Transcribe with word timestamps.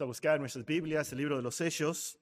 a 0.00 0.04
buscar 0.04 0.40
nuestras 0.40 0.64
Biblias 0.64 1.12
el 1.12 1.18
libro 1.18 1.36
de 1.36 1.42
los 1.42 1.60
Hechos. 1.60 2.18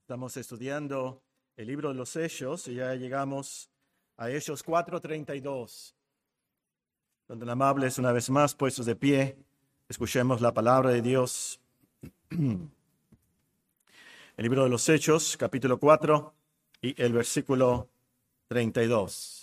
Estamos 0.00 0.36
estudiando 0.36 1.22
el 1.56 1.66
libro 1.66 1.88
de 1.88 1.94
los 1.94 2.16
Hechos 2.16 2.68
y 2.68 2.74
ya 2.74 2.94
llegamos 2.94 3.70
a 4.16 4.30
Hechos 4.30 4.62
4:32. 4.62 5.94
Donde 7.28 7.44
el 7.44 7.50
amable 7.50 7.86
es 7.86 7.98
una 7.98 8.12
vez 8.12 8.28
más 8.28 8.54
puestos 8.54 8.84
de 8.84 8.94
pie. 8.96 9.38
Escuchemos 9.88 10.40
la 10.40 10.52
palabra 10.52 10.90
de 10.90 11.00
Dios. 11.00 11.60
El 12.30 12.68
libro 14.36 14.64
de 14.64 14.70
los 14.70 14.88
Hechos, 14.88 15.36
capítulo 15.36 15.78
4 15.78 16.34
y 16.82 17.00
el 17.02 17.12
versículo 17.12 17.88
32. 18.48 19.41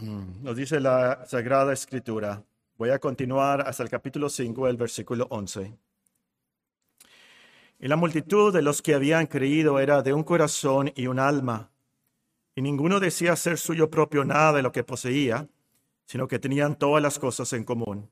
Nos 0.00 0.56
dice 0.56 0.80
la 0.80 1.24
Sagrada 1.24 1.72
Escritura. 1.72 2.42
Voy 2.76 2.90
a 2.90 2.98
continuar 2.98 3.60
hasta 3.60 3.84
el 3.84 3.88
capítulo 3.88 4.28
5, 4.28 4.66
el 4.66 4.76
versículo 4.76 5.28
11. 5.30 5.78
Y 7.78 7.88
la 7.88 7.94
multitud 7.94 8.52
de 8.52 8.62
los 8.62 8.82
que 8.82 8.94
habían 8.94 9.26
creído 9.26 9.78
era 9.78 10.02
de 10.02 10.12
un 10.12 10.24
corazón 10.24 10.92
y 10.96 11.06
un 11.06 11.20
alma, 11.20 11.70
y 12.56 12.62
ninguno 12.62 12.98
decía 12.98 13.36
ser 13.36 13.56
suyo 13.56 13.88
propio 13.88 14.24
nada 14.24 14.54
de 14.54 14.62
lo 14.62 14.72
que 14.72 14.82
poseía, 14.82 15.48
sino 16.06 16.26
que 16.26 16.40
tenían 16.40 16.76
todas 16.76 17.02
las 17.02 17.18
cosas 17.18 17.52
en 17.52 17.64
común. 17.64 18.10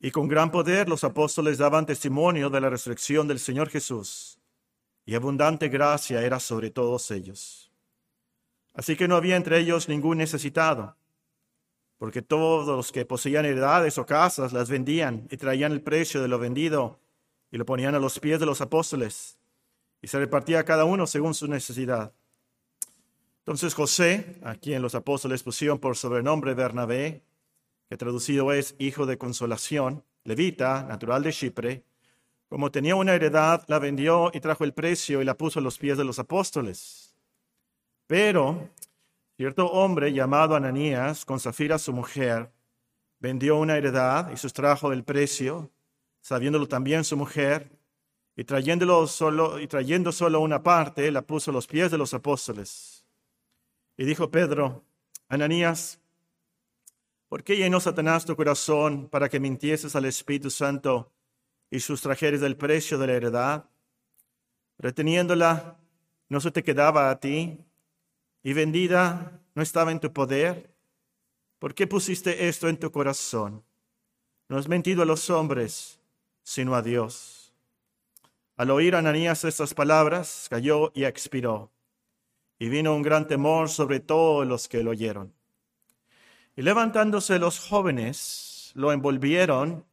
Y 0.00 0.10
con 0.10 0.26
gran 0.26 0.50
poder 0.50 0.88
los 0.88 1.04
apóstoles 1.04 1.58
daban 1.58 1.86
testimonio 1.86 2.50
de 2.50 2.60
la 2.60 2.70
resurrección 2.70 3.28
del 3.28 3.38
Señor 3.38 3.68
Jesús, 3.68 4.40
y 5.06 5.14
abundante 5.14 5.68
gracia 5.68 6.22
era 6.22 6.40
sobre 6.40 6.70
todos 6.70 7.10
ellos. 7.12 7.71
Así 8.74 8.96
que 8.96 9.08
no 9.08 9.16
había 9.16 9.36
entre 9.36 9.58
ellos 9.58 9.88
ningún 9.88 10.18
necesitado, 10.18 10.96
porque 11.98 12.22
todos 12.22 12.66
los 12.66 12.90
que 12.90 13.04
poseían 13.04 13.44
heredades 13.44 13.98
o 13.98 14.06
casas 14.06 14.52
las 14.52 14.70
vendían 14.70 15.28
y 15.30 15.36
traían 15.36 15.72
el 15.72 15.82
precio 15.82 16.22
de 16.22 16.28
lo 16.28 16.38
vendido 16.38 16.98
y 17.50 17.58
lo 17.58 17.66
ponían 17.66 17.94
a 17.94 17.98
los 17.98 18.18
pies 18.18 18.40
de 18.40 18.46
los 18.46 18.60
apóstoles, 18.60 19.38
y 20.00 20.08
se 20.08 20.18
repartía 20.18 20.64
cada 20.64 20.84
uno 20.84 21.06
según 21.06 21.34
su 21.34 21.46
necesidad. 21.48 22.12
Entonces 23.40 23.74
José, 23.74 24.38
a 24.42 24.54
quien 24.54 24.82
los 24.82 24.94
apóstoles 24.94 25.42
pusieron 25.42 25.78
por 25.78 25.96
sobrenombre 25.96 26.54
Bernabé, 26.54 27.22
que 27.88 27.96
traducido 27.96 28.52
es 28.52 28.74
hijo 28.78 29.04
de 29.04 29.18
consolación, 29.18 30.04
levita, 30.24 30.84
natural 30.84 31.22
de 31.22 31.32
Chipre, 31.32 31.84
como 32.48 32.70
tenía 32.70 32.96
una 32.96 33.14
heredad, 33.14 33.64
la 33.66 33.78
vendió 33.78 34.30
y 34.32 34.40
trajo 34.40 34.64
el 34.64 34.74
precio 34.74 35.20
y 35.20 35.24
la 35.24 35.36
puso 35.36 35.58
a 35.58 35.62
los 35.62 35.78
pies 35.78 35.98
de 35.98 36.04
los 36.04 36.18
apóstoles. 36.18 37.11
Pero 38.12 38.68
cierto 39.38 39.68
hombre 39.68 40.12
llamado 40.12 40.54
Ananías, 40.54 41.24
con 41.24 41.40
Zafira 41.40 41.78
su 41.78 41.94
mujer, 41.94 42.52
vendió 43.18 43.56
una 43.56 43.78
heredad 43.78 44.30
y 44.30 44.36
sustrajo 44.36 44.90
del 44.90 45.02
precio, 45.02 45.70
sabiéndolo 46.20 46.68
también 46.68 47.04
su 47.04 47.16
mujer, 47.16 47.70
y, 48.36 48.44
trayéndolo 48.44 49.06
solo, 49.06 49.58
y 49.58 49.66
trayendo 49.66 50.12
solo 50.12 50.40
una 50.40 50.62
parte, 50.62 51.10
la 51.10 51.22
puso 51.22 51.50
a 51.50 51.54
los 51.54 51.66
pies 51.66 51.90
de 51.90 51.96
los 51.96 52.12
apóstoles. 52.12 53.06
Y 53.96 54.04
dijo 54.04 54.30
Pedro, 54.30 54.84
Ananías, 55.30 55.98
¿por 57.30 57.42
qué 57.42 57.56
llenó 57.56 57.80
Satanás 57.80 58.26
tu 58.26 58.36
corazón 58.36 59.08
para 59.08 59.30
que 59.30 59.40
mintieses 59.40 59.96
al 59.96 60.04
Espíritu 60.04 60.50
Santo 60.50 61.10
y 61.70 61.80
sustrajeres 61.80 62.42
del 62.42 62.58
precio 62.58 62.98
de 62.98 63.06
la 63.06 63.14
heredad? 63.14 63.70
Reteniéndola, 64.76 65.78
¿no 66.28 66.40
se 66.42 66.50
te 66.50 66.62
quedaba 66.62 67.08
a 67.08 67.18
ti? 67.18 67.58
Y 68.42 68.52
vendida 68.52 69.40
no 69.54 69.62
estaba 69.62 69.92
en 69.92 70.00
tu 70.00 70.12
poder? 70.12 70.74
¿Por 71.58 71.74
qué 71.74 71.86
pusiste 71.86 72.48
esto 72.48 72.68
en 72.68 72.78
tu 72.78 72.90
corazón? 72.90 73.62
No 74.48 74.58
has 74.58 74.68
mentido 74.68 75.02
a 75.02 75.06
los 75.06 75.30
hombres, 75.30 76.00
sino 76.42 76.74
a 76.74 76.82
Dios. 76.82 77.52
Al 78.56 78.70
oír 78.70 78.94
Ananías 78.94 79.44
estas 79.44 79.74
palabras, 79.74 80.46
cayó 80.50 80.92
y 80.94 81.04
expiró. 81.04 81.70
Y 82.58 82.68
vino 82.68 82.94
un 82.94 83.02
gran 83.02 83.26
temor 83.26 83.68
sobre 83.68 84.00
todos 84.00 84.46
los 84.46 84.68
que 84.68 84.82
lo 84.82 84.90
oyeron. 84.90 85.32
Y 86.54 86.62
levantándose 86.62 87.38
los 87.38 87.58
jóvenes, 87.58 88.72
lo 88.74 88.92
envolvieron 88.92 89.84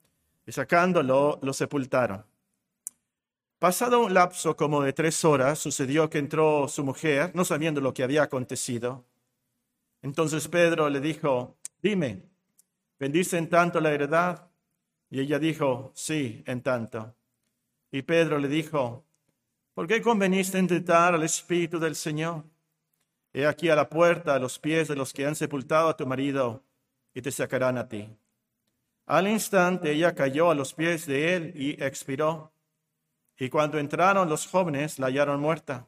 y 0.46 0.52
sacándolo, 0.52 1.40
lo 1.42 1.54
sepultaron. 1.54 2.26
Pasado 3.60 4.00
un 4.00 4.14
lapso 4.14 4.56
como 4.56 4.82
de 4.82 4.94
tres 4.94 5.26
horas, 5.26 5.60
sucedió 5.60 6.10
que 6.10 6.18
entró 6.18 6.70
su 6.70 6.82
mujer, 6.86 7.36
no 7.36 7.44
sabiendo 7.44 7.82
lo 7.82 7.94
que 7.94 8.04
había 8.04 8.24
acontecido. 8.24 9.04
Entonces 10.02 10.48
Pedro 10.48 10.90
le 10.90 11.02
dijo, 11.02 11.58
dime, 11.82 12.24
¿vendiste 12.98 13.38
en 13.38 13.50
tanto 13.50 13.82
la 13.82 13.92
heredad? 13.92 14.50
Y 15.10 15.20
ella 15.20 15.40
dijo, 15.40 15.92
sí, 15.94 16.42
en 16.48 16.62
tanto. 16.62 17.14
Y 17.92 18.04
Pedro 18.04 18.40
le 18.40 18.48
dijo, 18.48 19.04
¿por 19.74 19.88
qué 19.88 20.02
conveniste 20.02 20.58
en 20.58 20.68
tentar 20.68 21.14
al 21.14 21.24
Espíritu 21.24 21.80
del 21.80 21.98
Señor? 21.98 22.46
He 23.34 23.46
aquí 23.46 23.68
a 23.68 23.76
la 23.76 23.90
puerta, 23.90 24.36
a 24.36 24.40
los 24.40 24.58
pies 24.58 24.88
de 24.88 24.96
los 24.96 25.12
que 25.12 25.26
han 25.26 25.36
sepultado 25.36 25.90
a 25.90 25.98
tu 25.98 26.08
marido, 26.08 26.64
y 27.14 27.22
te 27.22 27.30
sacarán 27.30 27.78
a 27.78 27.90
ti. 27.90 28.08
Al 29.06 29.28
instante 29.28 29.92
ella 29.92 30.16
cayó 30.16 30.50
a 30.50 30.56
los 30.56 30.74
pies 30.74 31.06
de 31.06 31.36
él 31.36 31.54
y 31.58 31.72
expiró. 31.84 32.54
Y 33.40 33.50
cuando 33.50 33.80
entraron 33.80 34.28
los 34.28 34.46
jóvenes, 34.48 35.00
la 35.00 35.08
hallaron 35.08 35.40
muerta 35.40 35.88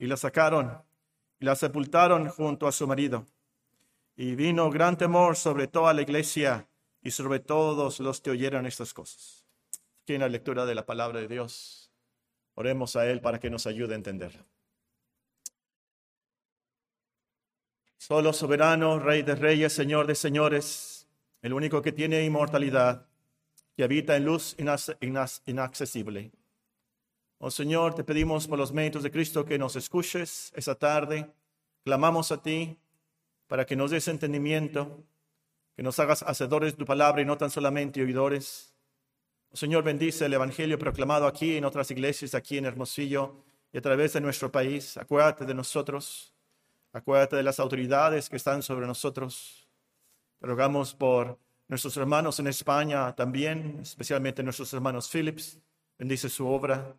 y 0.00 0.06
la 0.06 0.16
sacaron 0.16 0.82
y 1.38 1.44
la 1.44 1.54
sepultaron 1.54 2.28
junto 2.28 2.66
a 2.66 2.72
su 2.72 2.88
marido. 2.88 3.24
Y 4.16 4.34
vino 4.34 4.68
gran 4.68 4.98
temor 4.98 5.36
sobre 5.36 5.68
toda 5.68 5.94
la 5.94 6.02
iglesia 6.02 6.66
y 7.00 7.12
sobre 7.12 7.38
todos 7.38 8.00
los 8.00 8.20
que 8.20 8.30
oyeron 8.30 8.66
estas 8.66 8.92
cosas. 8.92 9.46
Aquí 10.02 10.14
en 10.14 10.22
la 10.22 10.28
lectura 10.28 10.66
de 10.66 10.74
la 10.74 10.84
palabra 10.84 11.20
de 11.20 11.28
Dios, 11.28 11.92
oremos 12.54 12.96
a 12.96 13.06
Él 13.06 13.20
para 13.20 13.38
que 13.38 13.48
nos 13.48 13.68
ayude 13.68 13.92
a 13.92 13.96
entenderla. 13.96 14.44
Solo 17.96 18.32
soberano, 18.32 18.98
Rey 18.98 19.22
de 19.22 19.36
reyes, 19.36 19.72
Señor 19.72 20.08
de 20.08 20.16
señores, 20.16 21.06
el 21.42 21.52
único 21.52 21.80
que 21.80 21.92
tiene 21.92 22.24
inmortalidad, 22.24 23.06
que 23.76 23.84
habita 23.84 24.16
en 24.16 24.24
luz 24.24 24.56
inaccesible 25.46 26.32
Oh 27.44 27.50
Señor, 27.50 27.96
te 27.96 28.04
pedimos 28.04 28.46
por 28.46 28.56
los 28.56 28.70
méritos 28.70 29.02
de 29.02 29.10
Cristo 29.10 29.44
que 29.44 29.58
nos 29.58 29.74
escuches 29.74 30.52
esa 30.54 30.76
tarde. 30.76 31.28
Clamamos 31.82 32.30
a 32.30 32.40
ti 32.40 32.78
para 33.48 33.66
que 33.66 33.74
nos 33.74 33.90
des 33.90 34.06
entendimiento, 34.06 35.02
que 35.74 35.82
nos 35.82 35.98
hagas 35.98 36.22
hacedores 36.22 36.74
de 36.74 36.78
tu 36.78 36.84
palabra 36.84 37.20
y 37.20 37.24
no 37.24 37.36
tan 37.36 37.50
solamente 37.50 38.00
oidores. 38.00 38.76
Oh 39.50 39.56
Señor, 39.56 39.82
bendice 39.82 40.26
el 40.26 40.34
Evangelio 40.34 40.78
proclamado 40.78 41.26
aquí 41.26 41.56
en 41.56 41.64
otras 41.64 41.90
iglesias, 41.90 42.36
aquí 42.36 42.58
en 42.58 42.64
Hermosillo 42.66 43.42
y 43.72 43.78
a 43.78 43.82
través 43.82 44.12
de 44.12 44.20
nuestro 44.20 44.52
país. 44.52 44.96
Acuérdate 44.96 45.44
de 45.44 45.54
nosotros. 45.54 46.32
Acuérdate 46.92 47.34
de 47.34 47.42
las 47.42 47.58
autoridades 47.58 48.28
que 48.28 48.36
están 48.36 48.62
sobre 48.62 48.86
nosotros. 48.86 49.68
Te 50.38 50.46
rogamos 50.46 50.94
por 50.94 51.40
nuestros 51.66 51.96
hermanos 51.96 52.38
en 52.38 52.46
España 52.46 53.12
también, 53.16 53.80
especialmente 53.82 54.44
nuestros 54.44 54.72
hermanos 54.72 55.10
Phillips. 55.10 55.58
Bendice 55.98 56.28
su 56.28 56.46
obra 56.46 56.96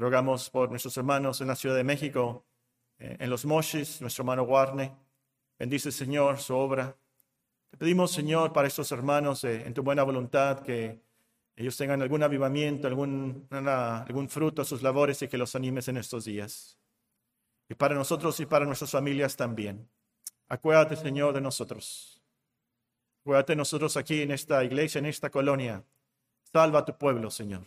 rogamos 0.00 0.50
por 0.50 0.70
nuestros 0.70 0.96
hermanos 0.96 1.40
en 1.40 1.48
la 1.48 1.56
Ciudad 1.56 1.76
de 1.76 1.84
México, 1.84 2.44
eh, 2.98 3.16
en 3.20 3.30
los 3.30 3.44
Moshis, 3.44 4.00
nuestro 4.00 4.22
hermano 4.22 4.44
Warne. 4.44 4.96
Bendice, 5.58 5.92
Señor, 5.92 6.38
su 6.38 6.54
obra. 6.54 6.96
Te 7.70 7.76
pedimos, 7.76 8.10
Señor, 8.12 8.52
para 8.52 8.68
estos 8.68 8.90
hermanos, 8.92 9.44
eh, 9.44 9.66
en 9.66 9.74
tu 9.74 9.82
buena 9.82 10.02
voluntad, 10.02 10.60
que 10.60 11.02
ellos 11.56 11.76
tengan 11.76 12.00
algún 12.02 12.22
avivamiento, 12.22 12.86
algún, 12.88 13.46
algún 13.50 14.28
fruto 14.28 14.62
a 14.62 14.64
sus 14.64 14.82
labores 14.82 15.20
y 15.22 15.28
que 15.28 15.38
los 15.38 15.54
animes 15.54 15.88
en 15.88 15.98
estos 15.98 16.24
días. 16.24 16.78
Y 17.68 17.74
para 17.74 17.94
nosotros 17.94 18.38
y 18.40 18.46
para 18.46 18.64
nuestras 18.64 18.90
familias 18.90 19.36
también. 19.36 19.88
Acuérdate, 20.48 20.96
Señor, 20.96 21.34
de 21.34 21.40
nosotros. 21.40 22.22
Acuérdate 23.20 23.52
de 23.52 23.56
nosotros 23.56 23.96
aquí 23.96 24.22
en 24.22 24.32
esta 24.32 24.64
iglesia, 24.64 24.98
en 24.98 25.06
esta 25.06 25.30
colonia. 25.30 25.84
Salva 26.52 26.80
a 26.80 26.84
tu 26.84 26.96
pueblo, 26.96 27.30
Señor. 27.30 27.66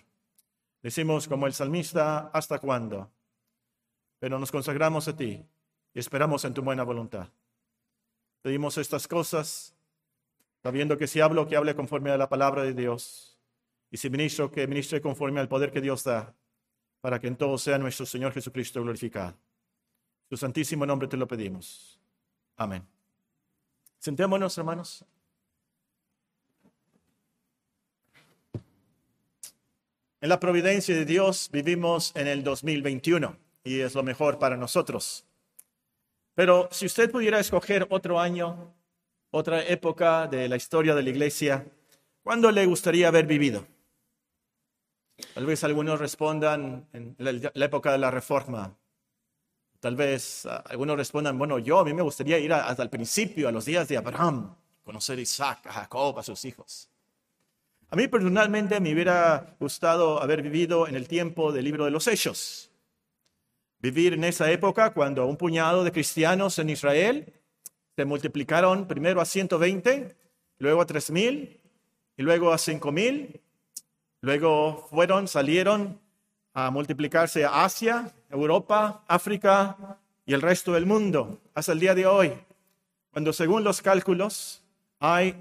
Decimos 0.86 1.28
como 1.28 1.48
el 1.48 1.54
salmista, 1.54 2.30
¿hasta 2.32 2.60
cuándo? 2.60 3.10
Pero 4.20 4.38
nos 4.38 4.52
consagramos 4.52 5.08
a 5.08 5.18
ti 5.18 5.44
y 5.96 6.00
esperamos 6.00 6.46
en 6.46 6.54
tu 6.54 6.62
buena 6.62 6.84
voluntad. 6.84 7.28
Pedimos 8.44 8.78
estas 8.78 9.08
cosas, 9.08 9.76
sabiendo 10.62 10.96
que 10.96 11.08
si 11.08 11.22
hablo, 11.22 11.48
que 11.48 11.56
hable 11.56 11.74
conforme 11.74 12.12
a 12.12 12.18
la 12.18 12.30
palabra 12.30 12.62
de 12.62 12.76
Dios. 12.76 13.36
Y 13.90 13.98
si 13.98 14.12
ministro, 14.12 14.52
que 14.52 14.68
ministre 14.68 15.02
conforme 15.02 15.40
al 15.40 15.48
poder 15.48 15.72
que 15.72 15.82
Dios 15.82 16.04
da, 16.04 16.36
para 17.02 17.20
que 17.20 17.30
en 17.30 17.36
todo 17.36 17.58
sea 17.58 17.80
nuestro 17.80 18.06
Señor 18.06 18.32
Jesucristo 18.32 18.84
glorificado. 18.84 19.36
Su 20.30 20.38
santísimo 20.38 20.86
nombre 20.86 21.08
te 21.08 21.18
lo 21.18 21.28
pedimos. 21.28 22.00
Amén. 22.58 22.88
Sentémonos, 23.98 24.56
hermanos. 24.56 25.04
En 30.26 30.30
la 30.30 30.40
providencia 30.40 30.96
de 30.96 31.06
Dios 31.06 31.52
vivimos 31.54 32.12
en 32.16 32.26
el 32.26 32.44
2021 32.44 33.38
y 33.64 33.82
es 33.82 33.94
lo 33.94 34.02
mejor 34.02 34.40
para 34.40 34.58
nosotros. 34.58 35.24
Pero 36.34 36.68
si 36.72 36.88
usted 36.88 37.12
pudiera 37.12 37.40
escoger 37.40 37.86
otro 37.92 38.20
año, 38.20 38.74
otra 39.30 39.64
época 39.68 40.26
de 40.26 40.50
la 40.50 40.56
historia 40.56 40.96
de 40.96 41.04
la 41.04 41.12
iglesia, 41.12 41.68
¿cuándo 42.24 42.50
le 42.50 42.66
gustaría 42.66 43.10
haber 43.10 43.28
vivido? 43.28 43.68
Tal 45.36 45.46
vez 45.46 45.64
algunos 45.64 46.00
respondan 46.00 46.88
en 46.92 47.16
la 47.20 47.66
época 47.68 47.92
de 47.92 48.00
la 48.00 48.10
reforma. 48.10 48.76
Tal 49.80 49.96
vez 49.96 50.48
ah, 50.48 50.64
algunos 50.66 50.98
respondan, 50.98 51.38
bueno, 51.38 51.60
yo 51.60 51.78
a 51.78 51.86
mí 51.86 51.94
me 51.94 52.02
gustaría 52.02 52.40
ir 52.40 52.52
hasta 52.52 52.82
el 52.82 52.90
principio, 52.90 53.48
a 53.48 53.52
los 53.52 53.66
días 53.66 53.88
de 53.88 53.98
Abraham, 53.98 54.56
conocer 54.84 55.20
a 55.20 55.22
Isaac, 55.22 55.68
a 55.68 55.74
Jacob, 55.74 56.18
a 56.18 56.24
sus 56.24 56.44
hijos. 56.46 56.90
A 57.90 57.96
mí 57.96 58.08
personalmente 58.08 58.80
me 58.80 58.94
hubiera 58.94 59.56
gustado 59.60 60.22
haber 60.22 60.42
vivido 60.42 60.88
en 60.88 60.96
el 60.96 61.08
tiempo 61.08 61.52
del 61.52 61.66
libro 61.66 61.86
de 61.86 61.92
los 61.92 62.08
Hechos. 62.08 62.72
Vivir 63.80 64.14
en 64.14 64.24
esa 64.24 64.52
época 64.52 64.94
cuando 64.94 65.26
un 65.28 65.38
puñado 65.38 65.84
de 65.84 65.92
cristianos 65.92 66.58
en 66.58 66.70
Israel 66.72 67.34
se 67.96 68.04
multiplicaron 68.04 68.88
primero 68.88 69.22
a 69.22 69.26
120, 69.26 70.16
luego 70.58 70.82
a 70.82 70.86
3000 70.86 71.62
y 72.18 72.24
luego 72.24 72.52
a 72.52 72.58
5000. 72.58 73.42
Luego 74.22 74.88
fueron, 74.90 75.28
salieron 75.28 76.00
a 76.54 76.72
multiplicarse 76.72 77.46
a 77.46 77.64
Asia, 77.64 78.12
Europa, 78.32 79.04
África 79.08 80.00
y 80.26 80.34
el 80.34 80.42
resto 80.42 80.74
del 80.74 80.88
mundo 80.88 81.40
hasta 81.54 81.74
el 81.74 81.80
día 81.80 81.94
de 81.94 82.08
hoy, 82.08 82.34
cuando 83.12 83.32
según 83.32 83.64
los 83.64 83.82
cálculos 83.82 84.64
hay 85.00 85.40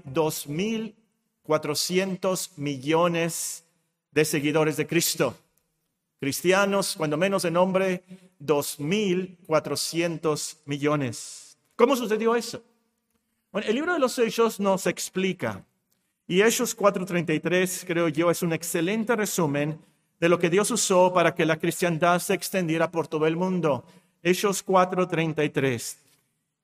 2.400 1.47 2.51
millones 2.57 3.63
de 4.11 4.25
seguidores 4.25 4.75
de 4.77 4.85
Cristo. 4.87 5.37
Cristianos, 6.19 6.95
cuando 6.95 7.17
menos 7.17 7.43
de 7.43 7.51
nombre, 7.51 8.03
2.400 8.39 10.57
millones. 10.65 11.59
¿Cómo 11.75 11.95
sucedió 11.95 12.35
eso? 12.35 12.63
Bueno, 13.51 13.67
el 13.67 13.75
libro 13.75 13.93
de 13.93 13.99
los 13.99 14.17
Hechos 14.17 14.59
nos 14.59 14.87
explica, 14.87 15.63
y 16.27 16.41
Hechos 16.41 16.75
4.33 16.75 17.85
creo 17.85 18.09
yo 18.09 18.31
es 18.31 18.41
un 18.41 18.53
excelente 18.53 19.15
resumen 19.15 19.79
de 20.19 20.29
lo 20.29 20.39
que 20.39 20.49
Dios 20.49 20.71
usó 20.71 21.13
para 21.13 21.35
que 21.35 21.45
la 21.45 21.57
cristiandad 21.57 22.17
se 22.19 22.33
extendiera 22.33 22.89
por 22.89 23.07
todo 23.07 23.27
el 23.27 23.35
mundo. 23.35 23.85
Hechos 24.23 24.65
4.33. 24.65 25.97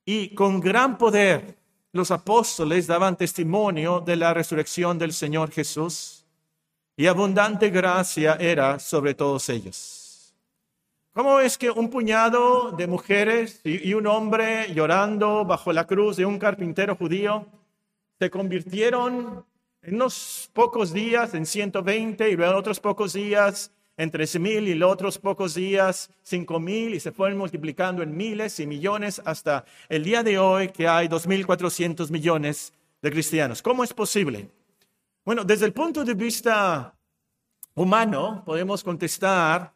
Y 0.04 0.34
con 0.34 0.58
gran 0.58 0.98
poder 0.98 1.61
los 1.92 2.10
apóstoles 2.10 2.86
daban 2.86 3.16
testimonio 3.16 4.00
de 4.00 4.16
la 4.16 4.32
resurrección 4.32 4.98
del 4.98 5.12
Señor 5.12 5.50
Jesús 5.50 6.24
y 6.96 7.06
abundante 7.06 7.70
gracia 7.70 8.36
era 8.40 8.78
sobre 8.78 9.14
todos 9.14 9.48
ellos. 9.50 10.34
¿Cómo 11.12 11.40
es 11.40 11.58
que 11.58 11.70
un 11.70 11.90
puñado 11.90 12.72
de 12.72 12.86
mujeres 12.86 13.60
y, 13.64 13.92
un 13.92 14.06
hombre 14.06 14.72
llorando 14.74 15.44
bajo 15.44 15.70
la 15.72 15.86
cruz 15.86 16.16
de 16.16 16.24
un 16.24 16.38
carpintero 16.38 16.96
judío 16.96 17.46
se 18.18 18.30
convirtieron 18.30 19.44
en 19.82 19.94
unos 19.96 20.48
pocos 20.54 20.92
días 20.92 21.34
en 21.34 21.44
120 21.44 22.30
y 22.30 22.36
luego 22.36 22.56
otros 22.56 22.80
pocos 22.80 23.12
días 23.12 23.70
en 23.96 24.10
13.000 24.10 24.68
y 24.68 24.74
los 24.74 24.92
otros 24.92 25.18
pocos 25.18 25.54
días 25.54 26.10
5.000 26.28 26.94
y 26.94 27.00
se 27.00 27.12
fueron 27.12 27.38
multiplicando 27.38 28.02
en 28.02 28.16
miles 28.16 28.58
y 28.60 28.66
millones 28.66 29.20
hasta 29.24 29.64
el 29.88 30.04
día 30.04 30.22
de 30.22 30.38
hoy 30.38 30.68
que 30.68 30.88
hay 30.88 31.08
2.400 31.08 32.10
millones 32.10 32.72
de 33.00 33.10
cristianos? 33.10 33.62
¿Cómo 33.62 33.84
es 33.84 33.92
posible? 33.92 34.48
Bueno, 35.24 35.44
desde 35.44 35.66
el 35.66 35.72
punto 35.72 36.04
de 36.04 36.14
vista 36.14 36.94
humano 37.74 38.42
podemos 38.44 38.82
contestar 38.82 39.72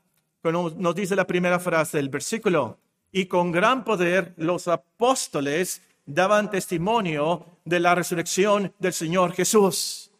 nos 0.53 0.95
dice 0.95 1.17
la 1.17 1.27
primera 1.27 1.59
frase 1.59 1.97
del 1.97 2.09
versículo, 2.09 2.79
y 3.13 3.27
con 3.27 3.51
gran 3.51 3.85
poder 3.85 4.35
los 4.37 4.69
apóstoles 4.69 5.83
daban 6.05 6.51
testimonio 6.51 7.45
de 7.65 7.81
la 7.81 7.95
resurrección 7.95 8.73
del 8.79 8.93
Señor 8.93 9.33
Jesús. 9.33 10.11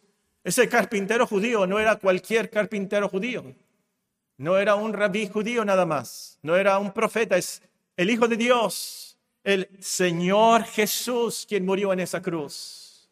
Ese 0.43 0.67
carpintero 0.67 1.27
judío 1.27 1.67
no 1.67 1.79
era 1.79 1.97
cualquier 1.97 2.49
carpintero 2.49 3.09
judío, 3.09 3.43
no 4.37 4.57
era 4.57 4.75
un 4.75 4.93
rabí 4.93 5.27
judío 5.27 5.65
nada 5.65 5.85
más, 5.85 6.39
no 6.41 6.55
era 6.55 6.77
un 6.77 6.91
profeta, 6.91 7.37
es 7.37 7.61
el 7.95 8.09
Hijo 8.09 8.27
de 8.27 8.37
Dios, 8.37 9.17
el 9.43 9.67
Señor 9.79 10.63
Jesús 10.63 11.45
quien 11.47 11.65
murió 11.65 11.91
en 11.93 11.99
esa 11.99 12.21
cruz. 12.21 13.09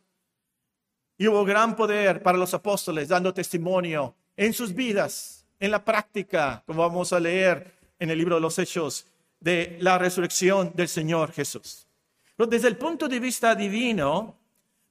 Y 1.18 1.28
hubo 1.28 1.46
gran 1.46 1.76
poder 1.76 2.22
para 2.22 2.38
los 2.38 2.54
apóstoles 2.54 3.08
dando 3.08 3.34
testimonio 3.34 4.16
en 4.36 4.54
sus 4.54 4.74
vidas 4.74 5.46
en 5.60 5.72
la 5.72 5.84
práctica, 5.84 6.62
como 6.66 6.82
vamos 6.82 7.14
a 7.14 7.20
leer 7.20 7.74
en 7.98 8.10
el 8.10 8.18
libro 8.18 8.36
de 8.36 8.42
los 8.42 8.60
Hechos, 8.60 9.08
de 9.40 9.78
la 9.80 9.98
resurrección 9.98 10.74
del 10.76 10.90
Señor 10.90 11.32
Jesús. 11.32 11.88
Pero 12.36 12.48
desde 12.48 12.68
el 12.68 12.78
punto 12.78 13.08
de 13.08 13.20
vista 13.20 13.56
divino, 13.56 14.36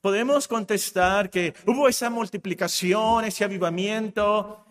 podemos 0.01 0.49
contestar 0.49 1.29
que 1.29 1.55
hubo 1.67 1.89
esa 1.89 2.09
multiplicación, 2.09 3.25
ese 3.25 3.45
avivamiento, 3.45 4.64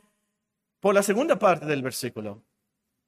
por 0.84 0.94
la 0.94 1.02
segunda 1.02 1.40
parte 1.40 1.66
del 1.66 1.82
versículo. 1.82 2.44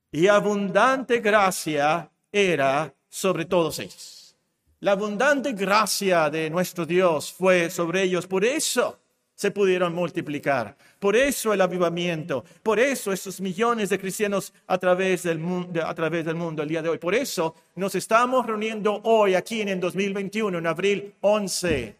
Y 0.10 0.28
abundante 0.28 1.20
gracia 1.20 2.10
era 2.32 2.96
sobre 3.10 3.44
todos 3.44 3.80
ellos. 3.80 4.38
La 4.80 4.94
abundante 4.94 5.52
gracia 5.52 6.30
de 6.30 6.50
nuestro 6.50 6.86
Dios 6.86 7.34
fue 7.34 7.70
sobre 7.70 8.04
ellos. 8.04 8.28
Por 8.28 8.46
eso 8.46 8.98
se 9.36 9.52
pudieron 9.52 9.94
multiplicar. 9.94 10.78
Por 11.00 11.18
eso 11.18 11.52
el 11.52 11.60
avivamiento, 11.60 12.46
por 12.64 12.80
eso 12.80 13.12
esos 13.12 13.42
millones 13.42 13.90
de 13.90 14.00
cristianos 14.00 14.54
a 14.68 14.78
través 14.78 15.24
del 15.24 15.40
mundo, 15.40 15.86
a 15.86 15.94
través 15.94 16.24
del 16.24 16.36
mundo 16.36 16.64
el 16.64 16.70
día 16.70 16.82
de 16.82 16.88
hoy. 16.88 16.98
Por 16.98 17.14
eso 17.14 17.56
nos 17.76 17.94
estamos 17.94 18.46
reuniendo 18.46 19.02
hoy 19.04 19.36
aquí 19.36 19.60
en 19.60 19.68
el 19.68 19.82
2021, 19.82 20.60
en 20.60 20.68
abril 20.68 21.14
11, 21.20 21.94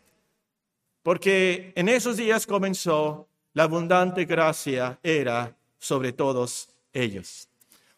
porque 1.04 1.74
en 1.76 1.90
esos 1.90 2.16
días 2.16 2.48
comenzó 2.48 3.28
la 3.52 3.64
abundante 3.64 4.24
gracia 4.24 4.98
era 5.04 5.54
sobre 5.86 6.14
todos 6.14 6.70
ellos. 6.94 7.48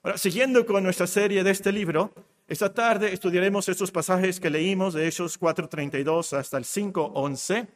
Ahora, 0.04 0.18
siguiendo 0.18 0.66
con 0.66 0.84
nuestra 0.84 1.08
serie 1.08 1.44
de 1.44 1.52
este 1.52 1.72
libro, 1.72 2.14
esta 2.48 2.74
tarde 2.74 3.14
estudiaremos 3.14 3.70
estos 3.70 3.92
pasajes 3.92 4.40
que 4.40 4.50
leímos 4.50 4.94
de 4.94 5.08
Hechos 5.08 5.40
4:32 5.40 6.34
hasta 6.34 6.58
el 6.58 6.66
5:11. 6.66 7.68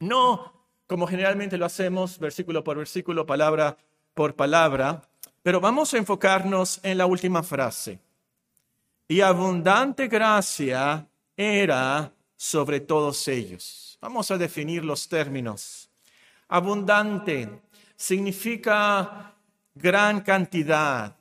No 0.00 0.52
como 0.86 1.06
generalmente 1.06 1.56
lo 1.56 1.66
hacemos, 1.66 2.18
versículo 2.18 2.62
por 2.62 2.76
versículo, 2.76 3.26
palabra 3.26 3.76
por 4.14 4.34
palabra, 4.34 5.02
pero 5.42 5.60
vamos 5.60 5.94
a 5.94 5.98
enfocarnos 5.98 6.78
en 6.82 6.98
la 6.98 7.06
última 7.06 7.42
frase. 7.42 7.98
Y 9.08 9.20
abundante 9.20 10.08
gracia 10.08 11.08
era 11.36 12.12
sobre 12.36 12.80
todos 12.80 13.26
ellos. 13.28 13.98
Vamos 14.00 14.30
a 14.30 14.38
definir 14.38 14.84
los 14.84 15.08
términos. 15.08 15.88
Abundante 16.48 17.60
significa 17.96 19.34
gran 19.74 20.20
cantidad. 20.20 21.16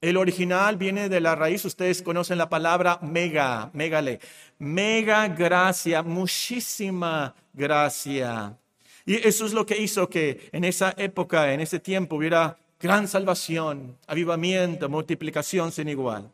El 0.00 0.16
original 0.16 0.76
viene 0.76 1.08
de 1.08 1.20
la 1.20 1.36
raíz, 1.36 1.64
ustedes 1.64 2.02
conocen 2.02 2.38
la 2.38 2.48
palabra 2.48 2.98
mega, 3.02 3.70
megale. 3.72 4.18
Mega 4.58 5.28
gracia, 5.28 6.02
muchísima 6.02 7.34
gracia. 7.52 8.56
Y 9.06 9.26
eso 9.26 9.46
es 9.46 9.52
lo 9.52 9.64
que 9.64 9.80
hizo 9.80 10.08
que 10.08 10.48
en 10.52 10.64
esa 10.64 10.94
época, 10.96 11.52
en 11.52 11.60
ese 11.60 11.78
tiempo, 11.78 12.16
hubiera 12.16 12.56
gran 12.80 13.06
salvación, 13.06 13.96
avivamiento, 14.08 14.88
multiplicación 14.88 15.70
sin 15.70 15.88
igual. 15.88 16.30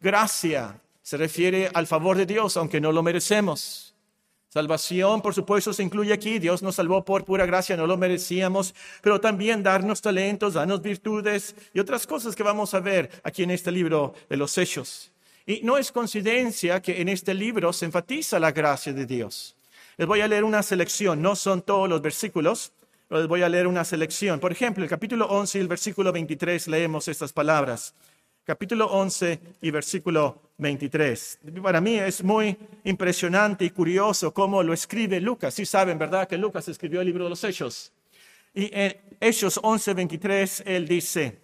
Gracia 0.00 0.80
se 1.02 1.16
refiere 1.16 1.70
al 1.74 1.88
favor 1.88 2.16
de 2.16 2.26
Dios, 2.26 2.56
aunque 2.56 2.80
no 2.80 2.92
lo 2.92 3.02
merecemos. 3.02 3.87
Salvación, 4.48 5.20
por 5.20 5.34
supuesto, 5.34 5.74
se 5.74 5.82
incluye 5.82 6.12
aquí. 6.12 6.38
Dios 6.38 6.62
nos 6.62 6.76
salvó 6.76 7.04
por 7.04 7.24
pura 7.24 7.44
gracia, 7.44 7.76
no 7.76 7.86
lo 7.86 7.98
merecíamos, 7.98 8.74
pero 9.02 9.20
también 9.20 9.62
darnos 9.62 10.00
talentos, 10.00 10.54
darnos 10.54 10.80
virtudes 10.80 11.54
y 11.74 11.80
otras 11.80 12.06
cosas 12.06 12.34
que 12.34 12.42
vamos 12.42 12.72
a 12.72 12.80
ver 12.80 13.10
aquí 13.24 13.42
en 13.42 13.50
este 13.50 13.70
libro 13.70 14.14
de 14.30 14.38
los 14.38 14.56
Hechos. 14.56 15.12
Y 15.44 15.60
no 15.62 15.76
es 15.76 15.92
coincidencia 15.92 16.80
que 16.80 17.00
en 17.00 17.10
este 17.10 17.34
libro 17.34 17.74
se 17.74 17.84
enfatiza 17.84 18.38
la 18.38 18.52
gracia 18.52 18.92
de 18.94 19.04
Dios. 19.04 19.54
Les 19.98 20.06
voy 20.06 20.22
a 20.22 20.28
leer 20.28 20.44
una 20.44 20.62
selección, 20.62 21.20
no 21.20 21.36
son 21.36 21.60
todos 21.60 21.88
los 21.88 22.00
versículos, 22.00 22.72
pero 23.06 23.20
les 23.20 23.28
voy 23.28 23.42
a 23.42 23.48
leer 23.50 23.66
una 23.66 23.84
selección. 23.84 24.40
Por 24.40 24.52
ejemplo, 24.52 24.82
el 24.82 24.88
capítulo 24.88 25.26
11 25.26 25.58
y 25.58 25.60
el 25.60 25.68
versículo 25.68 26.10
23 26.10 26.68
leemos 26.68 27.08
estas 27.08 27.34
palabras. 27.34 27.94
Capítulo 28.48 28.86
11 28.86 29.40
y 29.60 29.70
versículo 29.70 30.40
23. 30.56 31.40
Para 31.62 31.82
mí 31.82 31.96
es 31.96 32.24
muy 32.24 32.56
impresionante 32.84 33.66
y 33.66 33.68
curioso 33.68 34.32
cómo 34.32 34.62
lo 34.62 34.72
escribe 34.72 35.20
Lucas. 35.20 35.52
Sí 35.52 35.66
saben, 35.66 35.98
¿verdad? 35.98 36.26
Que 36.26 36.38
Lucas 36.38 36.66
escribió 36.66 37.02
el 37.02 37.08
libro 37.08 37.24
de 37.24 37.30
los 37.30 37.44
Hechos. 37.44 37.92
Y 38.54 38.70
en 38.72 38.96
Hechos 39.20 39.60
11, 39.62 39.92
23, 39.92 40.62
él 40.64 40.88
dice, 40.88 41.38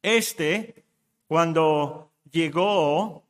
este, 0.00 0.84
cuando 1.26 2.12
llegó 2.30 3.24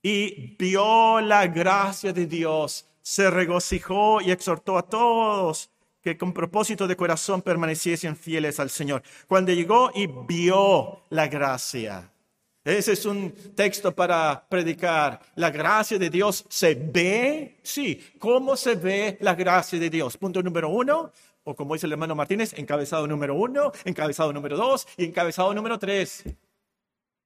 y 0.00 0.56
vio 0.56 1.20
la 1.20 1.46
gracia 1.46 2.14
de 2.14 2.24
Dios, 2.24 2.86
se 3.02 3.30
regocijó 3.30 4.22
y 4.22 4.30
exhortó 4.30 4.78
a 4.78 4.82
todos 4.88 5.68
que 6.00 6.16
con 6.16 6.32
propósito 6.32 6.88
de 6.88 6.96
corazón 6.96 7.42
permaneciesen 7.42 8.16
fieles 8.16 8.58
al 8.58 8.70
Señor. 8.70 9.02
Cuando 9.28 9.52
llegó 9.52 9.92
y 9.94 10.06
vio 10.06 11.02
la 11.10 11.28
gracia. 11.28 12.10
Ese 12.62 12.92
es 12.92 13.06
un 13.06 13.32
texto 13.54 13.94
para 13.94 14.44
predicar. 14.46 15.18
¿La 15.36 15.50
gracia 15.50 15.98
de 15.98 16.10
Dios 16.10 16.44
se 16.48 16.74
ve? 16.74 17.58
Sí. 17.62 18.12
¿Cómo 18.18 18.54
se 18.54 18.74
ve 18.74 19.16
la 19.20 19.34
gracia 19.34 19.78
de 19.78 19.88
Dios? 19.88 20.18
Punto 20.18 20.42
número 20.42 20.68
uno, 20.68 21.10
o 21.44 21.56
como 21.56 21.72
dice 21.72 21.86
el 21.86 21.92
hermano 21.92 22.14
Martínez, 22.14 22.52
encabezado 22.58 23.06
número 23.06 23.34
uno, 23.34 23.72
encabezado 23.84 24.32
número 24.32 24.58
dos 24.58 24.86
y 24.98 25.06
encabezado 25.06 25.54
número 25.54 25.78
tres. 25.78 26.22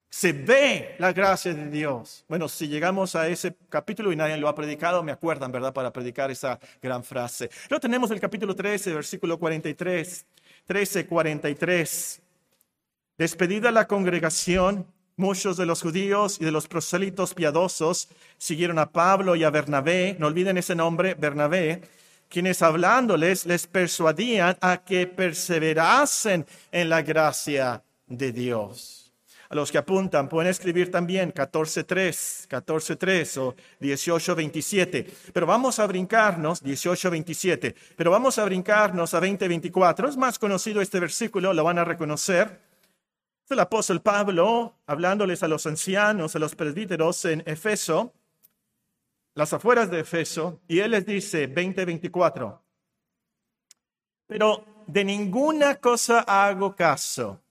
Se 0.09 0.33
ve 0.33 0.95
la 1.01 1.13
gracia 1.13 1.53
de 1.53 1.69
Dios. 1.69 2.25
Bueno, 2.29 2.49
si 2.49 2.69
llegamos 2.69 3.17
a 3.17 3.27
ese 3.27 3.57
capítulo 3.69 4.13
y 4.13 4.17
nadie 4.17 4.37
lo 4.37 4.49
ha 4.49 4.55
predicado, 4.55 5.03
me 5.03 5.11
acuerdan, 5.11 5.51
¿verdad? 5.51 5.73
Para 5.75 5.93
predicar 5.93 6.31
esa 6.31 6.61
gran 6.81 7.03
frase. 7.03 7.51
Luego 7.69 7.81
tenemos 7.81 8.13
el 8.13 8.21
capítulo 8.21 8.55
13, 8.55 8.95
versículo 8.95 9.37
43. 9.37 10.27
13, 10.67 11.07
43. 11.07 12.23
Despedida 13.19 13.73
la 13.73 13.89
congregación, 13.89 14.87
muchos 15.17 15.57
de 15.57 15.67
los 15.67 15.83
judíos 15.83 16.39
y 16.41 16.45
de 16.45 16.53
los 16.53 16.69
prosélitos 16.69 17.35
piadosos 17.35 18.09
siguieron 18.39 18.79
a 18.79 18.91
Pablo 18.91 19.37
y 19.37 19.45
a 19.45 19.51
Bernabé, 19.51 20.17
no 20.19 20.27
olviden 20.27 20.59
ese 20.59 20.75
nombre, 20.75 21.15
Bernabé, 21.15 21.83
quienes 22.29 22.63
hablándoles 22.63 23.47
les 23.47 23.67
persuadían 23.67 24.57
a 24.61 24.79
que 24.79 25.07
perseverasen 25.07 26.47
en 26.73 26.89
la 26.89 27.03
gracia 27.03 27.83
de 28.07 28.33
Dios. 28.33 29.05
A 29.51 29.55
los 29.55 29.71
que 29.71 29.79
apuntan 29.79 30.29
pueden 30.29 30.51
escribir 30.51 30.91
también 30.91 31.33
14.3, 31.33 32.49
14.3 32.49 33.39
o 33.39 33.55
18.27. 33.81 35.07
Pero 35.33 35.47
vamos 35.47 35.79
a 35.79 35.87
brincarnos, 35.87 36.61
18.27, 36.65 37.75
pero 37.95 38.11
vamos 38.11 38.39
a 38.39 38.45
brincarnos 38.47 39.15
a 39.15 39.21
20.24. 39.21 40.09
Es 40.09 40.17
más 40.17 40.39
conocido 40.39 40.81
este 40.81 40.99
versículo, 40.99 41.53
lo 41.53 41.63
van 41.63 41.79
a 41.79 41.85
reconocer. 41.85 42.64
Es 43.45 43.51
el 43.51 43.61
apóstol 43.61 44.01
Pablo 44.01 44.75
hablándoles 44.87 45.43
a 45.43 45.49
los 45.49 45.67
ancianos, 45.67 46.35
a 46.35 46.39
los 46.39 46.55
presbíteros 46.55 47.25
en 47.25 47.43
Efeso, 47.47 48.13
las 49.35 49.53
afueras 49.53 49.91
de 49.91 50.01
Efeso, 50.01 50.61
y 50.69 50.79
él 50.79 50.93
les 50.93 51.05
dice 51.05 51.53
20.24. 51.53 52.61
Pero 54.27 54.65
de 54.87 55.05
ninguna 55.05 55.77
cosa 55.77 56.21
hago 56.21 56.75
caso 56.75 57.45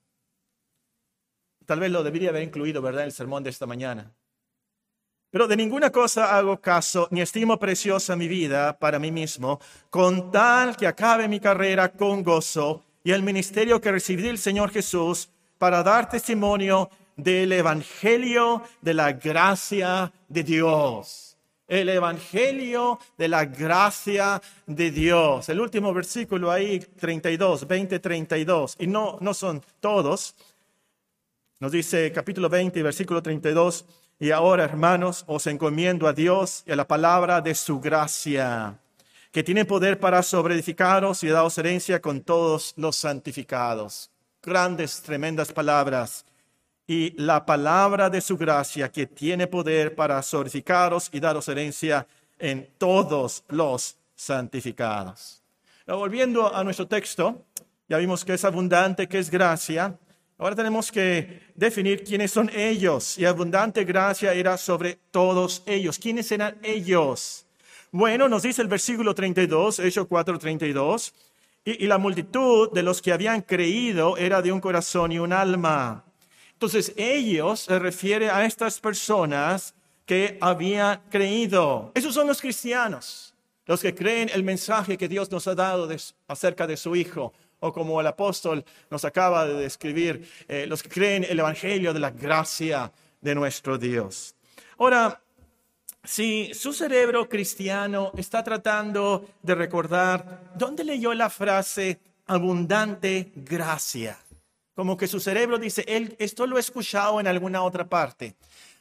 Tal 1.65 1.79
vez 1.79 1.91
lo 1.91 2.03
debería 2.03 2.29
haber 2.29 2.43
incluido, 2.43 2.81
¿verdad?, 2.81 3.03
en 3.03 3.07
el 3.07 3.13
sermón 3.13 3.43
de 3.43 3.49
esta 3.49 3.65
mañana. 3.65 4.11
Pero 5.29 5.47
de 5.47 5.57
ninguna 5.57 5.89
cosa 5.91 6.37
hago 6.37 6.59
caso, 6.61 7.07
ni 7.09 7.21
estimo 7.21 7.57
preciosa 7.57 8.15
mi 8.15 8.27
vida 8.27 8.77
para 8.77 8.99
mí 8.99 9.11
mismo, 9.11 9.59
con 9.89 10.29
tal 10.29 10.77
que 10.77 10.85
acabe 10.85 11.27
mi 11.27 11.39
carrera 11.39 11.91
con 11.91 12.21
gozo 12.21 12.83
y 13.03 13.11
el 13.11 13.23
ministerio 13.23 13.81
que 13.81 13.91
recibí 13.91 14.23
del 14.23 14.37
Señor 14.37 14.69
Jesús 14.71 15.29
para 15.63 15.81
dar 15.81 16.09
testimonio 16.09 16.89
del 17.15 17.53
Evangelio 17.53 18.63
de 18.81 18.93
la 18.93 19.13
gracia 19.13 20.11
de 20.27 20.43
Dios. 20.43 21.37
El 21.69 21.87
Evangelio 21.87 22.99
de 23.17 23.29
la 23.29 23.45
gracia 23.45 24.41
de 24.67 24.91
Dios. 24.91 25.47
El 25.47 25.61
último 25.61 25.93
versículo 25.93 26.51
ahí, 26.51 26.79
32, 26.79 27.65
20, 27.65 27.99
32. 27.99 28.75
Y 28.77 28.87
no, 28.87 29.17
no 29.21 29.33
son 29.33 29.63
todos, 29.79 30.35
nos 31.61 31.71
dice 31.71 32.11
capítulo 32.11 32.49
20, 32.49 32.83
versículo 32.83 33.23
32, 33.23 33.85
y 34.19 34.31
ahora 34.31 34.65
hermanos, 34.65 35.23
os 35.27 35.47
encomiendo 35.47 36.09
a 36.09 36.13
Dios 36.13 36.65
y 36.67 36.73
a 36.73 36.75
la 36.75 36.89
palabra 36.89 37.39
de 37.39 37.55
su 37.55 37.79
gracia, 37.79 38.81
que 39.31 39.43
tiene 39.43 39.63
poder 39.63 39.97
para 39.97 40.23
sobreedificaros 40.23 41.23
y 41.23 41.29
daros 41.29 41.57
herencia 41.57 42.01
con 42.01 42.19
todos 42.19 42.73
los 42.75 42.97
santificados. 42.97 44.12
Grandes, 44.43 45.01
tremendas 45.01 45.51
palabras. 45.51 46.25
Y 46.85 47.11
la 47.21 47.45
palabra 47.45 48.09
de 48.09 48.19
su 48.19 48.37
gracia, 48.37 48.91
que 48.91 49.07
tiene 49.07 49.47
poder 49.47 49.95
para 49.95 50.21
sobreedificaros 50.21 51.09
y 51.13 51.19
daros 51.19 51.47
herencia 51.47 52.05
en 52.37 52.69
todos 52.77 53.43
los 53.47 53.95
santificados. 54.15 55.41
volviendo 55.87 56.53
a 56.53 56.63
nuestro 56.63 56.87
texto, 56.87 57.45
ya 57.87 57.97
vimos 57.97 58.25
que 58.25 58.33
es 58.33 58.43
abundante, 58.43 59.07
que 59.07 59.19
es 59.19 59.29
gracia, 59.29 59.97
Ahora 60.37 60.55
tenemos 60.55 60.91
que 60.91 61.41
definir 61.55 62.03
quiénes 62.03 62.31
son 62.31 62.49
ellos. 62.53 63.17
Y 63.17 63.25
abundante 63.25 63.85
gracia 63.85 64.33
era 64.33 64.57
sobre 64.57 64.97
todos 65.11 65.63
ellos. 65.65 65.99
¿Quiénes 65.99 66.31
eran 66.31 66.57
ellos? 66.63 67.45
Bueno, 67.91 68.27
nos 68.27 68.41
dice 68.43 68.61
el 68.61 68.67
versículo 68.67 69.13
32, 69.13 69.79
Hechos 69.79 70.07
4, 70.07 70.39
32. 70.39 71.13
Y, 71.65 71.87
la 71.87 71.97
multitud 71.97 72.71
de 72.71 72.83
los 72.83 73.01
que 73.01 73.13
habían 73.13 73.41
creído 73.41 74.17
era 74.17 74.41
de 74.41 74.51
un 74.51 74.59
corazón 74.59 75.11
y 75.11 75.19
un 75.19 75.31
alma. 75.31 76.03
Entonces, 76.53 76.93
ellos 76.97 77.61
se 77.61 77.79
refiere 77.79 78.29
a 78.29 78.45
estas 78.45 78.79
personas 78.79 79.73
que 80.05 80.37
habían 80.41 81.01
creído. 81.09 81.91
Esos 81.95 82.13
son 82.13 82.27
los 82.27 82.41
cristianos, 82.41 83.33
los 83.65 83.81
que 83.81 83.95
creen 83.95 84.29
el 84.33 84.43
mensaje 84.43 84.97
que 84.97 85.07
Dios 85.07 85.31
nos 85.31 85.47
ha 85.47 85.55
dado 85.55 85.89
acerca 86.27 86.67
de 86.67 86.77
su 86.77 86.95
Hijo 86.95 87.33
o 87.63 87.71
como 87.71 88.01
el 88.01 88.07
apóstol 88.07 88.65
nos 88.89 89.05
acaba 89.05 89.45
de 89.45 89.53
describir, 89.53 90.29
eh, 90.49 90.65
los 90.67 90.83
que 90.83 90.89
creen 90.89 91.23
el 91.23 91.39
Evangelio 91.39 91.93
de 91.93 91.99
la 92.01 92.11
gracia 92.11 92.91
de 93.21 93.33
nuestro 93.33 93.77
Dios. 93.77 94.35
Ahora, 94.77 95.22
si 96.03 96.53
su 96.53 96.73
cerebro 96.73 97.29
cristiano 97.29 98.11
está 98.17 98.43
tratando 98.43 99.25
de 99.41 99.55
recordar 99.55 100.51
dónde 100.55 100.83
leyó 100.83 101.13
la 101.13 101.29
frase 101.29 101.99
abundante 102.25 103.31
gracia, 103.35 104.17
como 104.75 104.97
que 104.97 105.07
su 105.07 105.19
cerebro 105.19 105.57
dice, 105.57 105.85
él, 105.87 106.15
esto 106.19 106.45
lo 106.45 106.57
he 106.57 106.59
escuchado 106.59 107.19
en 107.19 107.27
alguna 107.27 107.63
otra 107.63 107.87
parte. 107.87 108.35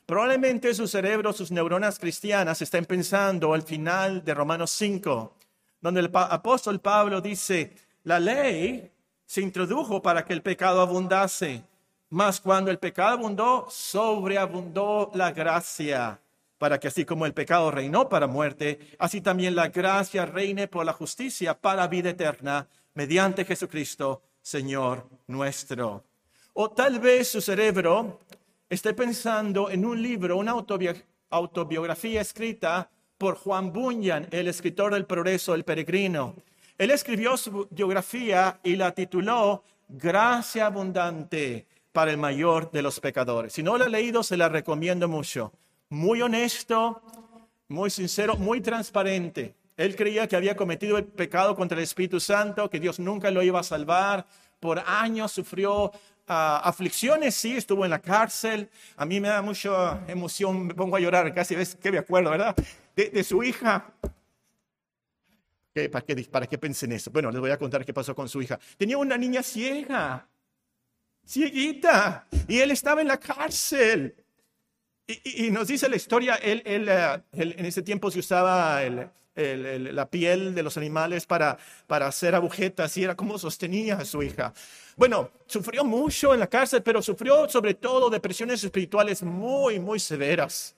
Probablemente 0.06 0.74
su 0.74 0.88
cerebro, 0.88 1.32
sus 1.32 1.52
neuronas 1.52 1.98
cristianas 1.98 2.60
estén 2.60 2.86
pensando 2.86 3.54
al 3.54 3.62
final 3.62 4.24
de 4.24 4.34
Romanos 4.34 4.70
5, 4.72 5.32
donde 5.80 6.00
el 6.00 6.10
apóstol 6.12 6.80
Pablo 6.80 7.20
dice, 7.20 7.72
la 8.02 8.18
ley 8.18 8.90
se 9.24 9.42
introdujo 9.42 10.02
para 10.02 10.24
que 10.24 10.32
el 10.32 10.42
pecado 10.42 10.80
abundase, 10.80 11.62
mas 12.10 12.40
cuando 12.40 12.70
el 12.70 12.78
pecado 12.78 13.12
abundó, 13.12 13.66
sobreabundó 13.70 15.10
la 15.14 15.30
gracia, 15.30 16.18
para 16.62 16.78
que 16.78 16.86
así 16.86 17.04
como 17.04 17.26
el 17.26 17.34
pecado 17.34 17.72
reinó 17.72 18.08
para 18.08 18.28
muerte, 18.28 18.78
así 19.00 19.20
también 19.20 19.56
la 19.56 19.70
gracia 19.70 20.26
reine 20.26 20.68
por 20.68 20.86
la 20.86 20.92
justicia 20.92 21.58
para 21.58 21.88
vida 21.88 22.10
eterna, 22.10 22.68
mediante 22.94 23.44
Jesucristo, 23.44 24.22
Señor 24.40 25.08
nuestro. 25.26 26.04
O 26.52 26.70
tal 26.70 27.00
vez 27.00 27.26
su 27.26 27.40
cerebro 27.40 28.20
esté 28.70 28.94
pensando 28.94 29.70
en 29.70 29.84
un 29.84 30.00
libro, 30.00 30.36
una 30.36 30.54
autobiografía 31.30 32.20
escrita 32.20 32.88
por 33.18 33.34
Juan 33.34 33.72
Bunyan, 33.72 34.28
el 34.30 34.46
escritor 34.46 34.94
del 34.94 35.04
Progreso, 35.04 35.56
el 35.56 35.64
Peregrino 35.64 36.36
él 36.78 36.92
escribió 36.92 37.36
su 37.36 37.66
biografía 37.70 38.60
y 38.62 38.76
la 38.76 38.92
tituló 38.92 39.64
Gracia 39.88 40.66
Abundante 40.66 41.66
para 41.90 42.12
el 42.12 42.18
mayor 42.18 42.70
de 42.70 42.82
los 42.82 43.00
pecadores. 43.00 43.52
Si 43.52 43.64
no 43.64 43.76
la 43.76 43.86
ha 43.86 43.88
leído, 43.88 44.22
se 44.22 44.36
la 44.36 44.48
recomiendo 44.48 45.08
mucho. 45.08 45.52
Muy 45.92 46.22
honesto, 46.22 47.02
muy 47.68 47.90
sincero, 47.90 48.36
muy 48.36 48.62
transparente. 48.62 49.54
Él 49.76 49.94
creía 49.94 50.26
que 50.26 50.36
había 50.36 50.56
cometido 50.56 50.96
el 50.96 51.04
pecado 51.04 51.54
contra 51.54 51.76
el 51.76 51.84
Espíritu 51.84 52.18
Santo, 52.18 52.70
que 52.70 52.80
Dios 52.80 52.98
nunca 52.98 53.30
lo 53.30 53.42
iba 53.42 53.60
a 53.60 53.62
salvar. 53.62 54.26
Por 54.58 54.78
años 54.78 55.32
sufrió 55.32 55.92
ah, 56.26 56.62
aflicciones, 56.64 57.34
sí, 57.34 57.58
estuvo 57.58 57.84
en 57.84 57.90
la 57.90 57.98
cárcel. 57.98 58.70
A 58.96 59.04
mí 59.04 59.20
me 59.20 59.28
da 59.28 59.42
mucha 59.42 60.00
emoción, 60.08 60.68
me 60.68 60.74
pongo 60.74 60.96
a 60.96 61.00
llorar 61.00 61.34
casi 61.34 61.54
vez 61.54 61.74
que 61.74 61.92
me 61.92 61.98
acuerdo, 61.98 62.30
¿verdad? 62.30 62.56
de 62.96 63.22
su 63.22 63.42
hija, 63.42 63.92
¿Para 65.90 66.06
qué, 66.06 66.26
¿Para 66.30 66.46
qué 66.46 66.56
pensen 66.56 66.92
eso? 66.92 67.10
Bueno, 67.10 67.30
les 67.30 67.40
voy 67.40 67.50
a 67.50 67.58
contar 67.58 67.84
qué 67.84 67.92
pasó 67.92 68.14
con 68.14 68.30
su 68.30 68.40
hija. 68.40 68.58
Tenía 68.78 68.96
una 68.96 69.18
niña 69.18 69.42
ciega, 69.42 70.26
cieguita, 71.26 72.26
y 72.48 72.60
él 72.60 72.70
estaba 72.70 73.02
en 73.02 73.08
la 73.08 73.18
cárcel. 73.18 74.14
Y, 75.06 75.50
nos 75.50 75.68
dice 75.68 75.88
la 75.88 75.96
historia, 75.96 76.36
él, 76.36 76.62
eh, 76.64 77.22
en 77.32 77.66
ese 77.66 77.82
tiempo 77.82 78.10
se 78.10 78.20
usaba 78.20 78.80
la 79.34 80.10
piel 80.10 80.54
de 80.54 80.62
los 80.62 80.76
animales 80.76 81.26
para, 81.26 81.58
para 81.86 82.06
hacer 82.06 82.34
agujetas 82.34 82.96
y 82.96 83.04
era 83.04 83.14
como 83.14 83.38
sostenía 83.38 83.96
a 83.96 84.04
su 84.04 84.22
hija. 84.22 84.54
Bueno, 84.96 85.30
sufrió 85.46 85.84
mucho 85.84 86.34
en 86.34 86.40
la 86.40 86.46
cárcel, 86.46 86.82
pero 86.82 87.02
sufrió 87.02 87.48
sobre 87.48 87.74
todo 87.74 88.10
depresiones 88.10 88.62
espirituales 88.62 89.22
muy, 89.22 89.80
muy 89.80 89.98
severas 89.98 90.76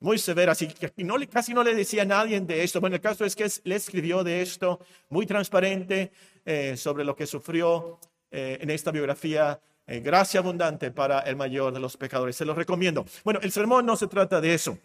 muy 0.00 0.18
severas 0.18 0.60
y, 0.62 0.68
no, 1.04 1.16
casi 1.30 1.54
no 1.54 1.62
le 1.62 1.74
decía 1.74 2.02
a 2.02 2.04
nadie 2.04 2.40
de 2.40 2.62
esto. 2.62 2.80
Bueno, 2.80 2.96
el 2.96 3.02
caso 3.02 3.24
es 3.24 3.34
que 3.34 3.48
le 3.64 3.76
escribió 3.76 4.22
de 4.22 4.42
esto 4.42 4.80
muy 5.08 5.26
transparente 5.26 6.12
eh, 6.44 6.76
sobre 6.76 7.04
lo 7.04 7.16
que 7.16 7.26
sufrió 7.26 7.98
eh, 8.30 8.58
en 8.60 8.70
esta 8.70 8.90
biografía. 8.90 9.58
Eh, 9.86 10.00
gracia 10.00 10.40
abundante 10.40 10.90
para 10.90 11.20
el 11.20 11.36
mayor 11.36 11.72
de 11.72 11.80
los 11.80 11.96
pecadores. 11.96 12.36
Se 12.36 12.44
lo 12.44 12.54
recomiendo. 12.54 13.04
Bueno, 13.24 13.40
el 13.42 13.52
sermón 13.52 13.86
no 13.86 13.96
se 13.96 14.08
trata 14.08 14.40
de 14.40 14.54
eso, 14.54 14.78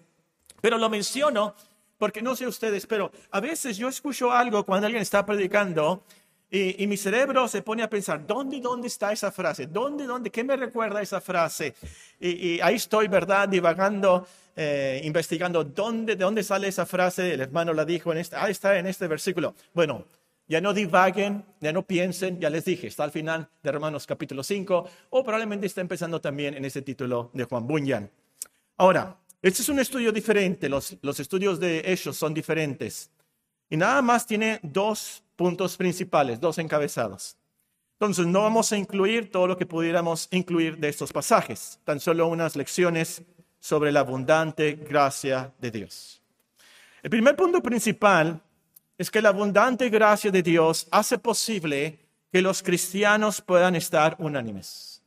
pero 0.62 0.78
lo 0.78 0.90
menciono 0.90 1.56
porque 1.98 2.22
no 2.22 2.36
sé 2.36 2.48
ustedes, 2.48 2.88
pero 2.88 3.12
a 3.30 3.40
veces 3.40 3.78
yo 3.78 3.88
escucho 3.88 4.32
algo 4.32 4.66
cuando 4.66 4.88
alguien 4.88 5.04
está 5.04 5.24
predicando 5.24 6.04
Y, 6.54 6.86
mi 6.86 6.98
cerebro 6.98 7.48
se 7.48 7.62
pone 7.62 7.82
a 7.82 7.90
pensar, 7.90 8.28
¿dónde, 8.28 8.60
dónde 8.60 8.88
está 8.88 9.14
esa 9.14 9.32
frase? 9.32 9.68
¿Dónde, 9.68 10.06
dónde? 10.06 10.30
¿Qué 10.30 10.44
me 10.44 10.58
recuerda 10.58 11.02
esa 11.02 11.22
frase? 11.22 11.74
Y, 12.20 12.60
ahí 12.60 12.76
estoy, 12.76 13.08
¿verdad? 13.08 13.48
Divagando, 13.48 14.28
eh, 14.58 15.00
investigando, 15.06 15.64
¿dónde, 15.64 16.18
¿de 16.18 16.26
dónde 16.26 16.44
sale 16.44 16.68
esa 16.68 16.86
frase? 16.86 17.34
El 17.36 17.40
hermano 17.40 17.72
la 17.74 17.86
dijo 17.86 18.12
en 18.12 18.18
este, 18.18 18.36
ah, 18.36 18.50
está 18.50 18.78
en 18.78 18.88
este 18.88 19.08
versículo. 19.08 19.56
Bueno, 19.74 20.06
ya 20.52 20.60
no 20.60 20.74
divaguen, 20.74 21.46
ya 21.62 21.72
no 21.72 21.84
piensen, 21.84 22.38
ya 22.38 22.50
les 22.50 22.66
dije, 22.66 22.88
está 22.88 23.06
al 23.06 23.12
final 23.12 23.48
de 23.64 23.72
Romanos 23.72 24.06
capítulo 24.06 24.44
5, 24.44 24.90
o 25.12 25.24
probablemente 25.24 25.66
está 25.66 25.80
empezando 25.80 26.20
también 26.20 26.56
en 26.56 26.66
ese 26.66 26.82
título 26.82 27.32
de 27.34 27.46
Juan 27.46 27.66
Bunyan. 27.66 28.12
Ahora, 28.76 29.16
este 29.42 29.62
es 29.62 29.70
un 29.70 29.80
estudio 29.80 30.12
diferente, 30.12 30.68
los, 30.68 30.98
los 31.04 31.22
estudios 31.22 31.58
de 31.58 31.82
Hechos 31.86 32.18
son 32.18 32.34
diferentes. 32.34 33.10
Y 33.70 33.78
nada 33.78 34.02
más 34.02 34.28
tiene 34.28 34.60
dos 34.62 35.24
puntos 35.38 35.78
principales, 35.78 36.42
dos 36.42 36.58
encabezados. 36.58 37.38
Entonces, 37.94 38.28
no 38.28 38.42
vamos 38.42 38.74
a 38.74 38.78
incluir 38.78 39.32
todo 39.32 39.48
lo 39.48 39.56
que 39.56 39.66
pudiéramos 39.66 40.28
incluir 40.32 40.78
de 40.78 40.90
estos 40.90 41.14
pasajes, 41.14 41.80
tan 41.86 42.02
solo 42.02 42.28
unas 42.28 42.58
lecciones 42.58 43.24
sobre 43.62 43.94
la 43.94 44.02
abundante 44.02 44.74
gracia 44.74 45.54
de 45.62 45.72
Dios. 45.72 46.22
El 47.02 47.10
primer 47.10 47.38
punto 47.38 47.64
principal 47.64 48.44
es 49.02 49.10
que 49.10 49.20
la 49.20 49.30
abundante 49.30 49.90
gracia 49.90 50.30
de 50.30 50.44
Dios 50.44 50.88
hace 50.92 51.18
posible 51.18 51.98
que 52.32 52.40
los 52.40 52.62
cristianos 52.62 53.42
puedan 53.42 53.76
estar 53.76 54.16
unánimes. 54.20 55.02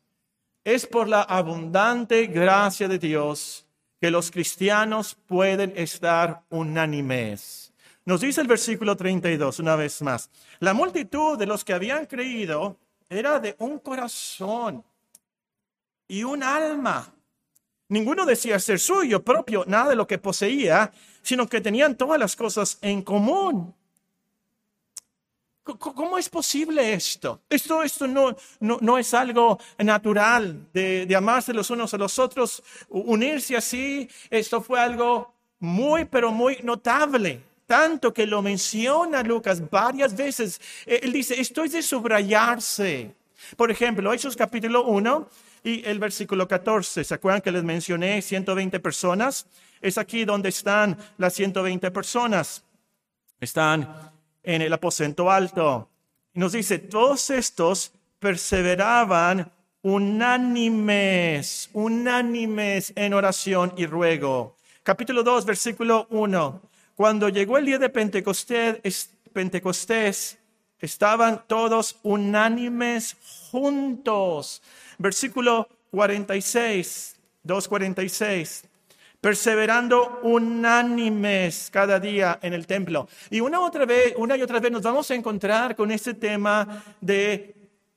Es 0.64 0.84
por 0.84 1.06
la 1.06 1.22
abundante 1.22 2.26
gracia 2.26 2.88
de 2.88 2.98
Dios 2.98 3.64
que 4.00 4.10
los 4.10 4.32
cristianos 4.32 5.14
pueden 5.14 5.72
estar 5.76 6.42
unánimes. 6.50 7.72
Nos 8.04 8.20
dice 8.20 8.40
el 8.40 8.48
versículo 8.48 8.96
32 8.96 9.60
una 9.60 9.76
vez 9.76 10.02
más, 10.02 10.28
la 10.58 10.74
multitud 10.74 11.38
de 11.38 11.46
los 11.46 11.64
que 11.64 11.72
habían 11.72 12.06
creído 12.06 12.76
era 13.08 13.38
de 13.38 13.54
un 13.60 13.78
corazón 13.78 14.82
y 16.08 16.24
un 16.24 16.42
alma. 16.42 17.14
Ninguno 17.90 18.26
decía 18.26 18.58
ser 18.58 18.80
suyo 18.80 19.22
propio 19.22 19.62
nada 19.68 19.90
de 19.90 19.96
lo 19.96 20.08
que 20.08 20.18
poseía, 20.18 20.90
sino 21.22 21.46
que 21.46 21.60
tenían 21.60 21.96
todas 21.96 22.18
las 22.18 22.34
cosas 22.34 22.76
en 22.82 23.00
común. 23.02 23.72
¿Cómo 25.64 26.18
es 26.18 26.28
posible 26.28 26.92
esto? 26.92 27.40
Esto, 27.48 27.82
esto 27.82 28.06
no, 28.06 28.36
no, 28.60 28.98
es 28.98 29.14
algo 29.14 29.58
natural 29.78 30.68
de, 30.74 31.06
de 31.06 31.16
amarse 31.16 31.54
los 31.54 31.70
unos 31.70 31.94
a 31.94 31.96
los 31.96 32.18
otros, 32.18 32.62
unirse 32.90 33.56
así. 33.56 34.08
Esto 34.28 34.60
fue 34.60 34.78
algo 34.78 35.32
muy, 35.58 36.04
pero 36.04 36.30
muy 36.30 36.58
notable 36.62 37.40
tanto 37.66 38.12
que 38.12 38.26
lo 38.26 38.42
menciona 38.42 39.22
Lucas 39.22 39.70
varias 39.70 40.14
veces. 40.14 40.60
Eh, 40.86 41.00
él 41.02 41.12
dice, 41.12 41.40
esto 41.40 41.64
es 41.64 41.72
de 41.72 41.82
subrayarse. 41.82 43.14
Por 43.56 43.70
ejemplo, 43.70 44.12
Hechos 44.12 44.36
capítulo 44.36 44.84
1 44.84 45.28
y 45.64 45.84
el 45.86 45.98
versículo 45.98 46.46
14. 46.46 47.04
¿Se 47.04 47.14
acuerdan 47.14 47.40
que 47.40 47.52
les 47.52 47.64
mencioné 47.64 48.20
120 48.22 48.80
personas? 48.80 49.46
Es 49.80 49.98
aquí 49.98 50.24
donde 50.24 50.50
están 50.50 50.96
las 51.18 51.34
120 51.34 51.90
personas. 51.90 52.64
Están 53.40 54.13
en 54.44 54.62
el 54.62 54.72
aposento 54.72 55.30
alto. 55.30 55.88
Y 56.32 56.40
nos 56.40 56.52
dice, 56.52 56.78
todos 56.78 57.30
estos 57.30 57.92
perseveraban 58.18 59.50
unánimes, 59.82 61.68
unánimes 61.72 62.92
en 62.96 63.14
oración 63.14 63.74
y 63.76 63.86
ruego. 63.86 64.56
Capítulo 64.82 65.22
2, 65.22 65.44
versículo 65.44 66.06
1. 66.10 66.62
Cuando 66.94 67.28
llegó 67.28 67.58
el 67.58 67.66
día 67.66 67.78
de 67.78 67.88
Pentecostés, 67.88 69.10
Pentecostés 69.32 70.38
estaban 70.78 71.42
todos 71.46 71.98
unánimes 72.02 73.16
juntos. 73.50 74.62
Versículo 74.98 75.68
46, 75.90 77.16
2.46 77.44 78.73
perseverando 79.24 80.20
unánimes 80.22 81.70
cada 81.72 81.98
día 81.98 82.38
en 82.42 82.52
el 82.52 82.66
templo. 82.66 83.08
Y 83.30 83.40
una 83.40 83.58
otra 83.58 83.86
vez, 83.86 84.12
una 84.18 84.36
y 84.36 84.42
otra 84.42 84.60
vez 84.60 84.70
nos 84.70 84.82
vamos 84.82 85.10
a 85.10 85.14
encontrar 85.14 85.74
con 85.74 85.90
este 85.90 86.12
tema 86.12 86.84
de 87.00 87.54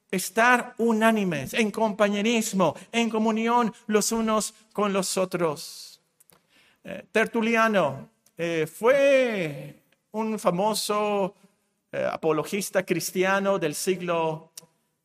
estar 0.10 0.74
unánimes, 0.78 1.54
en 1.54 1.70
compañerismo, 1.70 2.78
en 2.94 3.10
comunión 3.10 3.74
los 3.88 4.14
unos 4.14 4.54
con 4.72 4.94
los 4.94 5.18
otros. 5.18 6.00
Eh, 6.86 7.04
Tertuliano, 7.12 8.10
eh, 8.38 8.66
fue 8.66 9.84
un 10.12 10.40
famoso 10.40 11.36
eh, 11.92 12.08
apologista 12.10 12.86
cristiano 12.86 13.60
del 13.60 13.76
siglo, 13.76 14.54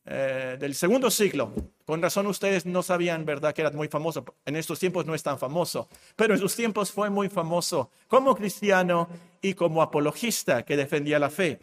del 0.05 0.73
segundo 0.73 1.11
siglo. 1.11 1.51
Con 1.85 2.01
razón 2.01 2.27
ustedes 2.27 2.65
no 2.65 2.81
sabían, 2.81 3.25
¿verdad?, 3.25 3.53
que 3.53 3.61
era 3.61 3.71
muy 3.71 3.89
famoso. 3.89 4.23
En 4.45 4.55
estos 4.55 4.79
tiempos 4.79 5.05
no 5.05 5.13
es 5.13 5.23
tan 5.23 5.37
famoso, 5.37 5.89
pero 6.15 6.33
en 6.33 6.39
sus 6.39 6.55
tiempos 6.55 6.91
fue 6.91 7.09
muy 7.09 7.27
famoso 7.27 7.91
como 8.07 8.35
cristiano 8.35 9.09
y 9.41 9.53
como 9.53 9.81
apologista 9.81 10.63
que 10.63 10.77
defendía 10.77 11.19
la 11.19 11.29
fe 11.29 11.59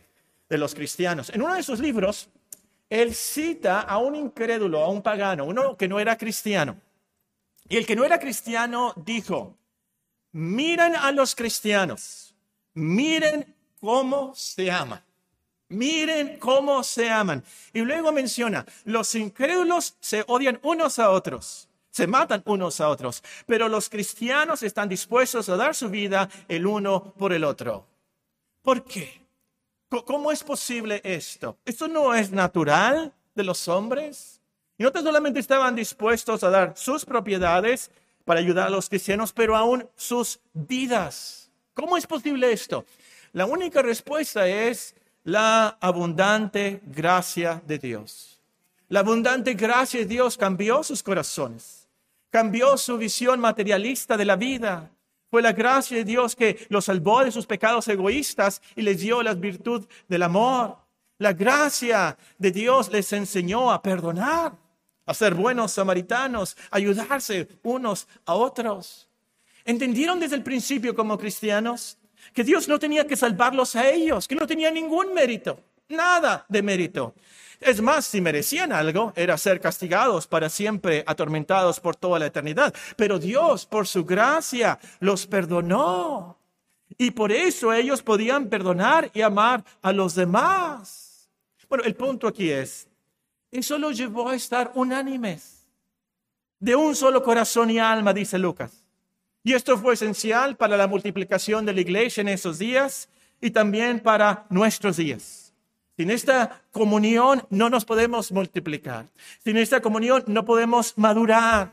de 0.49 0.59
los 0.59 0.75
cristianos. 0.75 1.31
En 1.31 1.41
uno 1.41 1.55
de 1.55 1.63
sus 1.63 1.81
libros, 1.81 2.29
él 2.91 3.15
cita 3.15 3.81
a 3.81 3.99
un 3.99 4.15
incrédulo, 4.15 4.83
a 4.83 4.89
un 4.89 5.01
pagano, 5.01 5.45
uno 5.45 5.77
que 5.77 5.89
no 5.89 5.99
era 5.99 6.19
cristiano. 6.19 6.77
Y 7.69 7.77
el 7.77 7.87
que 7.87 7.97
no 7.97 8.05
era 8.05 8.19
cristiano 8.19 8.93
dijo, 8.97 9.57
miren 10.33 10.97
a 10.97 11.13
los 11.13 11.35
cristianos, 11.35 12.35
miren 12.75 13.55
cómo 13.81 14.35
se 14.35 14.71
aman. 14.71 15.03
Miren 15.71 16.39
cómo 16.39 16.83
se 16.85 17.09
aman. 17.11 17.43
Y 17.73 17.81
luego 17.81 18.13
menciona, 18.13 18.67
los 18.85 19.15
incrédulos 19.15 19.97
se 20.01 20.25
odian 20.27 20.61
unos 20.63 20.99
a 20.99 21.11
otros, 21.11 21.69
se 21.91 22.07
matan 22.07 22.43
unos 22.45 22.81
a 22.81 22.89
otros, 22.89 23.23
pero 23.47 23.69
los 23.69 23.89
cristianos 23.89 24.63
están 24.63 24.89
dispuestos 24.89 25.49
a 25.49 25.57
dar 25.57 25.75
su 25.75 25.89
vida 25.89 26.29
el 26.49 26.67
uno 26.67 27.15
por 27.17 27.33
el 27.33 27.45
otro. 27.45 27.87
¿Por 28.63 28.85
qué? 28.85 29.27
¿Cómo 29.89 30.31
es 30.31 30.45
posible 30.45 31.01
esto? 31.03 31.57
¿Esto 31.65 31.89
no 31.89 32.15
es 32.15 32.31
natural 32.31 33.13
de 33.35 33.45
los 33.45 33.67
hombres? 33.67 34.41
Y 34.77 34.85
no 34.85 34.91
solamente 34.93 35.41
estaban 35.41 35.75
dispuestos 35.75 36.45
a 36.45 36.51
dar 36.51 36.75
sus 36.77 37.05
propiedades, 37.05 37.91
para 38.31 38.39
ayudar 38.39 38.69
a 38.69 38.71
los 38.71 38.89
cristianos, 38.89 39.33
pero 39.33 39.57
aún 39.57 39.89
sus 39.97 40.39
vidas. 40.53 41.51
¿Cómo 41.75 41.97
es 41.97 42.07
posible 42.07 42.53
esto? 42.53 42.85
La 43.33 43.45
única 43.45 43.83
respuesta 43.83 44.47
es 44.47 44.95
la 45.31 45.79
abundante 45.81 46.81
gracia 46.85 47.63
de 47.65 47.79
Dios. 47.79 48.41
La 48.89 49.01
abundante 49.01 49.55
gracia 49.55 50.01
de 50.01 50.07
Dios 50.07 50.37
cambió 50.37 50.83
sus 50.83 51.05
corazones, 51.05 51.89
cambió 52.31 52.77
su 52.77 52.99
visión 52.99 53.39
materialista 53.39 54.17
de 54.17 54.25
la 54.25 54.35
vida. 54.35 54.91
Fue 55.31 55.41
la 55.41 55.53
gracia 55.53 55.99
de 55.99 56.05
Dios 56.05 56.35
que 56.35 56.67
los 56.69 56.87
salvó 56.87 57.23
de 57.23 57.31
sus 57.31 57.47
pecados 57.47 57.87
egoístas 57.87 58.61
y 58.75 58.83
les 58.83 58.99
dio 58.99 59.23
la 59.23 59.35
virtud 59.35 59.87
del 60.09 60.25
amor. 60.25 60.79
La 61.19 61.33
gracia 61.33 62.19
de 62.37 62.51
Dios 62.51 62.91
les 62.91 63.13
enseñó 63.13 63.71
a 63.71 63.81
perdonar 63.81 64.55
a 65.07 65.15
ser 65.15 65.35
buenos 65.35 65.71
samaritanos, 65.71 66.57
ayudarse 66.73 67.47
unos 67.63 68.09
a 68.27 68.35
otros. 68.35 69.09
¿Entendieron 69.65 70.19
desde 70.19 70.35
el 70.35 70.43
principio 70.43 70.93
como 70.93 71.17
cristianos 71.17 71.99
que 72.35 72.45
Dios 72.45 72.69
no 72.69 72.79
tenía 72.79 73.07
que 73.07 73.17
salvarlos 73.17 73.77
a 73.77 73.89
ellos, 73.89 74.27
que 74.29 74.35
no 74.35 74.47
tenía 74.47 74.71
ningún 74.71 75.13
mérito, 75.15 75.61
nada 75.89 76.45
de 76.49 76.63
mérito? 76.63 77.15
Es 77.61 77.83
más, 77.83 78.07
si 78.07 78.23
merecían 78.23 78.73
algo, 78.73 79.13
era 79.15 79.37
ser 79.37 79.61
castigados 79.61 80.27
para 80.27 80.49
siempre, 80.49 81.05
atormentados 81.07 81.79
por 81.79 81.95
toda 81.95 82.19
la 82.19 82.27
eternidad. 82.27 82.75
Pero 82.97 83.19
Dios, 83.19 83.67
por 83.67 83.87
su 83.87 84.05
gracia, 84.05 84.79
los 85.01 85.27
perdonó. 85.27 86.39
Y 86.97 87.11
por 87.11 87.33
eso 87.33 87.73
ellos 87.73 88.03
podían 88.03 88.49
perdonar 88.49 89.11
y 89.13 89.21
amar 89.21 89.63
a 89.83 89.93
los 89.93 90.15
demás. 90.15 91.29
Bueno, 91.69 91.85
el 91.85 91.95
punto 91.95 92.27
aquí 92.27 92.51
es, 92.51 92.89
eso 93.51 93.79
lo 93.79 93.93
llevó 93.93 94.29
a 94.29 94.35
estar 94.35 94.73
unánimes, 94.75 95.67
de 96.59 96.75
un 96.75 96.97
solo 96.97 97.23
corazón 97.23 97.71
y 97.71 97.79
alma, 97.79 98.13
dice 98.13 98.39
Lucas. 98.39 98.80
Y 99.43 99.55
esto 99.55 99.79
fue 99.79 99.95
esencial 99.95 100.57
para 100.57 100.77
la 100.77 100.87
multiplicación 100.87 101.65
de 101.65 101.73
la 101.73 101.81
iglesia 101.81 102.21
en 102.21 102.29
esos 102.29 102.59
días 102.59 103.09
y 103.41 103.51
también 103.51 104.01
para 104.01 104.47
nuestros 104.51 104.97
días. 104.97 105.55
Sin 105.97 106.11
esta 106.11 106.63
comunión 106.73 107.47
no 107.51 107.69
nos 107.69 107.85
podemos 107.85 108.33
multiplicar. 108.33 109.07
Sin 109.43 109.57
esta 109.57 109.81
comunión 109.81 110.25
no 110.27 110.45
podemos 110.45 110.97
madurar. 110.97 111.73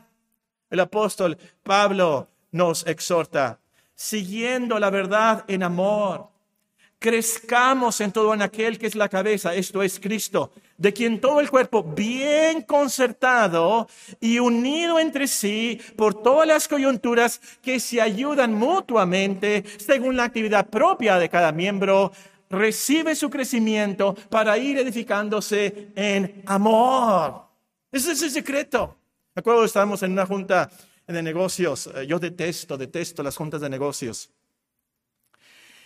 El 0.70 0.80
apóstol 0.80 1.38
Pablo 1.62 2.28
nos 2.50 2.86
exhorta, 2.86 3.58
siguiendo 3.94 4.78
la 4.78 4.90
verdad 4.90 5.44
en 5.48 5.62
amor, 5.62 6.28
crezcamos 6.98 8.00
en 8.00 8.12
todo 8.12 8.34
en 8.34 8.42
aquel 8.42 8.78
que 8.78 8.86
es 8.86 8.94
la 8.94 9.08
cabeza, 9.08 9.54
esto 9.54 9.82
es 9.82 10.00
Cristo, 10.00 10.52
de 10.78 10.92
quien 10.92 11.20
todo 11.20 11.40
el 11.40 11.50
cuerpo 11.50 11.82
bien 11.82 12.62
concertado 12.62 13.88
y 14.20 14.38
unido 14.38 14.98
entre 14.98 15.26
sí 15.26 15.80
por 15.96 16.22
todas 16.22 16.46
las 16.46 16.68
coyunturas 16.68 17.40
que 17.60 17.80
se 17.80 18.00
ayudan 18.00 18.54
mutuamente 18.54 19.64
según 19.76 20.16
la 20.16 20.24
actividad 20.24 20.68
propia 20.68 21.18
de 21.18 21.28
cada 21.28 21.52
miembro, 21.52 22.12
recibe 22.48 23.14
su 23.14 23.28
crecimiento 23.28 24.14
para 24.30 24.56
ir 24.56 24.78
edificándose 24.78 25.88
en 25.94 26.42
amor. 26.46 27.42
Ese 27.90 28.12
es 28.12 28.22
el 28.22 28.30
secreto. 28.30 28.96
Me 29.34 29.40
acuerdo, 29.40 29.64
estábamos 29.64 30.02
en 30.02 30.12
una 30.12 30.26
junta 30.26 30.70
de 31.06 31.22
negocios. 31.22 31.90
Eh, 31.94 32.06
yo 32.06 32.18
detesto, 32.18 32.76
detesto 32.76 33.22
las 33.22 33.36
juntas 33.36 33.60
de 33.60 33.68
negocios. 33.68 34.30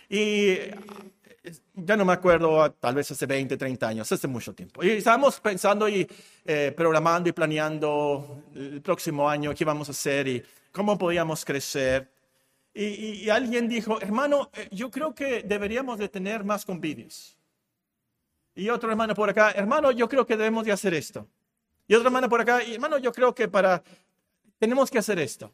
Y 0.09 0.57
ya 1.73 1.97
no 1.97 2.05
me 2.05 2.13
acuerdo, 2.13 2.71
tal 2.73 2.95
vez 2.95 3.11
hace 3.11 3.25
20, 3.25 3.57
30 3.57 3.87
años, 3.87 4.11
hace 4.11 4.27
mucho 4.27 4.53
tiempo. 4.53 4.83
Y 4.83 4.91
estábamos 4.91 5.39
pensando 5.39 5.89
y 5.89 6.07
eh, 6.45 6.73
programando 6.75 7.29
y 7.29 7.33
planeando 7.33 8.43
el 8.55 8.81
próximo 8.81 9.29
año 9.29 9.53
qué 9.53 9.65
vamos 9.65 9.89
a 9.89 9.91
hacer 9.91 10.27
y 10.27 10.43
cómo 10.71 10.97
podíamos 10.97 11.43
crecer. 11.43 12.09
Y, 12.75 13.29
alguien 13.29 13.67
dijo, 13.67 14.01
hermano, 14.01 14.49
yo 14.71 14.89
creo 14.89 15.13
que 15.13 15.43
deberíamos 15.43 15.99
de 15.99 16.09
tener 16.09 16.43
más 16.43 16.65
convivios. 16.65 17.37
Y 18.55 18.69
otro 18.69 18.89
hermano 18.89 19.13
por 19.13 19.29
acá, 19.29 19.51
hermano, 19.51 19.91
yo 19.91 20.09
creo 20.09 20.25
que 20.25 20.35
debemos 20.35 20.65
de 20.65 20.71
hacer 20.71 20.93
esto. 20.95 21.27
Y 21.87 21.93
otra 21.93 22.07
hermana 22.07 22.27
por 22.27 22.41
acá, 22.41 22.63
y 22.63 22.73
hermano, 22.73 22.97
yo 22.97 23.11
creo 23.11 23.35
que 23.35 23.47
para, 23.47 23.83
tenemos 24.57 24.89
que 24.89 24.97
hacer 24.97 25.19
esto. 25.19 25.53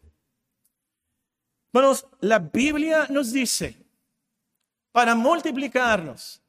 Hermanos, 1.74 2.08
la 2.22 2.40
Biblia 2.40 3.08
nos 3.10 3.34
dice, 3.34 3.76
para 4.92 5.16
multiplicarnos, 5.16 6.42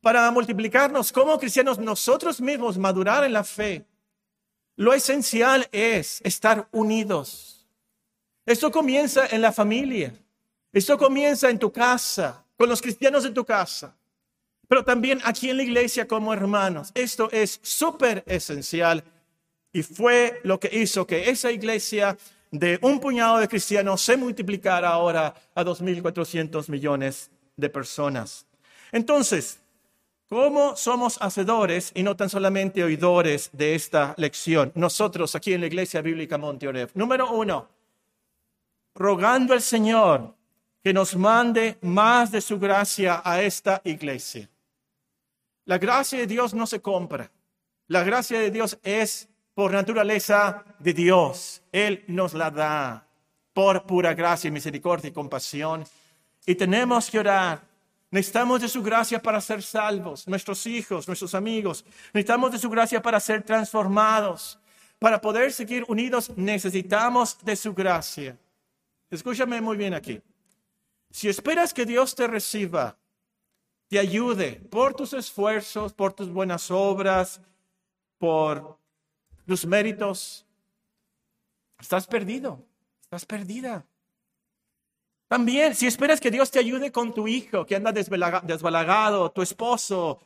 para 0.00 0.30
multiplicarnos 0.30 1.12
como 1.12 1.38
cristianos 1.38 1.78
nosotros 1.78 2.40
mismos, 2.40 2.78
madurar 2.78 3.24
en 3.24 3.32
la 3.32 3.44
fe, 3.44 3.84
lo 4.76 4.94
esencial 4.94 5.68
es 5.72 6.20
estar 6.24 6.68
unidos. 6.72 7.66
Esto 8.46 8.70
comienza 8.70 9.26
en 9.26 9.42
la 9.42 9.52
familia, 9.52 10.14
esto 10.72 10.96
comienza 10.96 11.50
en 11.50 11.58
tu 11.58 11.70
casa, 11.70 12.44
con 12.56 12.68
los 12.68 12.80
cristianos 12.80 13.24
en 13.24 13.34
tu 13.34 13.44
casa 13.44 13.94
pero 14.70 14.84
también 14.84 15.18
aquí 15.24 15.50
en 15.50 15.56
la 15.56 15.64
iglesia 15.64 16.06
como 16.06 16.32
hermanos. 16.32 16.92
Esto 16.94 17.28
es 17.32 17.58
súper 17.60 18.22
esencial 18.24 19.02
y 19.72 19.82
fue 19.82 20.40
lo 20.44 20.60
que 20.60 20.70
hizo 20.72 21.04
que 21.08 21.28
esa 21.28 21.50
iglesia 21.50 22.16
de 22.52 22.78
un 22.80 23.00
puñado 23.00 23.38
de 23.38 23.48
cristianos 23.48 24.00
se 24.00 24.16
multiplicara 24.16 24.90
ahora 24.90 25.34
a 25.56 25.64
2.400 25.64 26.68
millones 26.68 27.32
de 27.60 27.68
personas. 27.68 28.46
Entonces, 28.90 29.60
¿cómo 30.28 30.76
somos 30.76 31.20
hacedores 31.20 31.92
y 31.94 32.02
no 32.02 32.16
tan 32.16 32.28
solamente 32.28 32.82
oidores 32.82 33.50
de 33.52 33.74
esta 33.74 34.14
lección? 34.16 34.72
Nosotros 34.74 35.34
aquí 35.34 35.52
en 35.52 35.60
la 35.60 35.66
Iglesia 35.66 36.00
Bíblica 36.00 36.38
Monte 36.38 36.88
Número 36.94 37.30
uno, 37.30 37.68
rogando 38.94 39.54
al 39.54 39.62
Señor 39.62 40.34
que 40.82 40.92
nos 40.92 41.14
mande 41.14 41.78
más 41.82 42.30
de 42.32 42.40
su 42.40 42.58
gracia 42.58 43.20
a 43.24 43.42
esta 43.42 43.80
iglesia. 43.84 44.48
La 45.66 45.78
gracia 45.78 46.18
de 46.18 46.26
Dios 46.26 46.54
no 46.54 46.66
se 46.66 46.80
compra. 46.80 47.30
La 47.86 48.02
gracia 48.02 48.40
de 48.40 48.50
Dios 48.50 48.78
es 48.82 49.28
por 49.54 49.72
naturaleza 49.72 50.64
de 50.78 50.94
Dios. 50.94 51.62
Él 51.70 52.04
nos 52.08 52.34
la 52.34 52.50
da 52.50 53.06
por 53.52 53.84
pura 53.84 54.14
gracia, 54.14 54.50
misericordia 54.50 55.08
y 55.08 55.12
compasión. 55.12 55.84
Y 56.46 56.54
tenemos 56.54 57.10
que 57.10 57.18
orar. 57.18 57.62
Necesitamos 58.10 58.60
de 58.60 58.68
su 58.68 58.82
gracia 58.82 59.22
para 59.22 59.40
ser 59.40 59.62
salvos, 59.62 60.26
nuestros 60.26 60.66
hijos, 60.66 61.06
nuestros 61.06 61.34
amigos. 61.34 61.84
Necesitamos 62.12 62.50
de 62.52 62.58
su 62.58 62.68
gracia 62.68 63.00
para 63.00 63.20
ser 63.20 63.42
transformados. 63.42 64.58
Para 64.98 65.20
poder 65.20 65.52
seguir 65.52 65.84
unidos 65.88 66.30
necesitamos 66.36 67.38
de 67.42 67.56
su 67.56 67.72
gracia. 67.72 68.36
Escúchame 69.10 69.60
muy 69.60 69.76
bien 69.76 69.94
aquí. 69.94 70.20
Si 71.10 71.28
esperas 71.28 71.72
que 71.72 71.86
Dios 71.86 72.14
te 72.14 72.26
reciba 72.26 72.96
te 73.90 73.98
ayude 73.98 74.52
por 74.70 74.94
tus 74.94 75.12
esfuerzos, 75.14 75.92
por 75.92 76.12
tus 76.12 76.30
buenas 76.30 76.70
obras, 76.70 77.40
por 78.18 78.78
tus 79.44 79.66
méritos, 79.66 80.46
estás 81.76 82.06
perdido, 82.06 82.64
estás 83.02 83.26
perdida. 83.26 83.84
También, 85.30 85.76
si 85.76 85.86
esperas 85.86 86.20
que 86.20 86.32
Dios 86.32 86.50
te 86.50 86.58
ayude 86.58 86.90
con 86.90 87.14
tu 87.14 87.28
hijo 87.28 87.64
que 87.64 87.76
anda 87.76 87.92
desbalagado, 87.92 89.30
tu 89.30 89.42
esposo, 89.42 90.20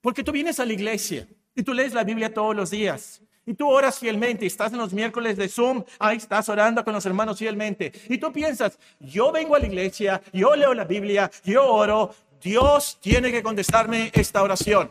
porque 0.00 0.24
tú 0.24 0.32
vienes 0.32 0.58
a 0.58 0.66
la 0.66 0.72
iglesia 0.72 1.28
y 1.54 1.62
tú 1.62 1.72
lees 1.72 1.94
la 1.94 2.02
Biblia 2.02 2.34
todos 2.34 2.56
los 2.56 2.68
días. 2.72 3.22
Y 3.46 3.54
tú 3.54 3.70
oras 3.70 4.00
fielmente, 4.00 4.44
estás 4.44 4.72
en 4.72 4.78
los 4.78 4.92
miércoles 4.92 5.36
de 5.36 5.48
Zoom, 5.48 5.84
ahí 6.00 6.16
estás 6.16 6.48
orando 6.48 6.82
con 6.82 6.92
los 6.92 7.06
hermanos 7.06 7.38
fielmente. 7.38 7.92
Y 8.08 8.18
tú 8.18 8.32
piensas, 8.32 8.80
yo 8.98 9.30
vengo 9.30 9.54
a 9.54 9.60
la 9.60 9.66
iglesia, 9.66 10.20
yo 10.32 10.56
leo 10.56 10.74
la 10.74 10.86
Biblia, 10.86 11.30
yo 11.44 11.64
oro, 11.64 12.12
Dios 12.42 12.98
tiene 13.00 13.30
que 13.30 13.44
contestarme 13.44 14.10
esta 14.12 14.42
oración. 14.42 14.90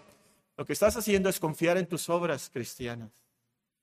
Lo 0.56 0.66
que 0.66 0.72
estás 0.72 0.96
haciendo 0.96 1.28
es 1.28 1.42
confiar 1.42 1.76
en 1.76 1.88
tus 1.88 2.08
obras 2.08 2.50
cristianas, 2.54 3.10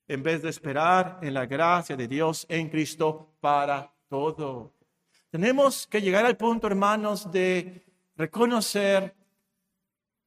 en 0.06 0.22
vez 0.22 0.40
de 0.40 0.48
esperar 0.48 1.18
en 1.20 1.34
la 1.34 1.44
gracia 1.44 1.94
de 1.94 2.08
Dios 2.08 2.46
en 2.48 2.70
Cristo 2.70 3.34
para 3.42 3.92
todo. 4.08 4.77
Tenemos 5.30 5.86
que 5.86 6.00
llegar 6.00 6.24
al 6.24 6.36
punto, 6.36 6.66
hermanos, 6.66 7.30
de 7.30 7.84
reconocer 8.16 9.14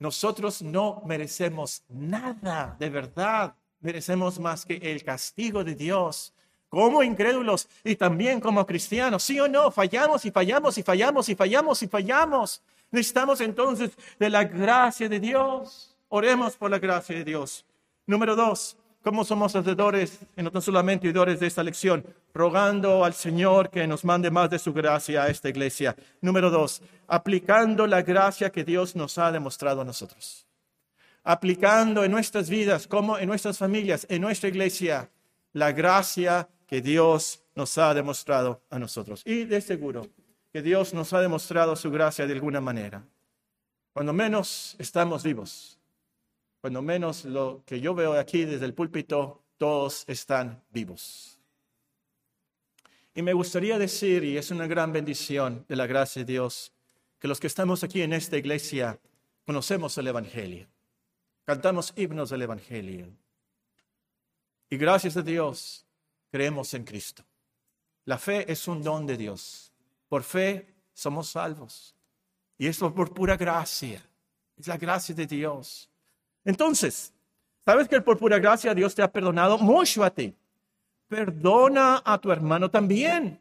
nosotros 0.01 0.63
no 0.63 1.03
merecemos 1.05 1.83
nada, 1.87 2.75
de 2.79 2.89
verdad, 2.89 3.53
merecemos 3.81 4.39
más 4.39 4.65
que 4.65 4.77
el 4.77 5.03
castigo 5.03 5.63
de 5.63 5.75
Dios. 5.75 6.33
Como 6.69 7.03
incrédulos 7.03 7.69
y 7.83 7.95
también 7.95 8.39
como 8.39 8.65
cristianos, 8.65 9.21
sí 9.21 9.39
o 9.39 9.47
no, 9.47 9.69
fallamos 9.69 10.25
y 10.25 10.31
fallamos 10.31 10.75
y 10.79 10.81
fallamos 10.81 11.29
y 11.29 11.35
fallamos 11.35 11.83
y 11.83 11.87
fallamos. 11.87 12.63
Necesitamos 12.89 13.41
entonces 13.41 13.91
de 14.17 14.29
la 14.31 14.43
gracia 14.43 15.07
de 15.07 15.19
Dios. 15.19 15.95
Oremos 16.09 16.57
por 16.57 16.71
la 16.71 16.79
gracia 16.79 17.15
de 17.15 17.23
Dios. 17.23 17.63
Número 18.07 18.35
dos, 18.35 18.75
¿cómo 19.03 19.23
somos 19.23 19.55
hacedores 19.55 20.19
y 20.37 20.43
no 20.43 20.61
solamente 20.61 21.07
oidores 21.07 21.39
de 21.39 21.47
esta 21.47 21.63
lección? 21.63 22.05
Rogando 22.33 23.03
al 23.03 23.13
Señor 23.13 23.69
que 23.69 23.87
nos 23.87 24.05
mande 24.05 24.31
más 24.31 24.49
de 24.49 24.59
su 24.59 24.73
gracia 24.73 25.23
a 25.23 25.29
esta 25.29 25.49
iglesia. 25.49 25.95
Número 26.21 26.49
dos, 26.49 26.81
aplicando 27.07 27.87
la 27.87 28.01
gracia 28.01 28.51
que 28.51 28.63
Dios 28.63 28.95
nos 28.95 29.17
ha 29.17 29.31
demostrado 29.31 29.81
a 29.81 29.85
nosotros. 29.85 30.45
Aplicando 31.23 32.03
en 32.03 32.11
nuestras 32.11 32.49
vidas, 32.49 32.87
como 32.87 33.17
en 33.17 33.27
nuestras 33.27 33.57
familias, 33.57 34.07
en 34.09 34.21
nuestra 34.21 34.49
iglesia, 34.49 35.09
la 35.53 35.71
gracia 35.71 36.47
que 36.67 36.81
Dios 36.81 37.43
nos 37.55 37.77
ha 37.77 37.93
demostrado 37.93 38.61
a 38.69 38.79
nosotros. 38.79 39.21
Y 39.25 39.43
de 39.43 39.61
seguro, 39.61 40.07
que 40.51 40.61
Dios 40.61 40.93
nos 40.93 41.13
ha 41.13 41.21
demostrado 41.21 41.75
su 41.75 41.91
gracia 41.91 42.25
de 42.25 42.33
alguna 42.33 42.61
manera. 42.61 43.03
Cuando 43.93 44.13
menos 44.13 44.75
estamos 44.79 45.23
vivos, 45.23 45.77
cuando 46.61 46.81
menos 46.81 47.25
lo 47.25 47.63
que 47.65 47.81
yo 47.81 47.95
veo 47.95 48.13
aquí 48.13 48.45
desde 48.45 48.65
el 48.65 48.73
púlpito, 48.73 49.41
todos 49.57 50.05
están 50.07 50.63
vivos. 50.71 51.39
Y 53.13 53.21
me 53.23 53.33
gustaría 53.33 53.77
decir, 53.77 54.23
y 54.23 54.37
es 54.37 54.51
una 54.51 54.67
gran 54.67 54.93
bendición 54.93 55.65
de 55.67 55.75
la 55.75 55.87
gracia 55.87 56.23
de 56.23 56.31
Dios, 56.31 56.71
que 57.19 57.27
los 57.27 57.39
que 57.39 57.47
estamos 57.47 57.83
aquí 57.83 58.01
en 58.01 58.13
esta 58.13 58.37
iglesia 58.37 58.99
conocemos 59.45 59.97
el 59.97 60.07
Evangelio, 60.07 60.67
cantamos 61.43 61.93
himnos 61.97 62.29
del 62.29 62.43
Evangelio. 62.43 63.07
Y 64.69 64.77
gracias 64.77 65.17
a 65.17 65.21
Dios 65.21 65.85
creemos 66.31 66.73
en 66.73 66.85
Cristo. 66.85 67.23
La 68.05 68.17
fe 68.17 68.49
es 68.49 68.67
un 68.67 68.81
don 68.81 69.05
de 69.05 69.17
Dios. 69.17 69.73
Por 70.07 70.23
fe 70.23 70.73
somos 70.93 71.29
salvos. 71.29 71.93
Y 72.57 72.67
eso 72.67 72.93
por 72.93 73.13
pura 73.13 73.35
gracia. 73.35 74.01
Es 74.57 74.67
la 74.67 74.77
gracia 74.77 75.13
de 75.13 75.27
Dios. 75.27 75.90
Entonces, 76.45 77.13
¿sabes 77.65 77.87
que 77.87 78.01
por 78.01 78.17
pura 78.17 78.39
gracia 78.39 78.73
Dios 78.73 78.95
te 78.95 79.01
ha 79.01 79.11
perdonado 79.11 79.57
mucho 79.57 80.03
a 80.03 80.09
ti? 80.09 80.33
Perdona 81.07 82.01
a 82.05 82.17
tu 82.17 82.31
hermano 82.31 82.69
también. 82.69 83.39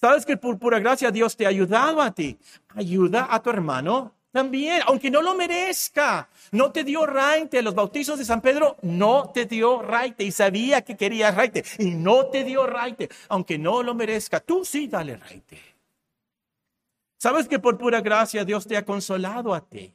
¿Sabes 0.00 0.26
que 0.26 0.36
por 0.36 0.58
pura 0.58 0.80
gracia 0.80 1.10
Dios 1.10 1.36
te 1.36 1.46
ha 1.46 1.48
ayudado 1.48 2.02
a 2.02 2.10
ti? 2.10 2.38
Ayuda 2.74 3.28
a 3.30 3.40
tu 3.40 3.50
hermano 3.50 4.12
también, 4.32 4.82
aunque 4.86 5.10
no 5.10 5.22
lo 5.22 5.34
merezca. 5.34 6.28
No 6.50 6.72
te 6.72 6.82
dio 6.82 7.06
raite. 7.06 7.62
Los 7.62 7.74
bautizos 7.74 8.18
de 8.18 8.24
San 8.24 8.40
Pedro 8.40 8.76
no 8.82 9.30
te 9.32 9.46
dio 9.46 9.80
raite 9.80 10.24
y 10.24 10.32
sabía 10.32 10.82
que 10.82 10.96
quería 10.96 11.30
raite 11.30 11.64
y 11.78 11.90
no 11.90 12.26
te 12.26 12.42
dio 12.42 12.66
raite, 12.66 13.08
aunque 13.28 13.58
no 13.58 13.82
lo 13.82 13.94
merezca. 13.94 14.40
Tú 14.40 14.64
sí 14.64 14.88
dale 14.88 15.16
raite. 15.16 15.60
Sabes 17.18 17.46
que 17.46 17.60
por 17.60 17.78
pura 17.78 18.00
gracia 18.00 18.44
Dios 18.44 18.66
te 18.66 18.76
ha 18.76 18.84
consolado 18.84 19.54
a 19.54 19.60
ti. 19.60 19.94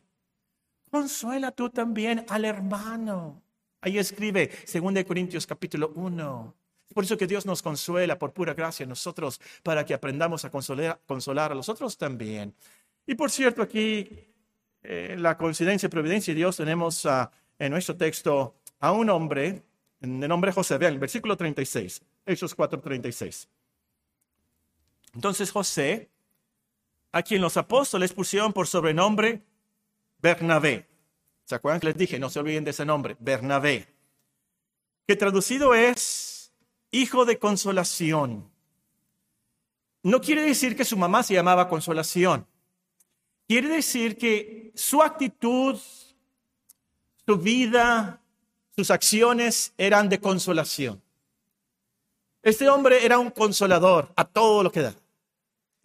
Consuela 0.90 1.52
tú 1.52 1.70
también 1.70 2.26
al 2.30 2.46
hermano. 2.46 3.42
Ahí 3.82 3.98
escribe 3.98 4.50
2 4.72 5.04
Corintios 5.06 5.46
capítulo 5.46 5.92
1. 5.96 6.56
Por 6.94 7.04
eso 7.04 7.18
que 7.18 7.28
Dios 7.28 7.46
nos 7.46 7.62
consuela 7.62 8.18
por 8.18 8.34
pura 8.34 8.54
gracia 8.54 8.86
a 8.86 8.90
nosotros, 8.90 9.40
para 9.62 9.86
que 9.86 9.94
aprendamos 9.94 10.46
a 10.46 10.50
consolar, 10.50 11.52
a 11.52 11.56
los 11.56 11.70
otros 11.70 11.98
también. 11.98 12.56
Y 13.06 13.16
por 13.16 13.30
cierto, 13.30 13.62
aquí 13.62 14.10
eh, 14.82 15.16
la 15.18 15.38
coincidencia 15.38 15.90
providencia 15.90 16.34
de 16.34 16.40
Dios 16.40 16.58
tenemos 16.58 17.06
en 17.60 17.72
nuestro 17.72 17.96
texto 17.98 18.56
a 18.80 18.92
un 18.94 19.10
hombre, 19.10 19.64
de 20.00 20.28
nombre 20.28 20.52
José. 20.52 20.78
Vean, 20.78 20.94
el 20.94 21.00
versículo 21.00 21.36
36, 21.36 22.02
Hechos 22.26 22.56
4, 22.56 22.80
36. 22.80 23.48
Entonces 25.14 25.52
José, 25.52 26.10
a 27.12 27.22
quien 27.24 27.42
los 27.42 27.58
apóstoles 27.58 28.14
pusieron 28.14 28.54
por 28.54 28.68
sobrenombre 28.68 29.42
Bernabé. 30.20 30.88
¿Se 31.46 31.56
acuerdan 31.56 31.80
que 31.80 31.88
les 31.88 31.98
dije? 31.98 32.20
No 32.20 32.30
se 32.30 32.40
olviden 32.40 32.64
de 32.64 32.72
ese 32.72 32.86
nombre, 32.86 33.16
Bernabé. 33.20 33.88
Que 35.08 35.16
traducido 35.16 35.74
es 35.74 36.52
hijo 36.92 37.26
de 37.26 37.40
consolación. 37.40 38.50
No 40.04 40.22
quiere 40.22 40.42
decir 40.44 40.76
que 40.76 40.86
su 40.86 40.98
mamá 40.98 41.24
se 41.24 41.34
llamaba 41.34 41.70
consolación. 41.70 42.46
Quiere 43.48 43.70
decir 43.70 44.18
que 44.18 44.72
su 44.76 45.02
actitud, 45.02 45.80
su 47.26 47.38
vida, 47.38 48.22
sus 48.76 48.92
acciones 48.92 49.74
eran 49.78 50.10
de 50.10 50.20
consolación. 50.20 51.02
Este 52.44 52.70
hombre 52.70 53.06
era 53.06 53.20
un 53.20 53.32
consolador 53.32 54.12
a 54.16 54.26
todo 54.26 54.64
lo 54.64 54.72
que 54.72 54.82
da. 54.82 54.96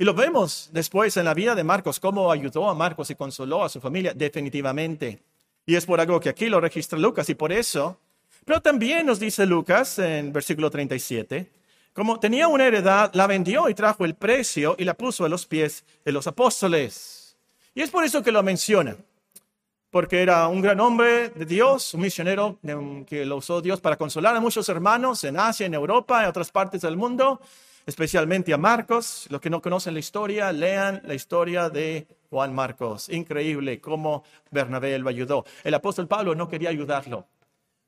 Y 0.03 0.05
lo 0.05 0.15
vemos 0.15 0.69
después 0.73 1.17
en 1.17 1.27
la 1.27 1.33
vida 1.33 1.55
de 1.55 1.63
Marcos, 1.63 2.01
cómo 2.01 2.33
ayudó 2.33 2.69
a 2.69 2.75
Marcos 2.75 3.09
y 3.11 3.15
consoló 3.15 3.63
a 3.63 3.69
su 3.69 3.81
familia, 3.81 4.13
definitivamente. 4.13 5.23
Y 5.65 5.77
es 5.77 5.87
por 5.87 6.01
algo 6.01 6.19
que 6.19 6.29
aquí 6.29 6.47
lo 6.49 6.61
registra 6.61 6.99
Lucas 6.99 7.29
y 7.29 7.37
por 7.37 7.53
eso. 7.53 8.01
Pero 8.45 8.61
también 8.61 9.07
nos 9.07 9.21
dice 9.21 9.47
Lucas 9.47 10.01
en 10.01 10.33
versículo 10.33 10.73
37, 10.73 11.49
como 11.93 12.19
tenía 12.19 12.49
una 12.49 12.67
heredad, 12.67 13.13
la 13.15 13.29
vendió 13.29 13.69
y 13.69 13.75
trajo 13.75 14.05
el 14.05 14.17
precio 14.17 14.75
y 14.77 14.83
la 14.83 14.95
puso 14.95 15.25
a 15.25 15.29
los 15.29 15.47
pies 15.47 15.85
de 16.05 16.11
los 16.11 16.27
apóstoles. 16.27 17.37
Y 17.73 17.83
es 17.83 17.91
por 17.91 18.03
eso 18.03 18.25
que 18.25 18.33
lo 18.33 18.43
menciona, 18.43 18.97
porque 19.93 20.21
era 20.21 20.49
un 20.49 20.63
gran 20.63 20.81
hombre 20.81 21.29
de 21.29 21.47
Dios, 21.47 21.95
un 21.95 22.01
misionero 22.01 22.59
que 23.07 23.25
lo 23.25 23.37
usó 23.37 23.63
Dios 23.63 23.81
para 23.81 23.97
consolar 23.97 24.35
a 24.35 24.41
muchos 24.41 24.69
hermanos 24.69 25.23
en 25.23 25.39
Asia, 25.39 25.67
en 25.67 25.75
Europa, 25.75 26.25
en 26.25 26.29
otras 26.29 26.51
partes 26.51 26.81
del 26.81 26.97
mundo 26.97 27.41
especialmente 27.87 28.53
a 28.53 28.59
Marcos. 28.59 29.27
Los 29.31 29.41
que 29.41 29.51
no 29.51 29.63
conocen 29.63 29.95
la 29.95 30.01
historia, 30.01 30.53
lean 30.53 31.01
la 31.05 31.15
historia 31.15 31.71
de 31.71 32.07
Juan 32.31 32.55
Marcos. 32.55 33.09
Increíble 33.09 33.81
cómo 33.81 34.25
Bernabé 34.51 34.99
lo 34.99 35.09
ayudó. 35.09 35.45
El 35.65 35.75
apóstol 35.75 36.09
Pablo 36.09 36.35
no 36.35 36.49
quería 36.49 36.71
ayudarlo, 36.71 37.27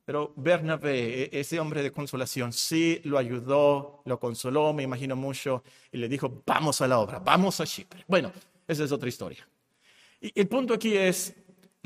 pero 0.05 0.33
Bernabé, 0.37 1.25
e-, 1.25 1.41
ese 1.41 1.59
hombre 1.59 1.83
de 1.83 1.93
consolación, 1.93 2.53
sí 2.53 3.01
lo 3.05 3.19
ayudó, 3.19 4.03
lo 4.05 4.19
consoló, 4.19 4.73
me 4.73 4.83
imagino 4.83 5.17
mucho, 5.17 5.63
y 5.91 5.99
le 5.99 6.09
dijo, 6.09 6.43
vamos 6.47 6.81
a 6.81 6.89
la 6.89 6.99
obra, 6.99 7.19
vamos 7.19 7.61
a 7.61 7.67
Chipre. 7.67 8.05
Bueno, 8.07 8.33
esa 8.69 8.85
es 8.85 8.93
otra 8.93 9.09
historia. 9.09 9.47
Y 10.21 10.33
el 10.41 10.49
punto 10.49 10.75
aquí 10.75 10.97
es, 10.97 11.35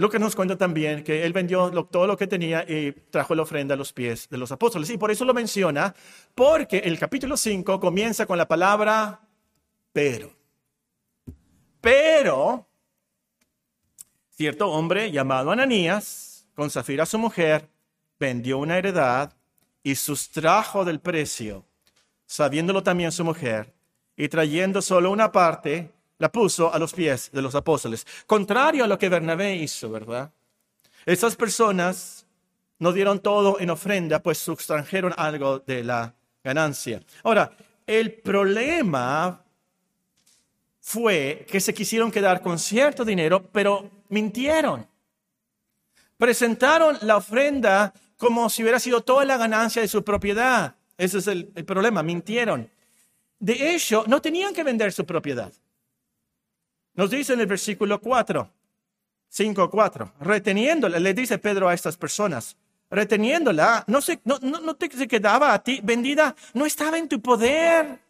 que 0.08 0.20
nos 0.20 0.36
cuenta 0.36 0.56
también 0.56 1.02
que 1.02 1.24
él 1.26 1.32
vendió 1.32 1.70
todo 1.86 2.06
lo 2.06 2.16
que 2.16 2.28
tenía 2.28 2.64
y 2.68 2.92
trajo 3.10 3.34
la 3.34 3.42
ofrenda 3.42 3.74
a 3.74 3.76
los 3.76 3.92
pies 3.92 4.28
de 4.28 4.38
los 4.38 4.52
apóstoles. 4.52 4.88
Y 4.90 4.96
por 4.96 5.10
eso 5.10 5.24
lo 5.24 5.34
menciona, 5.34 5.92
porque 6.36 6.78
el 6.78 6.98
capítulo 7.00 7.36
5 7.36 7.80
comienza 7.80 8.24
con 8.24 8.38
la 8.38 8.46
palabra 8.46 9.20
pero. 9.92 10.30
Pero, 11.80 12.68
cierto 14.30 14.70
hombre 14.70 15.10
llamado 15.10 15.50
Ananías, 15.50 16.46
con 16.54 16.70
Zafira 16.70 17.04
su 17.04 17.18
mujer, 17.18 17.68
vendió 18.20 18.58
una 18.58 18.78
heredad 18.78 19.32
y 19.82 19.96
sustrajo 19.96 20.84
del 20.84 21.00
precio, 21.00 21.66
sabiéndolo 22.26 22.84
también 22.84 23.10
su 23.10 23.24
mujer, 23.24 23.74
y 24.16 24.28
trayendo 24.28 24.82
solo 24.82 25.10
una 25.10 25.32
parte, 25.32 25.90
la 26.18 26.30
puso 26.30 26.72
a 26.72 26.78
los 26.78 26.92
pies 26.92 27.30
de 27.32 27.42
los 27.42 27.54
apóstoles. 27.54 28.06
Contrario 28.26 28.84
a 28.84 28.86
lo 28.86 28.98
que 28.98 29.08
Bernabé 29.08 29.56
hizo, 29.56 29.90
¿verdad? 29.90 30.30
Esas 31.06 31.36
personas 31.36 32.26
no 32.78 32.92
dieron 32.92 33.20
todo 33.20 33.58
en 33.60 33.70
ofrenda, 33.70 34.22
pues 34.22 34.38
sustrajeron 34.38 35.14
algo 35.16 35.60
de 35.60 35.84
la 35.84 36.14
ganancia. 36.44 37.02
Ahora, 37.22 37.50
el 37.86 38.12
problema 38.14 39.42
fue 40.80 41.46
que 41.50 41.60
se 41.60 41.74
quisieron 41.74 42.10
quedar 42.10 42.40
con 42.40 42.58
cierto 42.58 43.04
dinero, 43.04 43.48
pero 43.52 43.90
mintieron. 44.08 44.86
Presentaron 46.16 46.98
la 47.02 47.16
ofrenda 47.16 47.92
como 48.16 48.50
si 48.50 48.62
hubiera 48.62 48.80
sido 48.80 49.02
toda 49.02 49.24
la 49.24 49.36
ganancia 49.36 49.82
de 49.82 49.88
su 49.88 50.02
propiedad. 50.02 50.74
Ese 50.96 51.18
es 51.18 51.26
el, 51.28 51.52
el 51.54 51.64
problema, 51.64 52.02
mintieron. 52.02 52.68
De 53.38 53.74
hecho, 53.74 54.04
no 54.08 54.20
tenían 54.20 54.52
que 54.52 54.64
vender 54.64 54.92
su 54.92 55.06
propiedad. 55.06 55.52
Nos 56.98 57.10
dice 57.10 57.34
en 57.34 57.38
el 57.38 57.46
versículo 57.46 58.00
4, 58.00 58.50
5, 59.28 59.70
4, 59.70 60.14
reteniéndola, 60.18 60.98
le 60.98 61.14
dice 61.14 61.38
Pedro 61.38 61.68
a 61.68 61.74
estas 61.74 61.96
personas, 61.96 62.56
reteniéndola, 62.90 63.84
no, 63.86 64.00
se, 64.00 64.18
no, 64.24 64.40
no, 64.40 64.74
te 64.74 64.90
se 64.90 65.06
quedaba 65.06 65.54
a 65.54 65.62
ti 65.62 65.78
vendida, 65.80 66.34
no 66.54 66.66
estaba 66.66 66.98
en 66.98 67.08
tu 67.08 67.22
poder. 67.22 68.00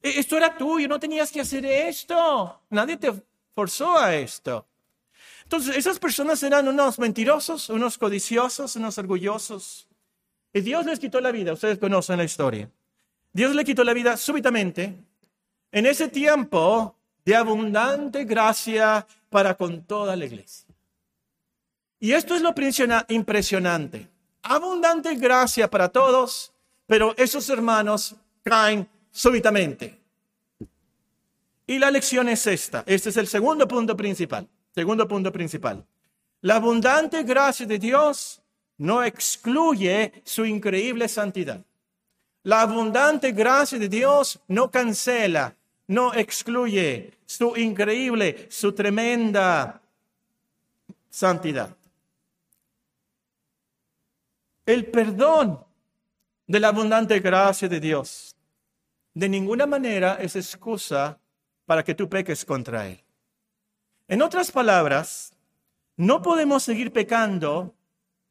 E, 0.00 0.20
esto 0.20 0.36
era 0.36 0.56
tuyo, 0.56 0.86
no 0.86 1.00
tenías 1.00 1.32
que 1.32 1.40
hacer 1.40 1.66
esto. 1.66 2.62
Nadie 2.70 2.96
te 2.96 3.12
forzó 3.52 3.98
a 3.98 4.14
esto. 4.14 4.64
Entonces, 5.42 5.76
esas 5.76 5.98
personas 5.98 6.40
eran 6.44 6.68
unos 6.68 7.00
mentirosos, 7.00 7.70
unos 7.70 7.98
codiciosos, 7.98 8.76
unos 8.76 8.96
orgullosos. 8.98 9.88
Y 10.52 10.60
Dios 10.60 10.86
les 10.86 11.00
quitó 11.00 11.20
la 11.20 11.32
vida, 11.32 11.54
ustedes 11.54 11.78
conocen 11.78 12.18
la 12.18 12.24
historia. 12.24 12.70
Dios 13.32 13.52
le 13.52 13.64
quitó 13.64 13.82
la 13.82 13.94
vida 13.94 14.16
súbitamente. 14.16 14.94
En 15.72 15.86
ese 15.86 16.06
tiempo, 16.06 16.95
de 17.26 17.34
abundante 17.34 18.24
gracia 18.24 19.04
para 19.28 19.56
con 19.56 19.82
toda 19.82 20.14
la 20.14 20.24
iglesia. 20.24 20.68
Y 21.98 22.12
esto 22.12 22.36
es 22.36 22.40
lo 22.40 22.54
impresionante. 23.08 24.08
Abundante 24.42 25.16
gracia 25.16 25.68
para 25.68 25.88
todos, 25.88 26.52
pero 26.86 27.14
esos 27.16 27.50
hermanos 27.50 28.14
caen 28.44 28.88
súbitamente. 29.10 29.98
Y 31.66 31.80
la 31.80 31.90
lección 31.90 32.28
es 32.28 32.46
esta. 32.46 32.84
Este 32.86 33.08
es 33.08 33.16
el 33.16 33.26
segundo 33.26 33.66
punto 33.66 33.96
principal. 33.96 34.46
Segundo 34.72 35.08
punto 35.08 35.32
principal. 35.32 35.84
La 36.42 36.56
abundante 36.56 37.24
gracia 37.24 37.66
de 37.66 37.80
Dios 37.80 38.40
no 38.78 39.02
excluye 39.02 40.22
su 40.24 40.44
increíble 40.44 41.08
santidad. 41.08 41.60
La 42.44 42.60
abundante 42.60 43.32
gracia 43.32 43.80
de 43.80 43.88
Dios 43.88 44.38
no 44.46 44.70
cancela 44.70 45.56
no 45.88 46.14
excluye 46.14 47.12
su 47.26 47.56
increíble, 47.56 48.46
su 48.50 48.72
tremenda 48.72 49.82
santidad. 51.10 51.76
El 54.64 54.86
perdón 54.86 55.64
de 56.46 56.60
la 56.60 56.68
abundante 56.68 57.20
gracia 57.20 57.68
de 57.68 57.80
Dios 57.80 58.36
de 59.16 59.30
ninguna 59.30 59.64
manera 59.64 60.18
es 60.20 60.36
excusa 60.36 61.18
para 61.64 61.82
que 61.82 61.94
tú 61.94 62.06
peques 62.06 62.44
contra 62.44 62.86
Él. 62.86 63.02
En 64.08 64.20
otras 64.20 64.52
palabras, 64.52 65.32
no 65.96 66.20
podemos 66.20 66.62
seguir 66.62 66.92
pecando 66.92 67.74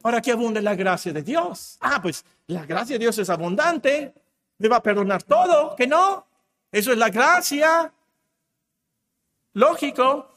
para 0.00 0.22
que 0.22 0.30
abunde 0.30 0.62
la 0.62 0.76
gracia 0.76 1.12
de 1.12 1.22
Dios. 1.22 1.76
Ah, 1.80 2.00
pues 2.00 2.24
la 2.46 2.64
gracia 2.64 2.94
de 2.94 3.00
Dios 3.00 3.18
es 3.18 3.28
abundante, 3.28 4.14
me 4.58 4.68
va 4.68 4.76
a 4.76 4.82
perdonar 4.82 5.24
todo, 5.24 5.74
que 5.74 5.88
no. 5.88 6.24
Eso 6.70 6.92
es 6.92 6.98
la 6.98 7.10
gracia. 7.10 7.92
Lógico. 9.56 10.28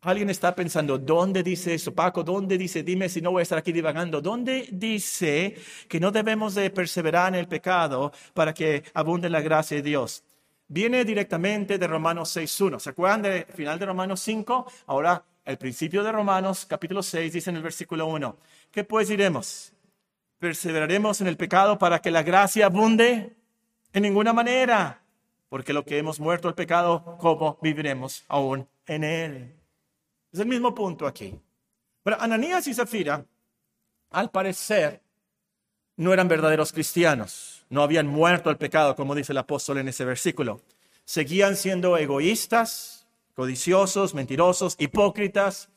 Alguien 0.00 0.30
está 0.30 0.54
pensando, 0.54 0.96
¿dónde 0.96 1.42
dice 1.42 1.74
eso, 1.74 1.94
Paco? 1.94 2.24
¿Dónde 2.24 2.56
dice? 2.56 2.82
Dime 2.82 3.10
si 3.10 3.20
no 3.20 3.30
voy 3.30 3.40
a 3.40 3.42
estar 3.42 3.58
aquí 3.58 3.72
divagando. 3.72 4.22
¿Dónde 4.22 4.70
dice 4.72 5.54
que 5.86 6.00
no 6.00 6.10
debemos 6.10 6.54
de 6.54 6.70
perseverar 6.70 7.34
en 7.34 7.40
el 7.40 7.46
pecado 7.46 8.10
para 8.32 8.54
que 8.54 8.84
abunde 8.94 9.28
la 9.28 9.42
gracia 9.42 9.76
de 9.76 9.82
Dios? 9.82 10.24
Viene 10.66 11.04
directamente 11.04 11.76
de 11.76 11.86
Romanos 11.86 12.34
6.1. 12.34 12.80
¿Se 12.80 12.88
acuerdan 12.88 13.20
del 13.20 13.44
final 13.44 13.78
de 13.78 13.84
Romanos 13.84 14.20
5? 14.20 14.64
Ahora, 14.86 15.22
el 15.44 15.58
principio 15.58 16.02
de 16.02 16.10
Romanos, 16.10 16.64
capítulo 16.64 17.02
6, 17.02 17.34
dice 17.34 17.50
en 17.50 17.56
el 17.56 17.62
versículo 17.62 18.06
1. 18.06 18.38
¿Qué 18.70 18.84
pues 18.84 19.08
diremos? 19.08 19.74
¿Perseveraremos 20.38 21.20
en 21.20 21.26
el 21.26 21.36
pecado 21.36 21.78
para 21.78 22.00
que 22.00 22.10
la 22.10 22.22
gracia 22.22 22.64
abunde? 22.64 23.36
En 23.92 24.02
ninguna 24.04 24.32
manera, 24.32 25.03
porque 25.48 25.72
lo 25.72 25.84
que 25.84 25.98
hemos 25.98 26.20
muerto 26.20 26.48
al 26.48 26.54
pecado, 26.54 27.16
¿cómo 27.20 27.58
viviremos 27.62 28.24
aún 28.28 28.68
en 28.86 29.04
él? 29.04 29.54
Es 30.32 30.40
el 30.40 30.46
mismo 30.46 30.74
punto 30.74 31.06
aquí. 31.06 31.38
Pero 32.02 32.20
Ananías 32.20 32.66
y 32.66 32.74
Zafira, 32.74 33.24
al 34.10 34.30
parecer, 34.30 35.00
no 35.96 36.12
eran 36.12 36.28
verdaderos 36.28 36.72
cristianos. 36.72 37.64
No 37.70 37.82
habían 37.82 38.06
muerto 38.06 38.50
al 38.50 38.58
pecado, 38.58 38.96
como 38.96 39.14
dice 39.14 39.32
el 39.32 39.38
apóstol 39.38 39.78
en 39.78 39.88
ese 39.88 40.04
versículo. 40.04 40.60
Seguían 41.04 41.56
siendo 41.56 41.96
egoístas, 41.96 43.06
codiciosos, 43.34 44.14
mentirosos, 44.14 44.76
hipócritas. 44.78 45.68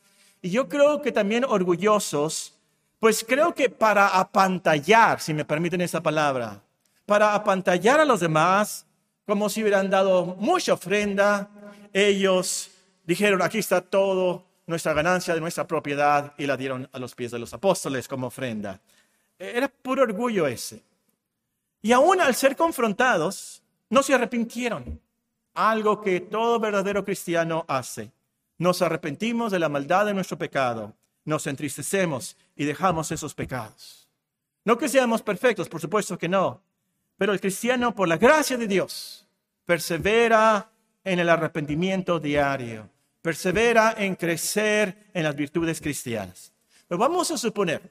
Y 0.42 0.50
yo 0.50 0.68
creo 0.68 1.02
que 1.02 1.12
también 1.12 1.44
orgullosos, 1.44 2.58
pues 2.98 3.24
creo 3.26 3.54
que 3.54 3.70
para 3.70 4.08
apantallar, 4.08 5.20
si 5.20 5.34
me 5.34 5.44
permiten 5.44 5.80
esa 5.80 6.02
palabra, 6.02 6.62
para 7.06 7.34
apantallar 7.34 8.00
a 8.00 8.04
los 8.04 8.20
demás, 8.20 8.86
como 9.28 9.50
si 9.50 9.60
hubieran 9.60 9.90
dado 9.90 10.24
mucha 10.24 10.72
ofrenda. 10.72 11.50
Ellos 11.92 12.70
dijeron, 13.04 13.42
aquí 13.42 13.58
está 13.58 13.82
todo 13.82 14.42
nuestra 14.66 14.94
ganancia 14.94 15.34
de 15.34 15.40
nuestra 15.42 15.66
propiedad 15.66 16.32
y 16.38 16.46
la 16.46 16.56
dieron 16.56 16.88
a 16.90 16.98
los 16.98 17.14
pies 17.14 17.32
de 17.32 17.38
los 17.38 17.52
apóstoles 17.52 18.08
como 18.08 18.28
ofrenda. 18.28 18.80
Era 19.38 19.68
puro 19.68 20.04
orgullo 20.04 20.46
ese. 20.46 20.82
Y 21.82 21.92
aún 21.92 22.22
al 22.22 22.34
ser 22.34 22.56
confrontados, 22.56 23.60
no 23.90 24.02
se 24.02 24.14
arrepintieron. 24.14 24.98
Algo 25.52 26.00
que 26.00 26.20
todo 26.20 26.58
verdadero 26.58 27.04
cristiano 27.04 27.66
hace. 27.68 28.10
nos 28.56 28.80
arrepentimos 28.80 29.52
de 29.52 29.58
la 29.58 29.68
maldad 29.68 30.06
de 30.06 30.14
nuestro 30.14 30.38
pecado, 30.38 30.94
nos 31.26 31.46
entristecemos 31.46 32.34
y 32.56 32.64
dejamos 32.64 33.12
esos 33.12 33.34
pecados. 33.34 34.08
No 34.64 34.78
que 34.78 34.88
seamos 34.88 35.20
perfectos, 35.20 35.68
por 35.68 35.82
supuesto 35.82 36.16
que 36.16 36.30
no, 36.30 36.62
pero 37.18 37.32
el 37.32 37.40
cristiano, 37.40 37.94
por 37.94 38.08
la 38.08 38.16
gracia 38.16 38.56
de 38.56 38.68
Dios, 38.68 39.28
persevera 39.66 40.70
en 41.02 41.18
el 41.18 41.28
arrepentimiento 41.28 42.20
diario, 42.20 42.88
persevera 43.20 43.94
en 43.98 44.14
crecer 44.14 45.10
en 45.12 45.24
las 45.24 45.34
virtudes 45.34 45.80
cristianas. 45.80 46.52
Pero 46.86 46.98
vamos 46.98 47.30
a 47.32 47.36
suponer 47.36 47.82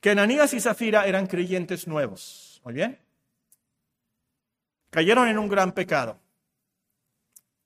que 0.00 0.10
Ananías 0.10 0.54
y 0.54 0.60
Zafira 0.60 1.06
eran 1.06 1.26
creyentes 1.26 1.86
nuevos. 1.86 2.60
¿Muy 2.64 2.72
bien? 2.72 2.98
Cayeron 4.90 5.28
en 5.28 5.38
un 5.38 5.48
gran 5.48 5.72
pecado. 5.72 6.18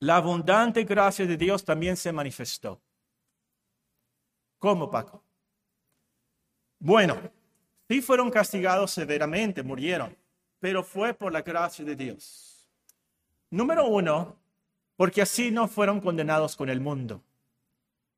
La 0.01 0.17
abundante 0.17 0.85
gracia 0.85 1.27
de 1.27 1.37
Dios 1.37 1.65
también 1.65 1.97
se 1.97 2.11
manifestó. 2.11 2.81
¿Cómo, 4.59 4.91
Paco? 4.91 5.23
Bueno, 6.79 7.19
sí 7.89 8.03
fueron 8.03 8.31
castigados 8.31 8.91
severamente, 8.91 9.63
murieron, 9.63 10.17
pero 10.61 10.85
fue 10.85 11.15
por 11.15 11.33
la 11.33 11.43
gracia 11.43 11.85
de 11.85 11.97
Dios. 11.97 12.69
Número 13.51 13.87
uno, 13.87 14.37
porque 14.97 15.23
así 15.23 15.51
no 15.51 15.67
fueron 15.67 16.01
condenados 16.01 16.55
con 16.55 16.69
el 16.69 16.81
mundo. 16.81 17.23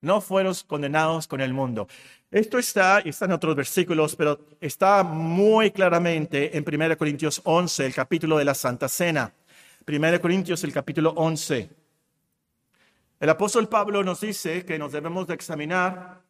No 0.01 0.21
fueron 0.21 0.53
condenados 0.67 1.29
con 1.29 1.41
el 1.41 1.55
mundo. 1.55 1.87
Esto 2.31 2.59
está, 2.59 2.99
está 2.99 3.27
en 3.27 3.33
otros 3.33 3.55
versículos, 3.55 4.17
pero 4.17 4.41
está 4.61 5.05
muy 5.05 5.71
claramente 5.71 6.57
en 6.57 6.65
1 6.67 6.99
Corintios 6.99 7.41
11, 7.45 7.87
el 7.87 7.95
capítulo 7.95 8.37
de 8.37 8.45
la 8.45 8.55
Santa 8.55 8.89
Cena. 8.89 9.33
1 9.87 10.21
Corintios, 10.21 10.65
el 10.65 10.73
capítulo 10.73 11.11
11. 11.11 11.71
El 13.21 13.31
apóstol 13.31 13.69
Pablo 13.69 14.03
nos 14.03 14.21
dice 14.21 14.65
que 14.65 14.77
nos 14.81 14.91
debemos 14.91 15.29
de 15.29 15.35
examinar, 15.35 16.21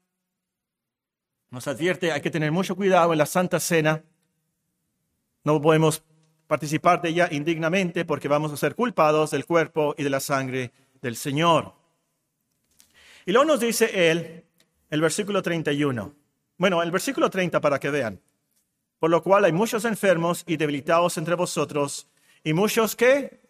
nos 1.48 1.66
advierte, 1.66 2.12
hay 2.12 2.20
que 2.20 2.31
tener 2.31 2.53
mucho 2.53 2.77
cuidado 2.77 3.12
en 3.12 3.18
la 3.18 3.27
Santa 3.27 3.59
Cena. 3.59 4.03
No 5.44 5.61
podemos 5.61 6.02
participar 6.46 7.00
de 7.00 7.09
ella 7.09 7.28
indignamente 7.31 8.05
porque 8.05 8.28
vamos 8.28 8.52
a 8.52 8.57
ser 8.57 8.74
culpados 8.74 9.31
del 9.31 9.46
cuerpo 9.46 9.94
y 9.96 10.02
de 10.02 10.11
la 10.11 10.20
sangre 10.20 10.72
del 11.00 11.16
Señor. 11.16 11.74
Y 13.24 13.33
luego 13.33 13.46
nos 13.46 13.61
dice 13.61 14.11
él, 14.11 14.44
el 14.90 15.00
versículo 15.00 15.42
31. 15.42 16.14
Bueno, 16.59 16.83
el 16.83 16.90
versículo 16.90 17.31
30 17.31 17.61
para 17.61 17.81
que 17.81 17.90
vean. 17.90 18.20
Por 18.98 19.11
lo 19.11 19.22
cual 19.22 19.44
hay 19.44 19.52
muchos 19.52 19.85
enfermos 19.85 20.44
y 20.46 20.57
debilitados 20.57 21.16
entre 21.18 21.35
vosotros 21.35 22.09
y 22.44 22.52
muchos 22.52 22.94
que 22.94 23.40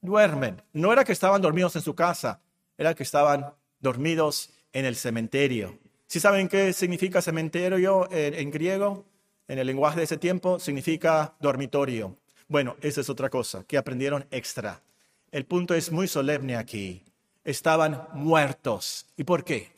duermen. 0.00 0.62
No 0.72 0.92
era 0.92 1.04
que 1.04 1.12
estaban 1.12 1.40
dormidos 1.40 1.74
en 1.76 1.82
su 1.82 1.94
casa, 1.94 2.40
era 2.76 2.94
que 2.94 3.02
estaban 3.02 3.52
dormidos 3.80 4.50
en 4.72 4.84
el 4.84 4.96
cementerio. 4.96 5.78
¿Sí 6.06 6.20
saben 6.20 6.48
qué 6.48 6.72
significa 6.72 7.22
cementerio 7.22 8.08
en, 8.12 8.34
en 8.34 8.50
griego? 8.50 9.06
En 9.46 9.58
el 9.58 9.66
lenguaje 9.66 9.98
de 9.98 10.04
ese 10.04 10.16
tiempo 10.16 10.58
significa 10.58 11.34
dormitorio. 11.40 12.16
Bueno, 12.48 12.76
esa 12.80 13.00
es 13.00 13.10
otra 13.10 13.28
cosa 13.28 13.64
que 13.64 13.76
aprendieron 13.76 14.26
extra. 14.30 14.82
El 15.30 15.44
punto 15.44 15.74
es 15.74 15.92
muy 15.92 16.08
solemne 16.08 16.56
aquí. 16.56 17.02
Estaban 17.44 18.08
muertos. 18.14 19.06
¿Y 19.16 19.24
por 19.24 19.44
qué? 19.44 19.72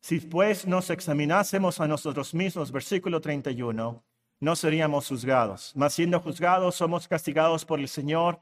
Si 0.00 0.18
pues 0.20 0.66
nos 0.66 0.88
examinásemos 0.88 1.78
a 1.78 1.86
nosotros 1.86 2.32
mismos, 2.32 2.72
versículo 2.72 3.20
31, 3.20 4.02
no 4.40 4.56
seríamos 4.56 5.08
juzgados. 5.08 5.72
Mas 5.76 5.92
siendo 5.92 6.20
juzgados, 6.20 6.74
somos 6.74 7.06
castigados 7.06 7.66
por 7.66 7.78
el 7.78 7.88
Señor 7.88 8.40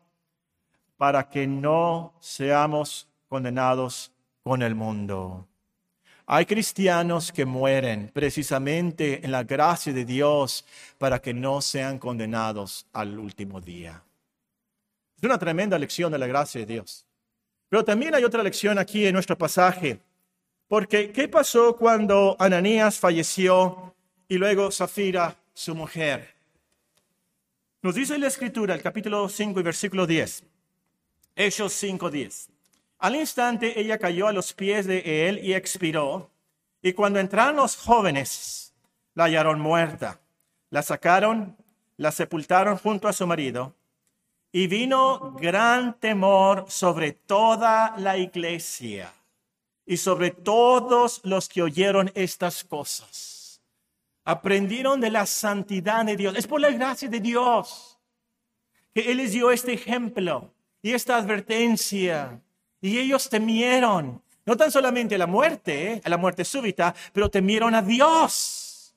para 0.97 1.29
que 1.29 1.49
no 1.49 2.15
seamos 2.21 3.09
condenados 3.29 4.13
con 4.45 4.63
el 4.63 4.77
mundo. 4.77 5.48
Hay 6.31 6.45
cristianos 6.45 7.33
que 7.33 7.47
mueren 7.47 8.11
precisamente 8.13 9.25
en 9.25 9.33
la 9.33 9.45
gracia 9.45 9.95
de 9.95 10.05
Dios 10.05 10.63
para 10.99 11.23
que 11.23 11.33
no 11.33 11.63
sean 11.63 11.99
condenados 11.99 12.87
al 12.93 13.19
último 13.19 13.63
día. 13.63 14.03
Es 15.17 15.25
una 15.25 15.39
tremenda 15.39 15.79
lección 15.79 16.13
de 16.13 16.19
la 16.19 16.27
gracia 16.27 16.61
de 16.61 16.67
Dios. 16.67 17.07
Pero 17.71 17.83
también 17.83 18.15
hay 18.15 18.25
otra 18.25 18.43
lección 18.43 18.79
aquí 18.79 19.07
en 19.07 19.15
nuestro 19.15 19.39
pasaje. 19.39 20.01
Porque, 20.69 21.13
¿qué 21.13 21.29
pasó 21.29 21.75
cuando 21.75 22.37
Ananías 22.39 22.99
falleció 22.99 23.95
y 24.29 24.37
luego 24.37 24.71
Zafira, 24.71 25.35
su 25.55 25.75
mujer? 25.75 26.35
Nos 27.81 27.95
dice 27.95 28.19
la 28.19 28.27
Escritura, 28.27 28.75
el 28.75 28.83
capítulo 28.83 29.31
5 29.31 29.61
y 29.61 29.63
versículo 29.63 30.07
10. 30.07 30.45
Hechos 31.37 31.73
5, 31.73 32.11
10. 32.11 32.51
Al 32.99 33.15
instante 33.15 33.81
ella 33.81 33.99
cayó 33.99 34.27
a 34.27 34.33
los 34.33 34.53
pies 34.53 34.87
de 34.87 35.29
él 35.29 35.39
y 35.43 35.55
expiró. 35.55 36.31
Y 36.83 36.93
cuando 36.93 37.21
entraron 37.21 37.57
los 37.57 37.77
jóvenes, 37.77 38.75
la 39.15 39.25
hallaron 39.25 39.61
muerta. 39.61 40.21
La 40.71 40.83
sacaron, 40.83 41.57
la 41.97 42.11
sepultaron 42.11 42.77
junto 42.77 43.09
a 43.09 43.13
su 43.13 43.27
marido. 43.27 43.75
Y 44.51 44.67
vino 44.67 45.33
gran 45.41 45.99
temor 46.01 46.67
sobre 46.69 47.13
toda 47.13 47.95
la 47.99 48.17
iglesia 48.17 49.13
y 49.87 49.97
sobre 49.97 50.31
todos 50.31 51.21
los 51.25 51.49
que 51.49 51.63
oyeron 51.63 52.11
estas 52.15 52.65
cosas. 52.65 53.63
Aprendieron 54.25 55.01
de 55.01 55.11
la 55.11 55.25
santidad 55.25 56.05
de 56.05 56.17
Dios. 56.17 56.37
Es 56.37 56.47
por 56.47 56.61
la 56.61 56.71
gracia 56.71 57.09
de 57.09 57.21
Dios 57.21 57.99
que 58.93 59.11
Él 59.13 59.19
les 59.19 59.33
dio 59.33 59.51
este 59.51 59.73
ejemplo 59.73 60.53
y 60.83 60.93
esta 60.93 61.17
advertencia 61.17 62.41
y 62.81 62.99
ellos 62.99 63.29
temieron, 63.29 64.23
no 64.47 64.57
tan 64.57 64.71
solamente 64.71 65.17
a 65.17 65.19
la 65.19 65.27
muerte, 65.27 65.93
¿eh? 65.93 66.01
a 66.05 66.09
la 66.09 66.17
muerte 66.17 66.45
súbita, 66.45 66.95
pero 67.13 67.31
temieron 67.31 67.75
a 67.75 67.83
Dios. 67.83 68.95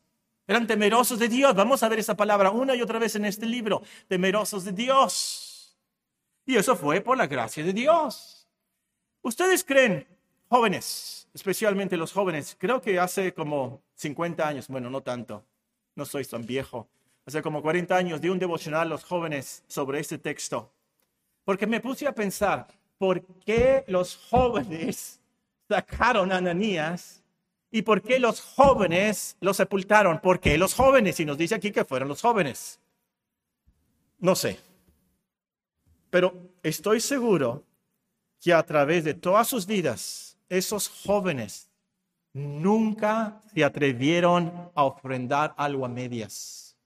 Eran 0.48 0.68
temerosos 0.68 1.20
de 1.20 1.28
Dios. 1.28 1.56
Vamos 1.56 1.82
a 1.84 1.90
ver 1.90 2.00
esa 2.00 2.16
palabra 2.16 2.52
una 2.52 2.76
y 2.76 2.82
otra 2.82 3.00
vez 3.00 3.16
en 3.16 3.26
este 3.26 3.46
libro. 3.46 3.82
Temerosos 4.08 4.66
de 4.66 4.72
Dios. 4.74 5.78
Y 6.46 6.56
eso 6.56 6.76
fue 6.76 7.02
por 7.02 7.18
la 7.18 7.28
gracia 7.28 7.64
de 7.64 7.74
Dios. 7.74 8.48
¿Ustedes 9.22 9.64
creen, 9.64 10.08
jóvenes, 10.50 11.28
especialmente 11.34 11.96
los 11.96 12.12
jóvenes, 12.12 12.56
creo 12.60 12.82
que 12.82 13.00
hace 13.00 13.34
como 13.34 13.82
50 13.96 14.48
años, 14.48 14.68
bueno, 14.68 14.90
no 14.90 15.02
tanto, 15.02 15.46
no 15.96 16.06
soy 16.06 16.26
tan 16.26 16.46
viejo, 16.46 16.90
hace 17.26 17.42
como 17.42 17.62
40 17.62 17.96
años 17.96 18.20
di 18.20 18.30
un 18.30 18.40
devocional 18.40 18.82
a 18.82 18.86
los 18.86 19.04
jóvenes 19.04 19.64
sobre 19.68 20.00
este 20.00 20.18
texto. 20.18 20.72
Porque 21.44 21.68
me 21.68 21.80
puse 21.80 22.08
a 22.08 22.14
pensar, 22.14 22.68
por 23.02 23.26
qué 23.48 23.84
los 23.88 24.16
jóvenes 24.30 25.20
sacaron 25.68 26.32
a 26.32 26.38
Ananías 26.38 27.24
y 27.72 27.82
por 27.82 28.04
qué 28.04 28.20
los 28.20 28.40
jóvenes 28.42 29.38
lo 29.40 29.56
sepultaron. 29.56 30.20
¿Por 30.20 30.40
qué 30.40 30.56
los 30.56 30.76
jóvenes? 30.76 31.20
Y 31.20 31.26
nos 31.26 31.36
dice 31.36 31.56
aquí 31.56 31.72
que 31.72 31.84
fueron 31.84 32.10
los 32.10 32.22
jóvenes. 32.22 32.80
No 34.20 34.36
sé. 34.36 34.60
Pero 36.12 36.52
estoy 36.62 37.00
seguro 37.00 37.64
que 38.40 38.54
a 38.54 38.62
través 38.62 39.04
de 39.04 39.16
todas 39.16 39.48
sus 39.48 39.66
vidas, 39.66 40.38
esos 40.48 40.88
jóvenes 40.88 41.72
nunca 42.34 43.42
se 43.52 43.64
atrevieron 43.64 44.70
a 44.76 44.84
ofrendar 44.84 45.56
algo 45.58 45.88
a 45.88 45.90
medias. 45.90 46.78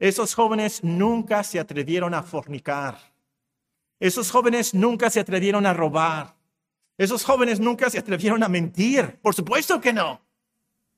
Esos 0.00 0.34
jóvenes 0.34 0.82
nunca 0.82 1.44
se 1.44 1.60
atrevieron 1.60 2.14
a 2.14 2.24
fornicar. 2.24 3.11
Esos 4.02 4.32
jóvenes 4.32 4.74
nunca 4.74 5.10
se 5.10 5.20
atrevieron 5.20 5.64
a 5.64 5.72
robar. 5.72 6.34
Esos 6.98 7.22
jóvenes 7.22 7.60
nunca 7.60 7.88
se 7.88 8.00
atrevieron 8.00 8.42
a 8.42 8.48
mentir. 8.48 9.20
Por 9.22 9.32
supuesto 9.32 9.80
que 9.80 9.92
no. 9.92 10.20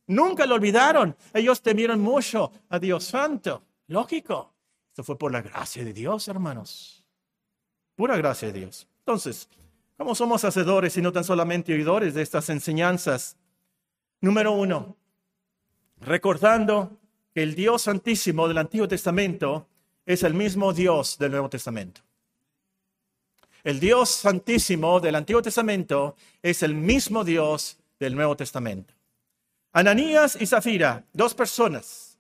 Nunca 0.06 0.46
lo 0.46 0.54
olvidaron. 0.54 1.14
Ellos 1.34 1.60
temieron 1.60 2.00
mucho 2.00 2.50
a 2.70 2.78
Dios 2.78 3.04
Santo. 3.04 3.62
Lógico. 3.88 4.54
Esto 4.88 5.04
fue 5.04 5.18
por 5.18 5.32
la 5.32 5.42
gracia 5.42 5.84
de 5.84 5.92
Dios, 5.92 6.28
hermanos. 6.28 7.04
Pura 7.94 8.16
gracia 8.16 8.50
de 8.50 8.60
Dios. 8.60 8.88
Entonces, 9.00 9.50
¿cómo 9.98 10.14
somos 10.14 10.42
hacedores 10.42 10.96
y 10.96 11.02
no 11.02 11.12
tan 11.12 11.24
solamente 11.24 11.74
oidores 11.74 12.14
de 12.14 12.22
estas 12.22 12.48
enseñanzas? 12.48 13.36
Número 14.22 14.52
uno, 14.52 14.96
recordando 16.00 16.98
que 17.34 17.42
el 17.42 17.54
Dios 17.54 17.82
Santísimo 17.82 18.48
del 18.48 18.56
Antiguo 18.56 18.88
Testamento 18.88 19.68
es 20.06 20.22
el 20.22 20.32
mismo 20.32 20.72
Dios 20.72 21.18
del 21.18 21.32
Nuevo 21.32 21.50
Testamento. 21.50 22.00
El 23.64 23.80
Dios 23.80 24.10
santísimo 24.10 25.00
del 25.00 25.14
Antiguo 25.14 25.40
Testamento 25.40 26.16
es 26.42 26.62
el 26.62 26.74
mismo 26.74 27.24
Dios 27.24 27.78
del 27.98 28.14
Nuevo 28.14 28.36
Testamento. 28.36 28.92
Ananías 29.72 30.36
y 30.38 30.44
Zafira, 30.44 31.02
dos 31.14 31.32
personas 31.32 32.18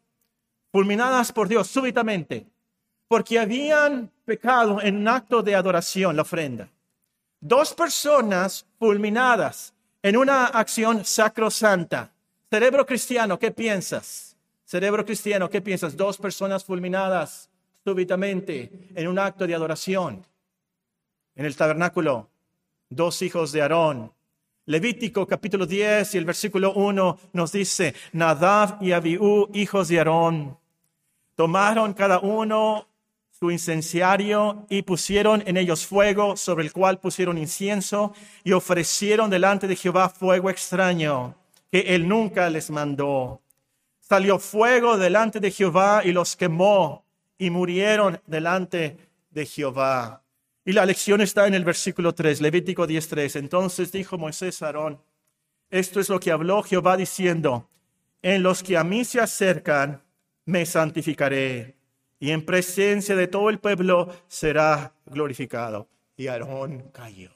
fulminadas 0.72 1.30
por 1.32 1.46
Dios 1.46 1.68
súbitamente, 1.68 2.46
porque 3.08 3.38
habían 3.38 4.10
pecado 4.24 4.80
en 4.80 4.96
un 4.96 5.06
acto 5.06 5.42
de 5.42 5.54
adoración, 5.54 6.16
la 6.16 6.22
ofrenda. 6.22 6.70
Dos 7.40 7.74
personas 7.74 8.64
fulminadas 8.78 9.74
en 10.02 10.16
una 10.16 10.46
acción 10.46 11.04
sacrosanta. 11.04 12.10
Cerebro 12.48 12.86
cristiano, 12.86 13.38
¿qué 13.38 13.50
piensas? 13.50 14.34
Cerebro 14.64 15.04
cristiano, 15.04 15.50
¿qué 15.50 15.60
piensas? 15.60 15.94
Dos 15.94 16.16
personas 16.16 16.64
fulminadas 16.64 17.50
súbitamente 17.84 18.88
en 18.94 19.08
un 19.08 19.18
acto 19.18 19.46
de 19.46 19.54
adoración. 19.54 20.24
En 21.36 21.46
el 21.46 21.56
tabernáculo, 21.56 22.28
dos 22.88 23.22
hijos 23.22 23.52
de 23.52 23.62
Aarón. 23.62 24.12
Levítico 24.66 25.26
capítulo 25.26 25.66
10 25.66 26.14
y 26.14 26.18
el 26.18 26.24
versículo 26.24 26.72
1 26.72 27.18
nos 27.32 27.52
dice, 27.52 27.94
Nadab 28.12 28.82
y 28.82 28.92
Abiú, 28.92 29.50
hijos 29.52 29.88
de 29.88 29.98
Aarón, 29.98 30.56
tomaron 31.34 31.92
cada 31.92 32.20
uno 32.20 32.88
su 33.30 33.50
incenciario 33.50 34.64
y 34.70 34.82
pusieron 34.82 35.42
en 35.46 35.56
ellos 35.56 35.84
fuego 35.86 36.36
sobre 36.36 36.64
el 36.64 36.72
cual 36.72 36.98
pusieron 36.98 37.36
incienso 37.36 38.14
y 38.42 38.52
ofrecieron 38.52 39.28
delante 39.28 39.66
de 39.66 39.76
Jehová 39.76 40.08
fuego 40.08 40.48
extraño 40.48 41.34
que 41.70 41.80
él 41.80 42.08
nunca 42.08 42.48
les 42.48 42.70
mandó. 42.70 43.42
Salió 44.00 44.38
fuego 44.38 44.96
delante 44.96 45.40
de 45.40 45.50
Jehová 45.50 46.02
y 46.04 46.12
los 46.12 46.36
quemó 46.36 47.04
y 47.36 47.50
murieron 47.50 48.20
delante 48.26 48.96
de 49.30 49.44
Jehová. 49.44 50.23
Y 50.64 50.72
la 50.72 50.86
lección 50.86 51.20
está 51.20 51.46
en 51.46 51.54
el 51.54 51.64
versículo 51.64 52.14
3, 52.14 52.40
Levítico 52.40 52.86
10.3. 52.86 53.38
Entonces 53.38 53.92
dijo 53.92 54.16
Moisés 54.16 54.62
a 54.62 54.66
Aarón, 54.66 55.02
esto 55.70 56.00
es 56.00 56.08
lo 56.08 56.20
que 56.20 56.30
habló 56.30 56.62
Jehová 56.62 56.96
diciendo, 56.96 57.68
en 58.22 58.42
los 58.42 58.62
que 58.62 58.76
a 58.76 58.84
mí 58.84 59.04
se 59.04 59.20
acercan, 59.20 60.02
me 60.46 60.64
santificaré, 60.64 61.76
y 62.18 62.30
en 62.30 62.44
presencia 62.44 63.14
de 63.16 63.28
todo 63.28 63.50
el 63.50 63.58
pueblo 63.58 64.08
será 64.28 64.94
glorificado. 65.04 65.88
Y 66.16 66.28
Aarón 66.28 66.90
cayó. 66.92 67.32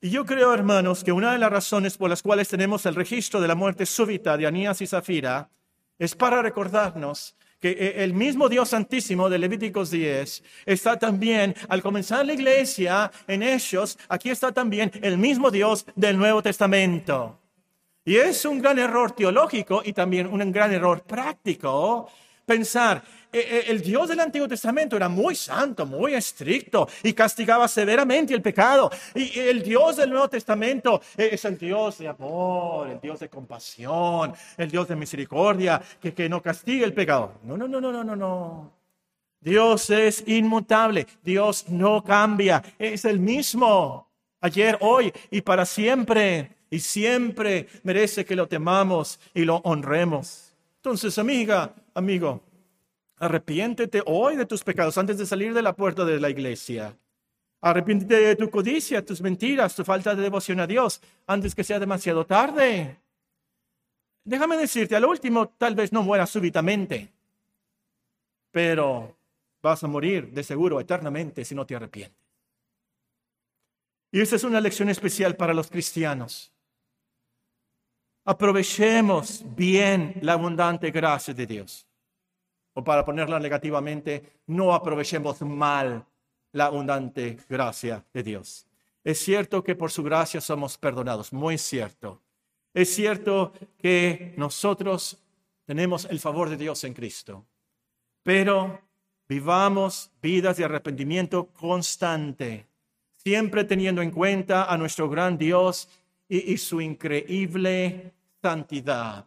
Y 0.00 0.10
yo 0.10 0.24
creo, 0.24 0.54
hermanos, 0.54 1.04
que 1.04 1.12
una 1.12 1.32
de 1.32 1.38
las 1.38 1.52
razones 1.52 1.98
por 1.98 2.08
las 2.08 2.22
cuales 2.22 2.48
tenemos 2.48 2.86
el 2.86 2.94
registro 2.94 3.40
de 3.40 3.48
la 3.48 3.54
muerte 3.54 3.84
súbita 3.84 4.36
de 4.36 4.46
Anías 4.46 4.80
y 4.80 4.86
Zafira 4.86 5.50
es 5.98 6.16
para 6.16 6.42
recordarnos 6.42 7.36
que 7.62 7.70
eh, 7.70 8.02
el 8.02 8.12
mismo 8.12 8.48
Dios 8.48 8.70
Santísimo 8.70 9.30
de 9.30 9.38
Levíticos 9.38 9.92
10 9.92 10.42
está 10.66 10.98
también, 10.98 11.54
al 11.68 11.80
comenzar 11.80 12.26
la 12.26 12.32
iglesia 12.32 13.10
en 13.28 13.44
Hechos, 13.44 13.96
aquí 14.08 14.30
está 14.30 14.50
también 14.50 14.90
el 15.00 15.16
mismo 15.16 15.50
Dios 15.50 15.86
del 15.94 16.18
Nuevo 16.18 16.42
Testamento. 16.42 17.38
Y 18.04 18.16
es 18.16 18.44
un 18.44 18.60
gran 18.60 18.80
error 18.80 19.12
teológico 19.12 19.80
y 19.84 19.92
también 19.92 20.26
un 20.26 20.50
gran 20.50 20.72
error 20.72 21.04
práctico 21.04 22.10
pensar, 22.44 23.02
el 23.32 23.80
Dios 23.80 24.08
del 24.08 24.20
Antiguo 24.20 24.46
Testamento 24.46 24.96
era 24.96 25.08
muy 25.08 25.34
santo, 25.34 25.86
muy 25.86 26.14
estricto 26.14 26.88
y 27.02 27.12
castigaba 27.12 27.66
severamente 27.66 28.34
el 28.34 28.42
pecado. 28.42 28.90
Y 29.14 29.38
el 29.38 29.62
Dios 29.62 29.96
del 29.96 30.10
Nuevo 30.10 30.28
Testamento 30.28 31.00
es 31.16 31.44
el 31.44 31.56
Dios 31.56 31.98
de 31.98 32.08
amor, 32.08 32.90
el 32.90 33.00
Dios 33.00 33.20
de 33.20 33.28
compasión, 33.28 34.34
el 34.56 34.70
Dios 34.70 34.88
de 34.88 34.96
misericordia, 34.96 35.80
que, 36.00 36.12
que 36.12 36.28
no 36.28 36.42
castiga 36.42 36.84
el 36.84 36.92
pecado. 36.92 37.34
No, 37.44 37.56
no, 37.56 37.66
no, 37.66 37.80
no, 37.80 37.92
no, 37.92 38.04
no, 38.04 38.16
no. 38.16 38.72
Dios 39.40 39.90
es 39.90 40.22
inmutable, 40.28 41.06
Dios 41.22 41.68
no 41.68 42.04
cambia, 42.04 42.62
es 42.78 43.04
el 43.04 43.18
mismo 43.18 44.08
ayer, 44.40 44.76
hoy 44.80 45.12
y 45.30 45.40
para 45.40 45.64
siempre. 45.64 46.56
Y 46.70 46.80
siempre 46.80 47.68
merece 47.82 48.24
que 48.24 48.34
lo 48.34 48.48
temamos 48.48 49.20
y 49.34 49.44
lo 49.44 49.56
honremos. 49.56 50.54
Entonces, 50.76 51.18
amiga, 51.18 51.74
amigo, 51.92 52.40
Arrepiéntete 53.22 54.02
hoy 54.04 54.34
de 54.34 54.46
tus 54.46 54.64
pecados 54.64 54.98
antes 54.98 55.16
de 55.16 55.26
salir 55.26 55.54
de 55.54 55.62
la 55.62 55.76
puerta 55.76 56.04
de 56.04 56.18
la 56.18 56.28
iglesia. 56.28 56.98
Arrepiéntete 57.60 58.16
de 58.16 58.34
tu 58.34 58.50
codicia, 58.50 59.06
tus 59.06 59.20
mentiras, 59.20 59.76
tu 59.76 59.84
falta 59.84 60.16
de 60.16 60.22
devoción 60.22 60.58
a 60.58 60.66
Dios 60.66 61.00
antes 61.28 61.54
que 61.54 61.62
sea 61.62 61.78
demasiado 61.78 62.26
tarde. 62.26 62.98
Déjame 64.24 64.56
decirte, 64.56 64.96
al 64.96 65.04
último 65.04 65.50
tal 65.50 65.76
vez 65.76 65.92
no 65.92 66.02
mueras 66.02 66.30
súbitamente, 66.30 67.12
pero 68.50 69.16
vas 69.62 69.84
a 69.84 69.86
morir 69.86 70.32
de 70.32 70.42
seguro 70.42 70.80
eternamente 70.80 71.44
si 71.44 71.54
no 71.54 71.64
te 71.64 71.76
arrepientes. 71.76 72.18
Y 74.10 74.20
esta 74.20 74.34
es 74.34 74.42
una 74.42 74.60
lección 74.60 74.88
especial 74.88 75.36
para 75.36 75.54
los 75.54 75.70
cristianos. 75.70 76.52
Aprovechemos 78.24 79.44
bien 79.54 80.14
la 80.22 80.32
abundante 80.32 80.90
gracia 80.90 81.32
de 81.32 81.46
Dios 81.46 81.86
o 82.74 82.84
para 82.84 83.04
ponerla 83.04 83.38
negativamente, 83.38 84.40
no 84.46 84.74
aprovechemos 84.74 85.40
mal 85.42 86.04
la 86.52 86.66
abundante 86.66 87.38
gracia 87.48 88.04
de 88.12 88.22
Dios. 88.22 88.66
Es 89.04 89.18
cierto 89.18 89.64
que 89.64 89.74
por 89.74 89.90
su 89.90 90.02
gracia 90.02 90.40
somos 90.40 90.78
perdonados, 90.78 91.32
muy 91.32 91.58
cierto. 91.58 92.22
Es 92.72 92.94
cierto 92.94 93.52
que 93.78 94.34
nosotros 94.36 95.18
tenemos 95.64 96.04
el 96.06 96.20
favor 96.20 96.48
de 96.48 96.56
Dios 96.56 96.84
en 96.84 96.94
Cristo, 96.94 97.44
pero 98.22 98.80
vivamos 99.28 100.10
vidas 100.22 100.56
de 100.56 100.64
arrepentimiento 100.64 101.46
constante, 101.48 102.66
siempre 103.16 103.64
teniendo 103.64 104.02
en 104.02 104.10
cuenta 104.10 104.72
a 104.72 104.78
nuestro 104.78 105.08
gran 105.08 105.36
Dios 105.36 105.88
y, 106.28 106.56
su 106.56 106.80
increíble 106.80 108.14
santidad. 108.40 109.26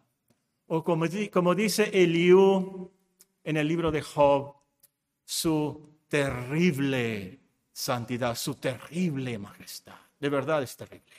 O 0.66 0.82
como, 0.82 1.06
como 1.30 1.54
dice 1.54 1.90
Eliú, 1.92 2.90
en 3.46 3.56
el 3.56 3.68
libro 3.68 3.92
de 3.92 4.02
Job 4.02 4.56
su 5.24 5.88
terrible 6.08 7.38
santidad, 7.72 8.34
su 8.34 8.56
terrible 8.56 9.38
majestad. 9.38 9.94
De 10.18 10.28
verdad 10.28 10.64
es 10.64 10.76
terrible. 10.76 11.14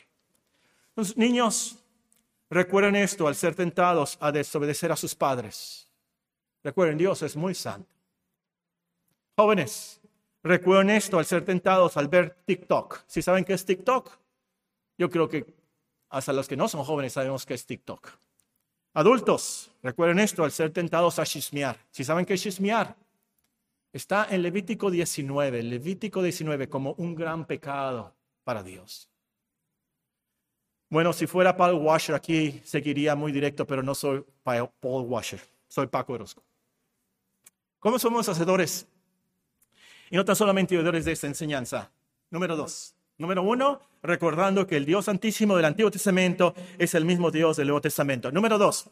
Los 0.93 1.15
niños, 1.15 1.77
recuerden 2.49 2.97
esto 2.97 3.29
al 3.29 3.35
ser 3.35 3.55
tentados 3.55 4.17
a 4.19 4.33
desobedecer 4.33 4.91
a 4.91 4.97
sus 4.97 5.15
padres. 5.15 5.87
Recuerden, 6.63 6.97
Dios 6.97 7.21
es 7.21 7.37
muy 7.37 7.55
santo. 7.55 7.95
Jóvenes, 9.37 10.01
recuerden 10.43 10.89
esto 10.89 11.19
al 11.19 11.25
ser 11.25 11.45
tentados 11.45 11.95
al 11.95 12.09
ver 12.09 12.41
TikTok. 12.45 13.03
¿Si 13.07 13.21
saben 13.21 13.45
qué 13.45 13.53
es 13.53 13.63
TikTok? 13.63 14.11
Yo 14.97 15.09
creo 15.09 15.29
que 15.29 15.45
hasta 16.09 16.33
los 16.33 16.49
que 16.49 16.57
no 16.57 16.67
son 16.67 16.83
jóvenes 16.83 17.13
sabemos 17.13 17.45
qué 17.45 17.53
es 17.53 17.65
TikTok. 17.65 18.09
Adultos, 18.93 19.71
recuerden 19.83 20.19
esto 20.19 20.43
al 20.43 20.51
ser 20.51 20.71
tentados 20.71 21.19
a 21.19 21.25
chismear. 21.25 21.77
Si 21.91 22.03
saben 22.03 22.25
qué 22.25 22.33
es 22.33 22.41
chismear, 22.41 22.95
está 23.93 24.27
en 24.29 24.41
Levítico 24.41 24.89
19, 24.89 25.63
Levítico 25.63 26.21
19 26.21 26.67
como 26.67 26.93
un 26.93 27.15
gran 27.15 27.45
pecado 27.45 28.15
para 28.43 28.63
Dios. 28.63 29.09
Bueno, 30.89 31.11
si 31.11 31.27
fuera 31.27 31.55
Paul 31.57 31.75
Washer 31.75 32.15
aquí 32.15 32.61
seguiría 32.63 33.15
muy 33.15 33.31
directo, 33.31 33.67
pero 33.67 33.83
no 33.83 33.93
soy 33.93 34.23
Paul 34.43 34.71
Washer, 34.81 35.41
soy 35.67 35.87
Paco 35.87 36.13
Orozco. 36.13 36.43
¿Cómo 37.79 37.99
somos 37.99 38.27
hacedores? 38.29 38.87
Y 40.09 40.15
no 40.15 40.23
tan 40.23 40.35
solamente 40.35 40.77
oidores 40.77 41.05
de 41.05 41.11
esta 41.11 41.27
enseñanza. 41.27 41.91
Número 42.29 42.55
dos, 42.55 42.95
Número 43.19 43.41
uno, 43.41 43.81
recordando 44.03 44.67
que 44.67 44.77
el 44.77 44.85
Dios 44.85 45.05
Santísimo 45.05 45.55
del 45.55 45.65
Antiguo 45.65 45.89
Testamento 45.89 46.53
es 46.77 46.93
el 46.93 47.03
mismo 47.03 47.31
Dios 47.31 47.57
del 47.57 47.67
Nuevo 47.67 47.81
Testamento. 47.81 48.31
Número 48.31 48.59
dos, 48.59 48.91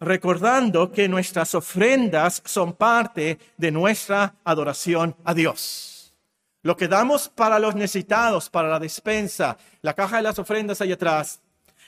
recordando 0.00 0.90
que 0.90 1.08
nuestras 1.08 1.54
ofrendas 1.54 2.42
son 2.46 2.72
parte 2.72 3.38
de 3.58 3.70
nuestra 3.70 4.34
adoración 4.44 5.14
a 5.24 5.34
Dios. 5.34 6.14
Lo 6.62 6.74
que 6.74 6.88
damos 6.88 7.28
para 7.28 7.58
los 7.58 7.74
necesitados, 7.74 8.48
para 8.48 8.68
la 8.68 8.78
despensa, 8.78 9.58
la 9.82 9.92
caja 9.92 10.16
de 10.16 10.22
las 10.22 10.38
ofrendas 10.38 10.80
ahí 10.80 10.92
atrás, 10.92 11.40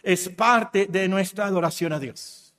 es 0.03 0.29
parte 0.29 0.87
de 0.87 1.09
nuestra 1.09 1.47
adoración 1.47 1.95
a 1.95 1.99
Dios. 1.99 2.55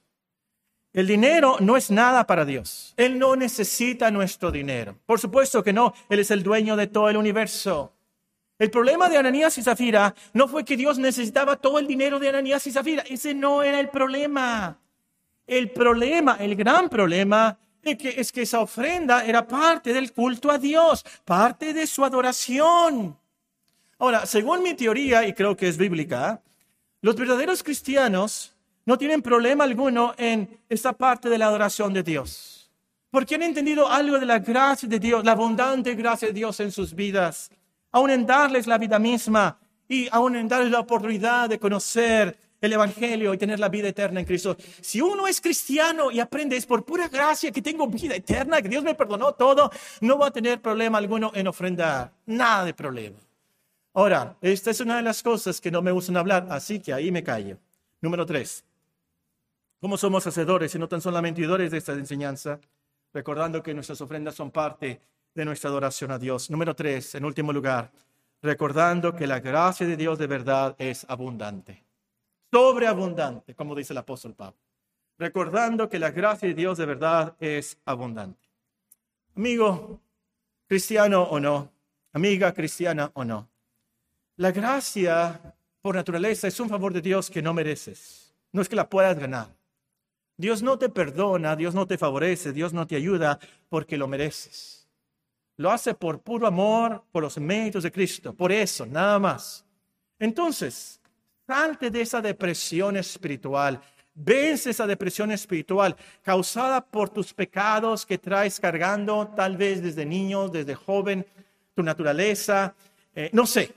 El 0.91 1.05
dinero 1.05 1.57
no 1.59 1.77
es 1.77 1.91
nada 1.91 2.25
para 2.25 2.45
Dios. 2.45 2.95
Él 2.97 3.19
no 3.19 3.35
necesita 3.35 4.09
nuestro 4.09 4.49
dinero. 4.49 4.97
Por 5.05 5.19
supuesto 5.19 5.63
que 5.63 5.71
no. 5.71 5.93
Él 6.09 6.19
es 6.19 6.31
el 6.31 6.41
dueño 6.41 6.75
de 6.75 6.87
todo 6.87 7.09
el 7.09 7.17
universo. 7.17 7.93
El 8.59 8.69
problema 8.69 9.07
de 9.07 9.17
Ananías 9.17 9.57
y 9.57 9.63
Zafira 9.63 10.13
no 10.33 10.49
fue 10.49 10.65
que 10.65 10.75
Dios 10.75 10.99
necesitaba 10.99 11.55
todo 11.55 11.79
el 11.79 11.87
dinero 11.87 12.19
de 12.19 12.27
Ananías 12.27 12.67
y 12.67 12.73
Zafira. 12.73 13.03
Ese 13.03 13.33
no 13.33 13.63
era 13.63 13.79
el 13.79 13.87
problema. 13.87 14.77
El 15.47 15.71
problema, 15.71 16.35
el 16.41 16.57
gran 16.57 16.89
problema, 16.89 17.57
es 17.81 17.97
que, 17.97 18.09
es 18.09 18.33
que 18.33 18.41
esa 18.41 18.59
ofrenda 18.59 19.23
era 19.23 19.47
parte 19.47 19.93
del 19.93 20.11
culto 20.11 20.51
a 20.51 20.57
Dios, 20.57 21.05
parte 21.23 21.73
de 21.73 21.87
su 21.87 22.03
adoración. 22.03 23.17
Ahora, 23.97 24.25
según 24.25 24.61
mi 24.61 24.73
teoría, 24.73 25.25
y 25.25 25.33
creo 25.33 25.55
que 25.55 25.69
es 25.69 25.77
bíblica, 25.77 26.41
los 27.01 27.15
verdaderos 27.15 27.63
cristianos 27.63 28.57
no 28.85 28.97
tienen 28.97 29.21
problema 29.21 29.63
alguno 29.63 30.13
en 30.17 30.59
esta 30.67 30.91
parte 30.91 31.29
de 31.29 31.37
la 31.37 31.47
adoración 31.47 31.93
de 31.93 32.03
Dios. 32.03 32.69
Porque 33.09 33.35
han 33.35 33.43
entendido 33.43 33.87
algo 33.87 34.19
de 34.19 34.25
la 34.25 34.39
gracia 34.39 34.89
de 34.89 34.99
Dios, 34.99 35.23
la 35.23 35.31
abundante 35.31 35.95
gracia 35.95 36.27
de 36.27 36.33
Dios 36.33 36.59
en 36.59 36.73
sus 36.73 36.93
vidas 36.93 37.49
aún 37.91 38.09
en 38.11 38.25
darles 38.25 38.67
la 38.67 38.77
vida 38.77 38.99
misma 38.99 39.59
y 39.87 40.07
aún 40.11 40.35
en 40.35 40.47
darles 40.47 40.71
la 40.71 40.79
oportunidad 40.79 41.49
de 41.49 41.59
conocer 41.59 42.37
el 42.61 42.73
Evangelio 42.73 43.33
y 43.33 43.37
tener 43.37 43.59
la 43.59 43.69
vida 43.69 43.87
eterna 43.87 44.19
en 44.19 44.25
Cristo. 44.25 44.55
Si 44.81 45.01
uno 45.01 45.27
es 45.27 45.39
cristiano 45.39 46.11
y 46.11 46.19
aprende 46.19 46.61
por 46.63 46.83
pura 46.83 47.07
gracia 47.07 47.51
que 47.51 47.61
tengo 47.61 47.87
vida 47.87 48.15
eterna, 48.15 48.61
que 48.61 48.69
Dios 48.69 48.83
me 48.83 48.95
perdonó 48.95 49.33
todo, 49.33 49.71
no 50.01 50.17
va 50.17 50.27
a 50.27 50.31
tener 50.31 50.61
problema 50.61 50.97
alguno 50.97 51.31
en 51.33 51.47
ofrendar. 51.47 52.11
Nada 52.25 52.65
de 52.65 52.73
problema. 52.73 53.17
Ahora, 53.93 54.37
esta 54.41 54.71
es 54.71 54.79
una 54.81 54.97
de 54.97 55.01
las 55.01 55.23
cosas 55.23 55.59
que 55.59 55.71
no 55.71 55.81
me 55.81 55.91
gustan 55.91 56.17
hablar, 56.17 56.47
así 56.49 56.79
que 56.79 56.93
ahí 56.93 57.11
me 57.11 57.23
callo. 57.23 57.57
Número 58.01 58.25
tres. 58.25 58.63
¿Cómo 59.81 59.97
somos 59.97 60.27
hacedores 60.27 60.75
y 60.75 60.79
no 60.79 60.87
tan 60.89 61.01
solamente 61.01 61.41
oidores 61.41 61.71
de 61.71 61.77
esta 61.77 61.93
enseñanza? 61.93 62.59
Recordando 63.13 63.63
que 63.63 63.73
nuestras 63.73 64.01
ofrendas 64.01 64.35
son 64.35 64.51
parte 64.51 65.01
de 65.39 65.45
nuestra 65.45 65.69
adoración 65.69 66.11
a 66.11 66.19
Dios. 66.19 66.49
Número 66.49 66.75
tres, 66.75 67.15
en 67.15 67.23
último 67.23 67.53
lugar, 67.53 67.91
recordando 68.41 69.15
que 69.15 69.25
la 69.25 69.39
gracia 69.39 69.87
de 69.87 69.95
Dios 69.95 70.19
de 70.19 70.27
verdad 70.27 70.75
es 70.77 71.05
abundante, 71.09 71.83
sobreabundante, 72.51 73.55
como 73.55 73.73
dice 73.73 73.93
el 73.93 73.97
apóstol 73.97 74.35
Pablo. 74.35 74.59
Recordando 75.17 75.89
que 75.89 75.99
la 75.99 76.11
gracia 76.11 76.47
de 76.47 76.53
Dios 76.53 76.77
de 76.77 76.85
verdad 76.85 77.35
es 77.39 77.77
abundante. 77.85 78.47
Amigo, 79.35 79.99
cristiano 80.67 81.23
o 81.23 81.39
no, 81.39 81.71
amiga 82.13 82.53
cristiana 82.53 83.11
o 83.13 83.23
no, 83.23 83.49
la 84.35 84.51
gracia 84.51 85.55
por 85.81 85.95
naturaleza 85.95 86.47
es 86.47 86.59
un 86.59 86.69
favor 86.69 86.93
de 86.93 87.01
Dios 87.01 87.29
que 87.29 87.41
no 87.41 87.53
mereces. 87.53 88.33
No 88.51 88.61
es 88.61 88.69
que 88.69 88.75
la 88.75 88.89
puedas 88.89 89.17
ganar. 89.17 89.55
Dios 90.37 90.61
no 90.61 90.77
te 90.77 90.89
perdona, 90.89 91.55
Dios 91.55 91.75
no 91.75 91.85
te 91.85 91.97
favorece, 91.97 92.53
Dios 92.53 92.71
no 92.71 92.87
te 92.87 92.95
ayuda 92.95 93.39
porque 93.67 93.97
lo 93.97 94.07
mereces. 94.07 94.78
Lo 95.59 95.69
hace 95.69 95.93
por 95.93 96.21
puro 96.21 96.47
amor, 96.47 97.03
por 97.11 97.21
los 97.21 97.37
méritos 97.37 97.83
de 97.83 97.91
Cristo, 97.91 98.33
por 98.33 98.49
eso, 98.49 98.85
nada 98.85 99.19
más. 99.19 99.65
Entonces, 100.17 101.01
salte 101.45 101.91
de 101.91 101.99
esa 101.99 102.21
depresión 102.21 102.95
espiritual. 102.95 103.77
Vence 104.15 104.69
esa 104.69 104.87
depresión 104.87 105.31
espiritual 105.31 105.97
causada 106.21 106.79
por 106.79 107.09
tus 107.09 107.33
pecados 107.33 108.05
que 108.05 108.17
traes 108.17 108.57
cargando 108.57 109.33
tal 109.35 109.57
vez 109.57 109.83
desde 109.83 110.05
niño, 110.05 110.47
desde 110.47 110.75
joven, 110.75 111.25
tu 111.75 111.83
naturaleza, 111.83 112.73
eh, 113.13 113.29
no 113.33 113.45
sé. 113.45 113.73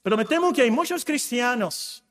Pero 0.00 0.16
me 0.16 0.24
temo 0.24 0.52
que 0.52 0.62
hay 0.62 0.70
muchos 0.70 1.04
cristianos 1.04 2.04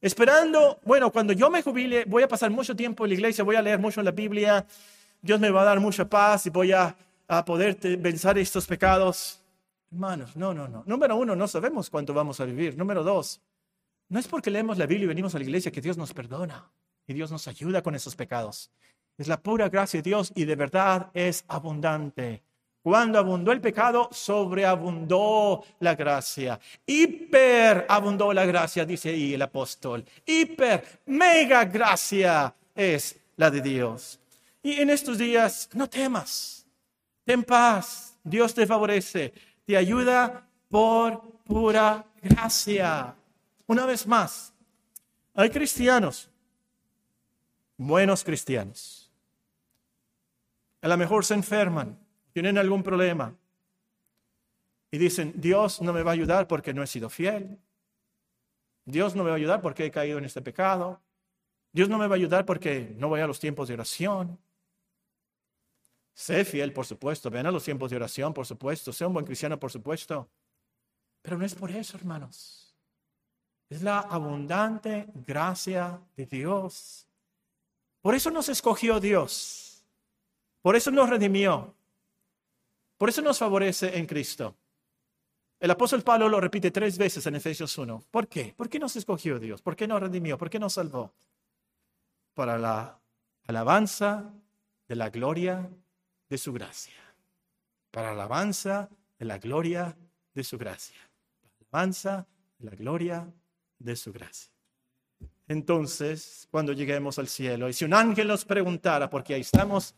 esperando, 0.00 0.80
bueno, 0.82 1.12
cuando 1.12 1.32
yo 1.32 1.50
me 1.50 1.62
jubile, 1.62 2.04
voy 2.04 2.24
a 2.24 2.28
pasar 2.28 2.50
mucho 2.50 2.74
tiempo 2.74 3.04
en 3.04 3.10
la 3.10 3.14
iglesia, 3.14 3.44
voy 3.44 3.54
a 3.54 3.62
leer 3.62 3.78
mucho 3.78 4.02
la 4.02 4.10
Biblia, 4.10 4.66
Dios 5.22 5.38
me 5.38 5.50
va 5.50 5.62
a 5.62 5.66
dar 5.66 5.78
mucha 5.78 6.04
paz 6.04 6.46
y 6.46 6.50
voy 6.50 6.72
a 6.72 6.96
a 7.28 7.44
poder 7.44 7.78
vencer 7.98 8.38
estos 8.38 8.66
pecados. 8.66 9.40
Hermanos, 9.90 10.36
no, 10.36 10.52
no, 10.52 10.68
no. 10.68 10.82
Número 10.86 11.16
uno, 11.16 11.36
no 11.36 11.48
sabemos 11.48 11.90
cuánto 11.90 12.12
vamos 12.12 12.40
a 12.40 12.44
vivir. 12.44 12.76
Número 12.76 13.02
dos, 13.02 13.40
no 14.08 14.18
es 14.18 14.28
porque 14.28 14.50
leemos 14.50 14.78
la 14.78 14.86
Biblia 14.86 15.04
y 15.04 15.08
venimos 15.08 15.34
a 15.34 15.38
la 15.38 15.44
iglesia 15.44 15.72
que 15.72 15.80
Dios 15.80 15.96
nos 15.96 16.12
perdona 16.12 16.70
y 17.06 17.14
Dios 17.14 17.30
nos 17.30 17.48
ayuda 17.48 17.82
con 17.82 17.94
esos 17.94 18.16
pecados. 18.16 18.70
Es 19.16 19.28
la 19.28 19.40
pura 19.40 19.68
gracia 19.68 19.98
de 19.98 20.10
Dios 20.10 20.32
y 20.34 20.44
de 20.44 20.56
verdad 20.56 21.10
es 21.14 21.44
abundante. 21.48 22.42
Cuando 22.82 23.18
abundó 23.18 23.50
el 23.52 23.62
pecado, 23.62 24.10
sobreabundó 24.12 25.64
la 25.80 25.94
gracia. 25.94 26.60
Hiperabundó 26.84 28.32
la 28.34 28.44
gracia, 28.44 28.84
dice 28.84 29.08
ahí 29.08 29.32
el 29.32 29.42
apóstol. 29.42 30.04
Hiper, 30.26 31.00
mega 31.06 31.64
gracia 31.64 32.54
es 32.74 33.16
la 33.36 33.50
de 33.50 33.62
Dios. 33.62 34.20
Y 34.62 34.80
en 34.80 34.90
estos 34.90 35.16
días, 35.16 35.70
no 35.72 35.88
temas. 35.88 36.63
Ten 37.24 37.42
paz, 37.42 38.18
Dios 38.22 38.54
te 38.54 38.66
favorece, 38.66 39.32
te 39.64 39.76
ayuda 39.76 40.46
por 40.68 41.22
pura 41.44 42.04
gracia. 42.22 43.14
Una 43.66 43.86
vez 43.86 44.06
más, 44.06 44.52
hay 45.34 45.50
cristianos, 45.50 46.30
buenos 47.76 48.22
cristianos. 48.22 49.10
A 50.82 50.88
lo 50.88 50.96
mejor 50.98 51.24
se 51.24 51.34
enferman, 51.34 51.98
tienen 52.32 52.58
algún 52.58 52.82
problema 52.82 53.34
y 54.90 54.98
dicen, 54.98 55.32
Dios 55.36 55.80
no 55.80 55.92
me 55.92 56.02
va 56.02 56.10
a 56.10 56.14
ayudar 56.14 56.46
porque 56.46 56.74
no 56.74 56.82
he 56.82 56.86
sido 56.86 57.08
fiel. 57.08 57.58
Dios 58.84 59.16
no 59.16 59.24
me 59.24 59.30
va 59.30 59.34
a 59.34 59.38
ayudar 59.38 59.62
porque 59.62 59.86
he 59.86 59.90
caído 59.90 60.18
en 60.18 60.24
este 60.24 60.42
pecado. 60.42 61.00
Dios 61.72 61.88
no 61.88 61.98
me 61.98 62.06
va 62.06 62.14
a 62.14 62.16
ayudar 62.16 62.44
porque 62.44 62.94
no 62.98 63.08
voy 63.08 63.20
a 63.20 63.26
los 63.26 63.40
tiempos 63.40 63.66
de 63.66 63.74
oración. 63.74 64.38
Sé 66.14 66.44
fiel, 66.44 66.72
por 66.72 66.86
supuesto. 66.86 67.28
Ven 67.28 67.46
a 67.46 67.50
los 67.50 67.64
tiempos 67.64 67.90
de 67.90 67.96
oración, 67.96 68.32
por 68.32 68.46
supuesto. 68.46 68.92
Sé 68.92 69.04
un 69.04 69.12
buen 69.12 69.26
cristiano, 69.26 69.58
por 69.58 69.70
supuesto. 69.70 70.28
Pero 71.20 71.36
no 71.36 71.44
es 71.44 71.54
por 71.54 71.70
eso, 71.72 71.96
hermanos. 71.96 72.74
Es 73.68 73.82
la 73.82 73.98
abundante 73.98 75.08
gracia 75.26 76.00
de 76.16 76.26
Dios. 76.26 77.08
Por 78.00 78.14
eso 78.14 78.30
nos 78.30 78.48
escogió 78.48 79.00
Dios. 79.00 79.84
Por 80.62 80.76
eso 80.76 80.90
nos 80.92 81.10
redimió. 81.10 81.74
Por 82.96 83.08
eso 83.08 83.20
nos 83.20 83.38
favorece 83.38 83.98
en 83.98 84.06
Cristo. 84.06 84.54
El 85.58 85.70
apóstol 85.70 86.02
Pablo 86.02 86.28
lo 86.28 86.40
repite 86.40 86.70
tres 86.70 86.96
veces 86.96 87.26
en 87.26 87.34
Efesios 87.34 87.76
1. 87.76 88.04
¿Por 88.10 88.28
qué? 88.28 88.54
¿Por 88.56 88.68
qué 88.68 88.78
nos 88.78 88.94
escogió 88.94 89.40
Dios? 89.40 89.62
¿Por 89.62 89.74
qué 89.74 89.88
nos 89.88 90.00
redimió? 90.00 90.38
¿Por 90.38 90.50
qué 90.50 90.58
nos 90.58 90.74
salvó? 90.74 91.12
Para 92.34 92.58
la 92.58 93.00
alabanza 93.46 94.30
de 94.86 94.96
la 94.96 95.10
gloria 95.10 95.68
de 96.28 96.38
su 96.38 96.52
gracia, 96.52 96.94
para 97.90 98.10
alabanza 98.10 98.88
de 99.18 99.24
la 99.24 99.38
gloria 99.38 99.96
de 100.34 100.44
su 100.44 100.58
gracia, 100.58 100.98
alabanza 101.60 102.26
de 102.58 102.70
la 102.70 102.76
gloria 102.76 103.32
de 103.78 103.96
su 103.96 104.12
gracia. 104.12 104.52
Entonces, 105.46 106.48
cuando 106.50 106.72
lleguemos 106.72 107.18
al 107.18 107.28
cielo, 107.28 107.68
y 107.68 107.72
si 107.72 107.84
un 107.84 107.94
ángel 107.94 108.28
nos 108.28 108.44
preguntara, 108.44 109.10
porque 109.10 109.34
ahí 109.34 109.42
estamos, 109.42 109.94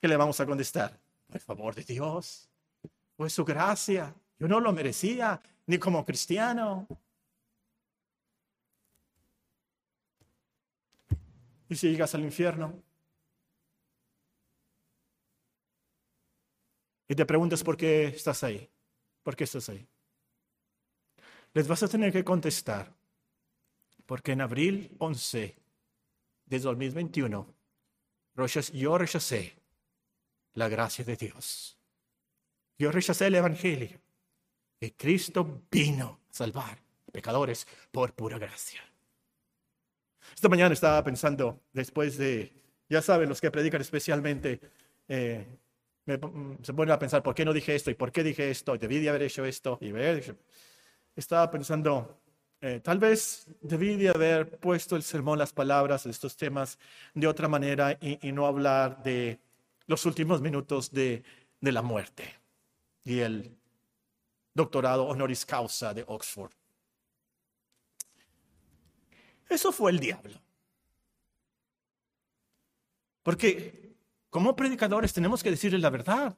¿qué 0.00 0.08
le 0.08 0.16
vamos 0.16 0.40
a 0.40 0.46
contestar? 0.46 0.98
Por 1.26 1.40
favor 1.40 1.74
de 1.74 1.84
Dios, 1.84 2.48
pues 3.16 3.32
su 3.32 3.44
gracia. 3.44 4.14
Yo 4.38 4.48
no 4.48 4.58
lo 4.58 4.72
merecía, 4.72 5.42
ni 5.66 5.78
como 5.78 6.04
cristiano. 6.04 6.88
Y 11.68 11.76
si 11.76 11.90
llegas 11.90 12.14
al 12.14 12.22
infierno, 12.22 12.82
y 17.10 17.14
te 17.16 17.26
preguntas 17.26 17.64
por 17.64 17.76
qué 17.76 18.04
estás 18.04 18.44
ahí, 18.44 18.70
por 19.24 19.34
qué 19.34 19.42
estás 19.42 19.68
ahí. 19.68 19.84
Les 21.52 21.66
vas 21.66 21.82
a 21.82 21.88
tener 21.88 22.12
que 22.12 22.22
contestar, 22.22 22.94
porque 24.06 24.30
en 24.30 24.42
abril 24.42 24.94
11 25.00 25.56
de 26.46 26.58
2021 26.60 27.52
yo 28.72 28.96
rechacé 28.96 29.56
la 30.52 30.68
gracia 30.68 31.04
de 31.04 31.16
Dios. 31.16 31.76
Yo 32.78 32.92
rechacé 32.92 33.26
el 33.26 33.34
Evangelio, 33.34 34.00
que 34.78 34.94
Cristo 34.94 35.64
vino 35.68 36.20
a 36.30 36.32
salvar 36.32 36.78
pecadores 37.10 37.66
por 37.90 38.14
pura 38.14 38.38
gracia. 38.38 38.82
Esta 40.32 40.48
mañana 40.48 40.74
estaba 40.74 41.02
pensando, 41.02 41.60
después 41.72 42.16
de, 42.18 42.52
ya 42.88 43.02
saben, 43.02 43.28
los 43.28 43.40
que 43.40 43.50
predican 43.50 43.80
especialmente, 43.80 44.60
eh, 45.08 45.44
Mm, 46.06 46.62
se 46.62 46.74
pone 46.74 46.92
a 46.92 46.98
pensar, 46.98 47.22
¿por 47.22 47.34
qué 47.34 47.44
no 47.44 47.52
dije 47.52 47.74
esto? 47.74 47.90
¿Y 47.90 47.94
por 47.94 48.10
qué 48.12 48.22
dije 48.22 48.50
esto? 48.50 48.76
¿Debí 48.76 49.00
de 49.00 49.08
haber 49.10 49.22
hecho 49.22 49.44
esto? 49.44 49.78
Y 49.80 49.92
ver, 49.92 50.36
estaba 51.14 51.50
pensando, 51.50 52.20
eh, 52.60 52.80
tal 52.80 52.98
vez 52.98 53.46
debí 53.60 53.96
de 53.96 54.08
haber 54.08 54.58
puesto 54.58 54.96
el 54.96 55.02
sermón, 55.02 55.38
las 55.38 55.52
palabras 55.52 56.06
estos 56.06 56.36
temas 56.36 56.78
de 57.14 57.26
otra 57.26 57.48
manera 57.48 57.98
y, 58.00 58.32
no 58.32 58.46
hablar 58.46 59.02
de 59.02 59.38
los 59.86 60.06
últimos 60.06 60.40
minutos 60.40 60.90
de, 60.90 61.22
de 61.60 61.72
la 61.72 61.82
muerte 61.82 62.24
y 63.04 63.20
el 63.20 63.56
doctorado 64.54 65.06
honoris 65.06 65.44
causa 65.46 65.94
de 65.94 66.04
Oxford. 66.06 66.52
Eso 69.48 69.72
fue 69.72 69.90
el 69.90 69.98
diablo. 69.98 70.40
Porque 73.22 73.89
como 74.30 74.54
predicadores 74.54 75.12
tenemos 75.12 75.42
que 75.42 75.50
decirles 75.50 75.82
la 75.82 75.90
verdad. 75.90 76.36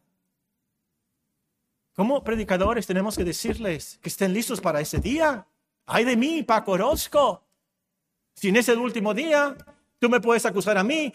Como 1.95 2.25
predicadores 2.25 2.87
tenemos 2.87 3.17
que 3.17 3.25
decirles 3.25 3.99
que 4.03 4.09
estén 4.09 4.33
listos 4.33 4.61
para 4.61 4.81
ese 4.81 4.99
día. 4.99 5.47
Ay 5.85 6.05
de 6.05 6.17
mí, 6.17 6.43
Paco 6.43 6.73
Orozco. 6.73 7.45
Si 8.35 8.49
en 8.49 8.57
ese 8.57 8.75
último 8.75 9.13
día 9.13 9.55
tú 9.99 10.09
me 10.09 10.21
puedes 10.21 10.47
acusar 10.47 10.79
a 10.79 10.83
mí 10.83 11.13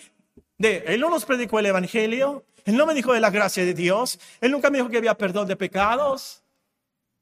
de, 0.59 0.83
él 0.87 1.01
no 1.01 1.09
nos 1.09 1.25
predicó 1.25 1.57
el 1.57 1.65
Evangelio, 1.65 2.45
él 2.63 2.77
no 2.77 2.85
me 2.85 2.93
dijo 2.93 3.11
de 3.11 3.19
la 3.19 3.31
gracia 3.31 3.65
de 3.65 3.73
Dios, 3.73 4.19
él 4.39 4.51
nunca 4.51 4.69
me 4.69 4.77
dijo 4.77 4.89
que 4.89 4.97
había 4.97 5.17
perdón 5.17 5.47
de 5.47 5.55
pecados. 5.55 6.43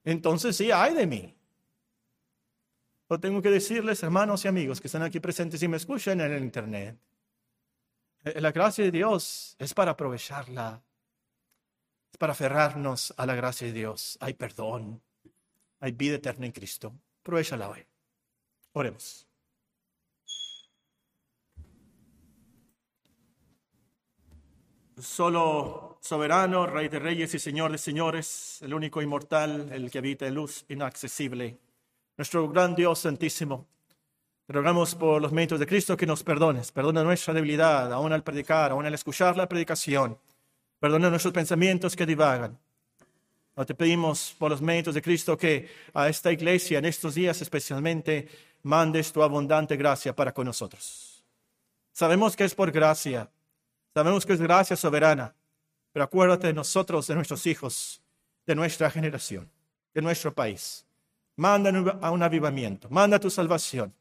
Entonces 0.04 0.58
sí, 0.58 0.70
ay 0.72 0.94
de 0.94 1.08
mí. 1.08 1.34
Lo 3.08 3.20
tengo 3.20 3.42
que 3.42 3.52
decirles, 3.52 4.04
hermanos 4.04 4.44
y 4.44 4.48
amigos 4.50 4.82
que 4.82 4.88
están 4.88 5.04
aquí 5.04 5.20
presentes 5.20 5.64
y 5.64 5.68
me 5.68 5.78
escuchan 5.78 6.20
en 6.20 6.34
el 6.34 6.44
Internet. 6.44 6.98
Eh, 8.26 8.42
la 8.42 8.52
gracia 8.52 8.84
de 8.84 8.92
Dios 8.92 9.56
es 9.60 9.74
para 9.76 9.92
aprovecharla, 9.92 10.82
es 12.12 12.18
para 12.18 12.34
aferrarnos 12.34 13.14
a 13.18 13.26
la 13.26 13.36
gracia 13.36 13.68
de 13.68 13.74
Dios. 13.74 14.18
Hay 14.20 14.34
perdón, 14.34 15.02
hay 15.80 15.92
vida 15.92 16.16
eterna 16.16 16.48
en 16.48 16.52
Cristo. 16.52 16.92
Aprovechala 17.22 17.70
hoy. 17.70 17.86
Oremos. 18.74 19.28
Solo 24.98 26.00
soberano, 26.02 26.66
Rey 26.66 26.88
de 26.88 27.00
Reyes 27.00 27.34
y 27.36 27.40
Señor 27.40 27.72
de 27.72 27.78
Señores, 27.78 28.60
el 28.62 28.74
único 28.74 29.02
inmortal, 29.02 29.72
el 29.72 29.92
que 29.92 30.00
habita 30.00 30.26
en 30.26 30.34
luz 30.34 30.66
inaccesible, 30.70 31.60
nuestro 32.18 32.50
gran 32.50 32.76
Dios 32.76 33.00
santísimo. 33.00 33.68
Rogamos 34.48 34.94
por 34.94 35.22
los 35.22 35.32
méritos 35.32 35.60
de 35.60 35.66
Cristo 35.66 35.98
que 35.98 36.06
nos 36.06 36.24
perdones, 36.24 36.72
perdona 36.72 37.04
nuestra 37.04 37.34
debilidad, 37.34 37.92
aún 37.92 38.14
al 38.14 38.24
predicar, 38.24 38.72
aún 38.72 38.86
al 38.86 38.94
escuchar 38.94 39.36
la 39.36 39.50
predicación. 39.50 40.20
Perdona 40.80 41.10
nuestros 41.10 41.34
pensamientos 41.34 41.96
que 41.96 42.06
divagan. 42.06 42.60
Te 43.66 43.74
pedimos 43.74 44.36
por 44.38 44.52
los 44.52 44.62
méritos 44.62 44.94
de 44.94 45.02
Cristo 45.02 45.36
que 45.36 45.70
a 45.94 46.10
esta 46.10 46.32
iglesia 46.32 46.78
en 46.78 46.86
estos 46.86 47.16
días 47.16 47.42
especialmente 47.42 48.28
mandes 48.64 49.12
tu 49.12 49.24
abundante 49.24 49.78
gracia 49.78 50.16
para 50.16 50.34
con 50.34 50.46
nosotros. 50.46 51.24
Sabemos 51.92 52.36
que 52.36 52.44
es 52.44 52.54
por 52.54 52.72
gracia, 52.72 53.30
sabemos 53.94 54.26
que 54.26 54.34
es 54.34 54.42
gracia 54.42 54.76
soberana, 54.76 55.34
pero 55.92 56.04
acuérdate 56.04 56.48
de 56.48 56.54
nosotros, 56.54 57.08
de 57.08 57.16
nuestros 57.16 57.48
hijos, 57.48 58.02
de 58.46 58.54
nuestra 58.54 58.92
generación, 58.92 59.50
de 59.94 60.02
nuestro 60.02 60.34
país. 60.34 60.86
Manda 61.38 61.72
a 62.02 62.12
un 62.12 62.22
avivamiento, 62.22 62.90
manda 62.90 63.18
tu 63.18 63.30
salvación, 63.30 63.94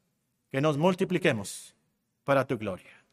que 0.55 0.61
nos 0.61 0.77
multipliquemos 0.77 1.75
para 2.23 2.47
tu 2.47 2.57
gloria. 2.57 3.03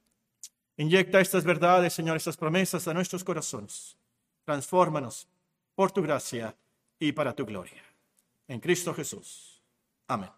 Inyecta 0.76 1.20
estas 1.20 1.42
verdades, 1.42 1.92
Señor, 1.92 2.16
estas 2.16 2.36
promesas 2.36 2.86
a 2.86 2.94
nuestros 2.94 3.24
corazones. 3.24 3.96
Transfórmanos 4.44 5.26
por 5.74 5.90
tu 5.90 6.02
gracia 6.02 6.54
y 7.00 7.10
para 7.10 7.34
tu 7.34 7.44
gloria. 7.44 7.82
En 8.46 8.60
Cristo 8.60 8.94
Jesús. 8.94 9.60
Amén. 10.06 10.30